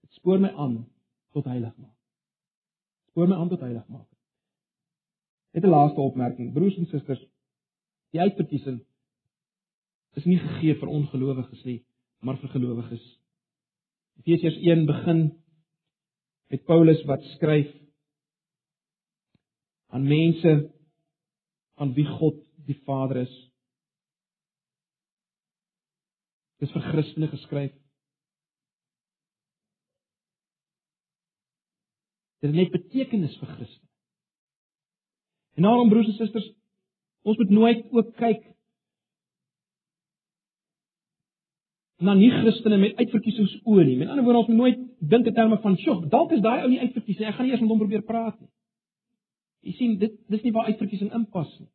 Dit 0.02 0.12
spoor 0.12 0.38
my 0.38 0.50
aan 0.50 0.86
tot 1.32 1.44
heiligmaking. 1.44 1.96
Spoor 3.10 3.28
my 3.28 3.36
aan 3.36 3.48
tot 3.48 3.60
heiligmaking. 3.60 4.18
Net 5.54 5.64
'n 5.64 5.70
laaste 5.70 6.00
opmerking, 6.00 6.52
broers 6.52 6.76
en 6.76 6.86
susters. 6.86 7.24
Die 8.12 8.20
uitverkiesing 8.20 8.84
is 10.18 10.26
nie 10.26 10.38
gegee 10.42 10.74
vir 10.80 10.90
ongelowiges 10.90 11.64
nie, 11.66 11.80
maar 12.26 12.38
vir 12.40 12.50
gelowiges. 12.54 13.04
Efesiërs 14.22 14.58
1 14.66 14.86
begin 14.88 15.20
met 16.50 16.64
Paulus 16.66 17.04
wat 17.06 17.22
skryf 17.36 17.70
aan 19.94 20.08
mense 20.08 20.54
aan 21.78 21.94
wie 21.94 22.06
God 22.18 22.40
die 22.66 22.76
Vader 22.86 23.22
is. 23.22 23.34
Dis 26.58 26.72
vir 26.74 26.88
Christene 26.90 27.28
geskryf. 27.30 27.74
Dit 32.42 32.50
het 32.50 32.58
net 32.58 32.74
betekenis 32.74 33.36
vir 33.38 33.54
Christene. 33.54 33.86
En 35.58 35.66
daarom 35.66 35.88
broers 35.90 36.10
en 36.10 36.18
susters, 36.18 36.52
ons 37.26 37.38
moet 37.38 37.50
nooit 37.50 37.86
ook 37.94 38.12
kyk 38.18 38.44
na 41.98 42.14
nie 42.14 42.30
Christene 42.30 42.78
met 42.78 42.98
uitverkiesings 43.00 43.56
oë 43.66 43.84
nie. 43.86 43.96
Met 43.98 44.12
ander 44.12 44.24
woorde, 44.26 44.44
ons 44.44 44.50
moet 44.52 44.60
nooit 44.60 44.84
dink 45.10 45.26
in 45.26 45.34
terme 45.34 45.58
van, 45.62 45.76
"Sjoe, 45.76 46.06
dalk 46.08 46.32
is 46.32 46.40
daai 46.40 46.62
ou 46.62 46.68
nie 46.70 46.78
uitverkies 46.80 47.18
nie. 47.18 47.26
Ek 47.26 47.34
gaan 47.34 47.46
nie 47.46 47.52
eers 47.52 47.60
met 47.60 47.70
hom 47.70 47.78
probeer 47.78 48.02
praat 48.02 48.40
nie." 48.40 48.48
Jy 49.62 49.72
sien, 49.72 49.98
dit 49.98 50.12
dis 50.28 50.42
nie 50.42 50.52
waar 50.52 50.66
uitverkiesing 50.66 51.12
inpas 51.12 51.58
nie. 51.58 51.68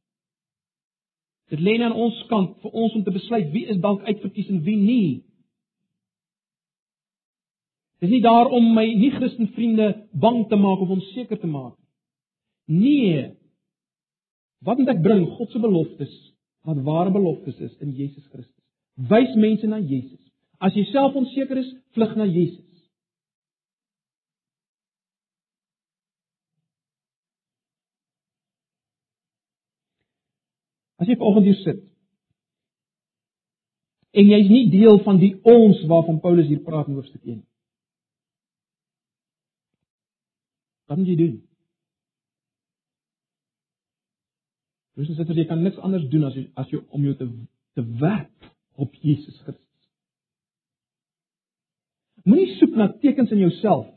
Dit 1.49 1.59
lê 1.59 1.82
aan 1.84 1.91
ons 1.91 2.24
kant 2.30 2.61
vir 2.61 2.71
ons 2.71 2.95
om 2.95 3.03
te 3.03 3.11
besluit 3.11 3.51
wie 3.51 3.65
is 3.65 3.78
dalk 3.78 4.03
uitverkies 4.03 4.49
en 4.49 4.63
wie 4.63 4.78
nie. 4.78 5.24
Dis 7.99 8.09
nie 8.09 8.21
daar 8.21 8.49
om 8.51 8.74
my 8.74 8.86
nie-Christen 8.86 9.47
vriende 9.47 10.07
bang 10.11 10.47
te 10.47 10.55
maak 10.55 10.80
of 10.80 10.89
onseker 10.89 11.39
te 11.39 11.47
maak 11.47 11.78
nie. 11.78 11.82
Nee. 13.11 13.32
Wat 14.63 14.78
moet 14.78 14.93
ek 14.93 15.01
bring? 15.03 15.26
God 15.28 15.51
se 15.51 15.59
beloftes, 15.59 16.11
wat 16.63 16.84
ware 16.88 17.11
beloftes 17.11 17.59
is 17.59 17.74
in 17.84 17.91
Jesus 17.91 18.24
Christus. 18.32 18.62
Wys 18.97 19.35
mense 19.35 19.67
na 19.67 19.79
Jesus. 19.81 20.19
As 20.61 20.75
jy 20.77 20.85
self 20.91 21.15
onseker 21.17 21.59
is, 21.59 21.71
vlug 21.97 22.13
na 22.17 22.27
Jesus. 22.29 22.61
As 31.01 31.09
jy 31.09 31.17
vanoggend 31.19 31.49
hier 31.49 31.59
sit 31.63 31.81
en 34.13 34.29
jy's 34.29 34.45
nie 34.45 34.67
deel 34.69 34.99
van 35.01 35.17
die 35.17 35.33
ons 35.49 35.79
waarvan 35.89 36.19
Paulus 36.21 36.45
hier 36.45 36.61
praat 36.61 36.85
in 36.87 36.99
hoofstuk 36.99 37.23
1 37.25 37.39
nie. 37.39 37.47
Wat 40.85 40.99
moet 40.99 41.09
jy 41.09 41.15
doen? 41.17 41.35
Dis 45.01 45.09
net 45.09 45.25
dat 45.25 45.39
jy 45.41 45.47
kan 45.49 45.63
niks 45.65 45.81
anders 45.81 46.05
doen 46.13 46.27
as 46.29 46.37
jy 46.37 46.43
as 46.61 46.69
jy 46.69 46.83
om 46.93 47.07
jou 47.07 47.15
te 47.17 47.29
te 47.73 47.85
werk 47.97 48.52
op 48.76 48.93
Jesus 48.93 49.39
Christus. 49.41 49.89
Moenie 52.24 52.55
soek 52.55 52.76
na 52.76 52.88
tekens 53.01 53.32
in 53.32 53.41
jouself 53.43 53.89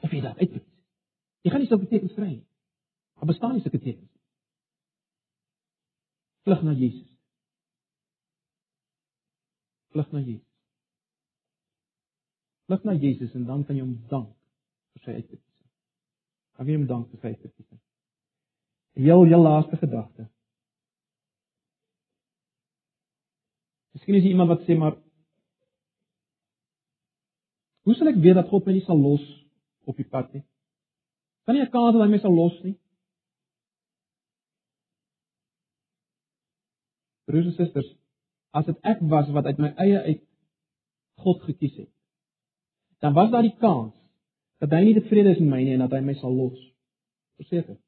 of 0.00 0.12
jy 0.12 0.22
daar 0.24 0.38
uit. 0.38 0.60
Jy 1.44 1.52
gaan 1.52 1.60
nie 1.60 1.68
sulke 1.68 1.88
tekens 1.90 2.14
kry 2.16 2.30
nie. 2.30 2.46
Daar 3.20 3.28
bestaan 3.28 3.52
nie 3.56 3.64
sulke 3.64 3.78
tekens 3.78 4.08
nie. 4.08 4.22
Vlug 6.48 6.62
na 6.64 6.72
Jesus. 6.72 7.08
Vlug 9.92 10.12
na 10.12 10.24
Jesus. 10.24 10.48
Vlug 12.66 12.84
na 12.88 12.96
Jesus 12.96 13.34
en 13.34 13.44
dan 13.44 13.64
kan 13.68 13.76
jy 13.76 13.84
hom 13.84 13.96
dank 14.08 14.32
vir 14.94 15.04
sy 15.04 15.16
uitkiesing. 15.20 15.46
Dan 16.56 16.64
kan 16.64 16.72
jy 16.72 16.80
hom 16.80 16.90
dank 16.90 17.12
vir 17.12 17.20
sy 17.20 17.34
uitkiesing. 17.34 17.80
Heel 19.00 19.24
heel 19.28 19.44
laaste 19.44 19.76
gedagte. 19.80 20.30
Miskien 24.10 24.18
is 24.18 24.26
jy 24.26 24.34
iemand 24.34 24.50
wat 24.50 24.66
sê 24.66 24.76
maar 24.78 24.96
Hoe 27.86 27.94
sal 27.94 28.10
ek 28.10 28.18
weet 28.22 28.36
dat 28.36 28.48
God 28.50 28.66
my 28.66 28.74
nie 28.74 28.84
sal 28.84 28.98
los 28.98 29.22
op 29.88 29.96
die 29.96 30.06
pad 30.06 30.32
nie? 30.34 30.42
Kan 31.46 31.54
nie 31.54 31.62
'n 31.62 31.70
kans 31.70 31.94
dat 31.94 32.02
hy 32.02 32.10
my 32.10 32.18
sal 32.18 32.34
los 32.34 32.56
nie. 32.62 32.76
Broers 37.26 37.46
en 37.46 37.54
susters, 37.54 37.88
as 38.52 38.66
dit 38.66 38.76
ek 38.82 38.98
was 39.00 39.30
wat 39.30 39.46
uit 39.46 39.58
my 39.58 39.70
eie 39.78 39.98
uit 39.98 40.22
God 41.22 41.42
gekies 41.42 41.76
het, 41.76 41.90
dan 43.00 43.14
was 43.14 43.30
daar 43.30 43.42
die 43.42 43.56
kans 43.56 43.94
dat 44.58 44.70
hy 44.70 44.84
nie 44.84 44.94
tevrede 44.94 45.30
is 45.30 45.40
met 45.40 45.50
my 45.50 45.62
nie 45.62 45.74
en 45.74 45.86
dat 45.86 45.92
hy 45.92 46.00
my 46.00 46.14
sal 46.14 46.34
los. 46.34 46.58
Verseker. 47.36 47.78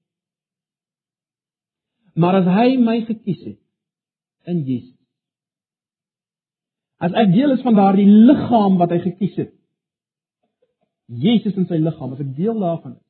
Maar 2.15 2.35
as 2.41 2.47
hy 2.47 2.77
my 2.79 3.01
gekies 3.05 3.45
het 3.45 3.61
in 4.47 4.65
Jesus. 4.65 5.02
As 7.03 7.15
ek 7.19 7.33
deel 7.35 7.57
is 7.57 7.65
van 7.67 7.75
daardie 7.75 8.07
liggaam 8.07 8.79
wat 8.79 8.93
hy 8.95 9.01
gekies 9.03 9.35
het. 9.41 9.51
Jesus 11.23 11.57
in 11.59 11.67
sy 11.67 11.81
liggaam, 11.83 12.15
as 12.15 12.23
ek 12.23 12.31
deel 12.37 12.61
daarvan 12.63 12.95
is. 12.95 13.09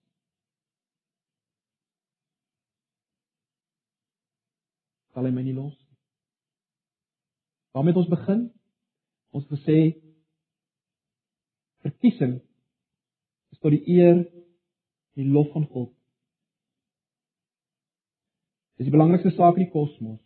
Sal 5.13 5.29
hy 5.29 5.35
my 5.35 5.45
nie 5.45 5.53
los 5.53 5.75
nie. 5.77 5.99
Waar 7.77 7.85
met 7.85 8.01
ons 8.01 8.09
begin? 8.09 8.47
Ons 9.37 9.49
gesê 9.53 9.79
verkiesing 11.85 12.39
is 13.53 13.61
tot 13.61 13.73
die 13.75 13.85
eer 13.93 14.23
en 14.23 15.21
die 15.21 15.29
lof 15.29 15.53
van 15.53 15.69
God. 15.69 15.91
Dis 18.81 18.89
die 18.89 18.95
belangrikste 18.95 19.35
saak 19.37 19.61
in 19.61 19.67
die 19.67 19.73
kosmos. 19.73 20.21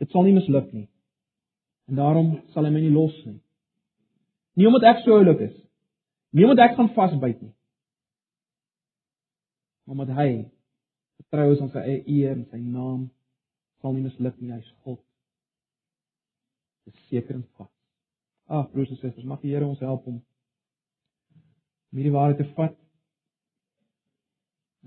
Dit 0.00 0.12
sal 0.12 0.24
nie 0.24 0.36
misluk 0.36 0.72
nie. 0.72 0.88
En 1.88 1.96
daarom 1.96 2.34
sal 2.52 2.66
hy 2.68 2.72
my 2.72 2.82
nie 2.84 2.92
los 2.92 3.14
nie. 3.24 3.38
Nie 4.58 4.66
omdat 4.68 4.88
ek 4.90 5.04
so 5.04 5.16
oulik 5.16 5.40
is. 5.48 5.56
Nie 6.36 6.44
omdat 6.44 6.68
ek 6.68 6.76
gaan 6.76 6.90
vasbyt 6.96 7.40
nie. 7.40 7.54
Maar 9.84 9.96
omdat 9.96 10.16
hy 10.18 10.30
vertrou 11.16 11.52
is 11.54 11.62
aan 11.64 11.72
sy 11.72 11.84
eie 11.84 12.02
eer 12.18 12.34
en 12.36 12.44
sy 12.50 12.60
naam 12.60 13.06
sal 13.80 13.94
nie 13.94 14.04
misluk 14.04 14.36
nie. 14.40 14.52
Hy's 14.52 14.72
God. 14.84 15.00
Dis 16.88 16.98
seker 17.08 17.38
en 17.38 17.46
vas. 17.56 17.70
Ag 18.48 18.68
broers 18.72 18.92
en 18.92 19.00
susters, 19.00 19.28
mag 19.28 19.40
die 19.44 19.52
Here 19.52 19.66
ons 19.68 19.80
help 19.84 20.06
om 20.08 20.20
hierdie 21.92 22.12
waarheid 22.12 22.40
te 22.40 22.48
vat. 22.56 22.76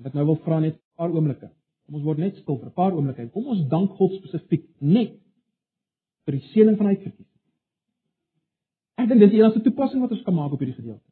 Wat 0.02 0.14
nou 0.18 0.26
wil 0.32 0.40
vra 0.46 0.60
net 0.60 0.76
'n 0.76 0.98
paar 0.98 1.14
oomblikke. 1.14 1.50
Kom 1.86 1.96
ons 1.96 2.06
word 2.06 2.18
net 2.18 2.36
stil 2.38 2.58
vir 2.58 2.70
'n 2.70 2.78
paar 2.78 2.94
oomblikke. 2.94 3.30
Kom 3.32 3.48
ons 3.48 3.68
dank 3.70 3.98
God 3.98 4.14
spesifiek 4.18 4.66
net 4.80 5.21
vir 6.26 6.38
die 6.38 6.48
seëning 6.52 6.78
van 6.80 6.92
uitverkies. 6.92 7.30
Ek 9.02 9.08
dink 9.10 9.24
dis 9.24 9.32
die 9.34 9.42
enigste 9.42 9.64
toepassing 9.66 10.04
wat 10.04 10.14
ons 10.14 10.26
kan 10.26 10.38
maak 10.38 10.54
op 10.54 10.62
hierdie 10.62 10.78
gedeelte. 10.78 11.08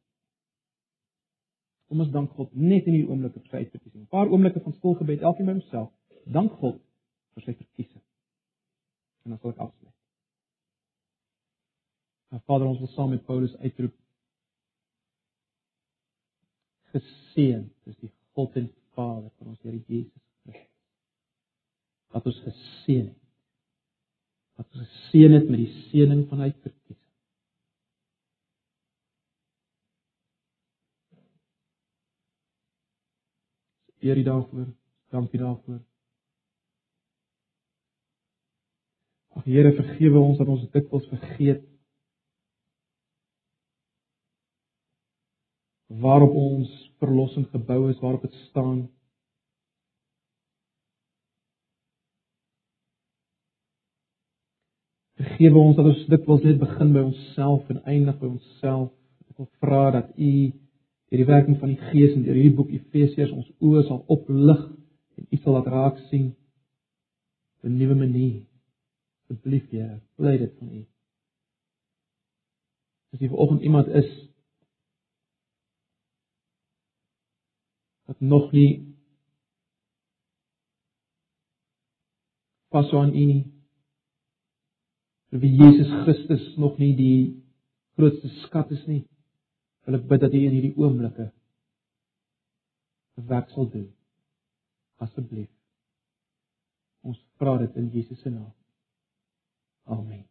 Kom 1.90 2.04
ons 2.04 2.12
dank 2.14 2.36
God 2.38 2.52
net 2.54 2.86
in 2.86 2.94
hierdie 2.94 3.10
oomblik 3.10 3.34
vir 3.34 3.48
sy 3.50 3.64
uitverkiesing. 3.64 4.04
'n 4.04 4.12
Paar 4.14 4.30
oomblikke 4.30 4.62
van 4.62 4.76
stil 4.76 4.94
gebed, 5.00 5.24
elkeen 5.26 5.46
by 5.46 5.56
homself. 5.58 5.90
Dank 6.26 6.52
God 6.62 6.78
vir 7.34 7.42
sy 7.46 7.54
verkiesing. 7.54 8.02
En 9.24 9.34
dan 9.34 9.40
sal 9.40 9.50
ek 9.50 9.64
afsluit. 9.66 9.96
Maar 12.30 12.40
Vader, 12.46 12.66
ons 12.66 12.78
wil 12.78 12.92
saam 12.94 13.10
met 13.10 13.26
Paulus 13.26 13.56
uitroep 13.56 13.96
geseën 16.90 17.64
is 17.90 17.96
die 18.02 18.10
God 18.34 18.56
en 18.58 18.68
Vader 18.94 19.30
van 19.38 19.52
ons 19.52 19.62
Here 19.62 19.82
Jesus 19.86 20.22
Christus. 20.42 20.68
Wat 22.10 22.26
ons 22.26 22.40
geseën 22.46 23.06
het. 23.06 23.19
Wat 24.60 24.82
geseën 24.82 25.32
het 25.32 25.46
met 25.48 25.62
die 25.62 25.70
seëning 25.88 26.26
van 26.28 26.42
hy 26.44 26.50
verkies. 26.52 26.98
Eer 34.04 34.20
die 34.20 34.26
daarvoor. 34.28 34.68
Dankie 35.16 35.40
daarvoor. 35.40 35.80
Ag 39.40 39.48
Here, 39.48 39.72
vergewe 39.80 40.20
ons 40.20 40.38
dat 40.38 40.48
ons 40.52 40.66
dit 40.66 40.76
dikwels 40.76 41.08
vergeet. 41.08 41.64
waarop 45.90 46.34
ons 46.34 46.70
verlossing 47.02 47.48
gebou 47.50 47.90
is, 47.90 47.98
waarop 47.98 48.22
dit 48.22 48.34
staan. 48.48 48.88
Vergewe 55.40 55.56
ons 55.56 55.76
dat 55.76 55.86
ons 55.88 56.00
dit 56.12 56.24
wil 56.28 56.40
net 56.44 56.58
begin 56.60 56.90
by 56.92 57.00
onsself 57.00 57.68
en 57.72 57.78
eindig 57.88 58.16
by 58.20 58.28
onsself. 58.28 58.90
Ek 59.24 59.38
wil 59.40 59.46
vra 59.64 59.84
dat 59.94 60.08
U 60.12 60.32
deur 60.52 61.20
die 61.22 61.24
werking 61.30 61.54
van 61.62 61.70
die 61.72 61.78
Gees 61.80 62.10
en 62.12 62.26
deur 62.26 62.36
hierdie 62.36 62.58
boek 62.58 62.74
Efesiërs 62.76 63.30
ons 63.32 63.46
oë 63.64 63.86
sal 63.86 64.02
oplig 64.12 64.58
en 65.16 65.24
U 65.32 65.38
sal 65.40 65.54
laat 65.56 65.70
raak 65.72 66.02
sien 66.10 66.26
op 67.56 67.70
'n 67.70 67.78
nuwe 67.78 67.96
manier. 68.02 68.42
Asseblief, 69.22 69.70
Here, 69.70 70.02
bly 70.20 70.36
dit 70.42 70.52
van 70.58 70.74
U. 70.76 70.82
As 73.14 73.20
jy 73.20 73.28
vanoggend 73.28 73.62
iemand 73.62 73.88
is 73.88 74.10
wat 78.04 78.20
nog 78.20 78.52
nie 78.52 78.92
pas 82.68 82.92
aan 82.92 83.16
U 83.16 83.24
nie. 83.24 83.59
Vir 85.30 85.40
wie 85.40 85.56
Jesus 85.56 85.90
Christus 86.04 86.56
nog 86.58 86.78
nie 86.78 86.94
die 86.98 87.42
grootste 87.96 88.28
skat 88.46 88.70
is 88.74 88.82
nie. 88.86 89.04
Wil 89.86 90.00
ek 90.00 90.08
bid 90.10 90.24
dat 90.24 90.34
U 90.34 90.40
in 90.40 90.56
hierdie 90.56 90.76
oomblikke 90.78 91.30
werk 93.30 93.50
sal 93.54 93.68
doen. 93.70 93.88
Asseblief. 95.00 95.50
Ons 97.06 97.20
vra 97.40 97.56
dit 97.60 97.76
in 97.80 97.88
Jesus 97.94 98.20
se 98.20 98.32
naam. 98.32 98.52
Amen. 99.90 100.24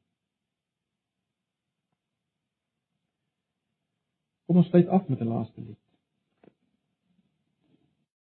Kom 4.49 4.61
ons 4.61 4.69
sluit 4.71 4.87
af 4.87 5.07
met 5.09 5.21
'n 5.21 5.29
laaste 5.29 5.61
lied. 5.61 5.88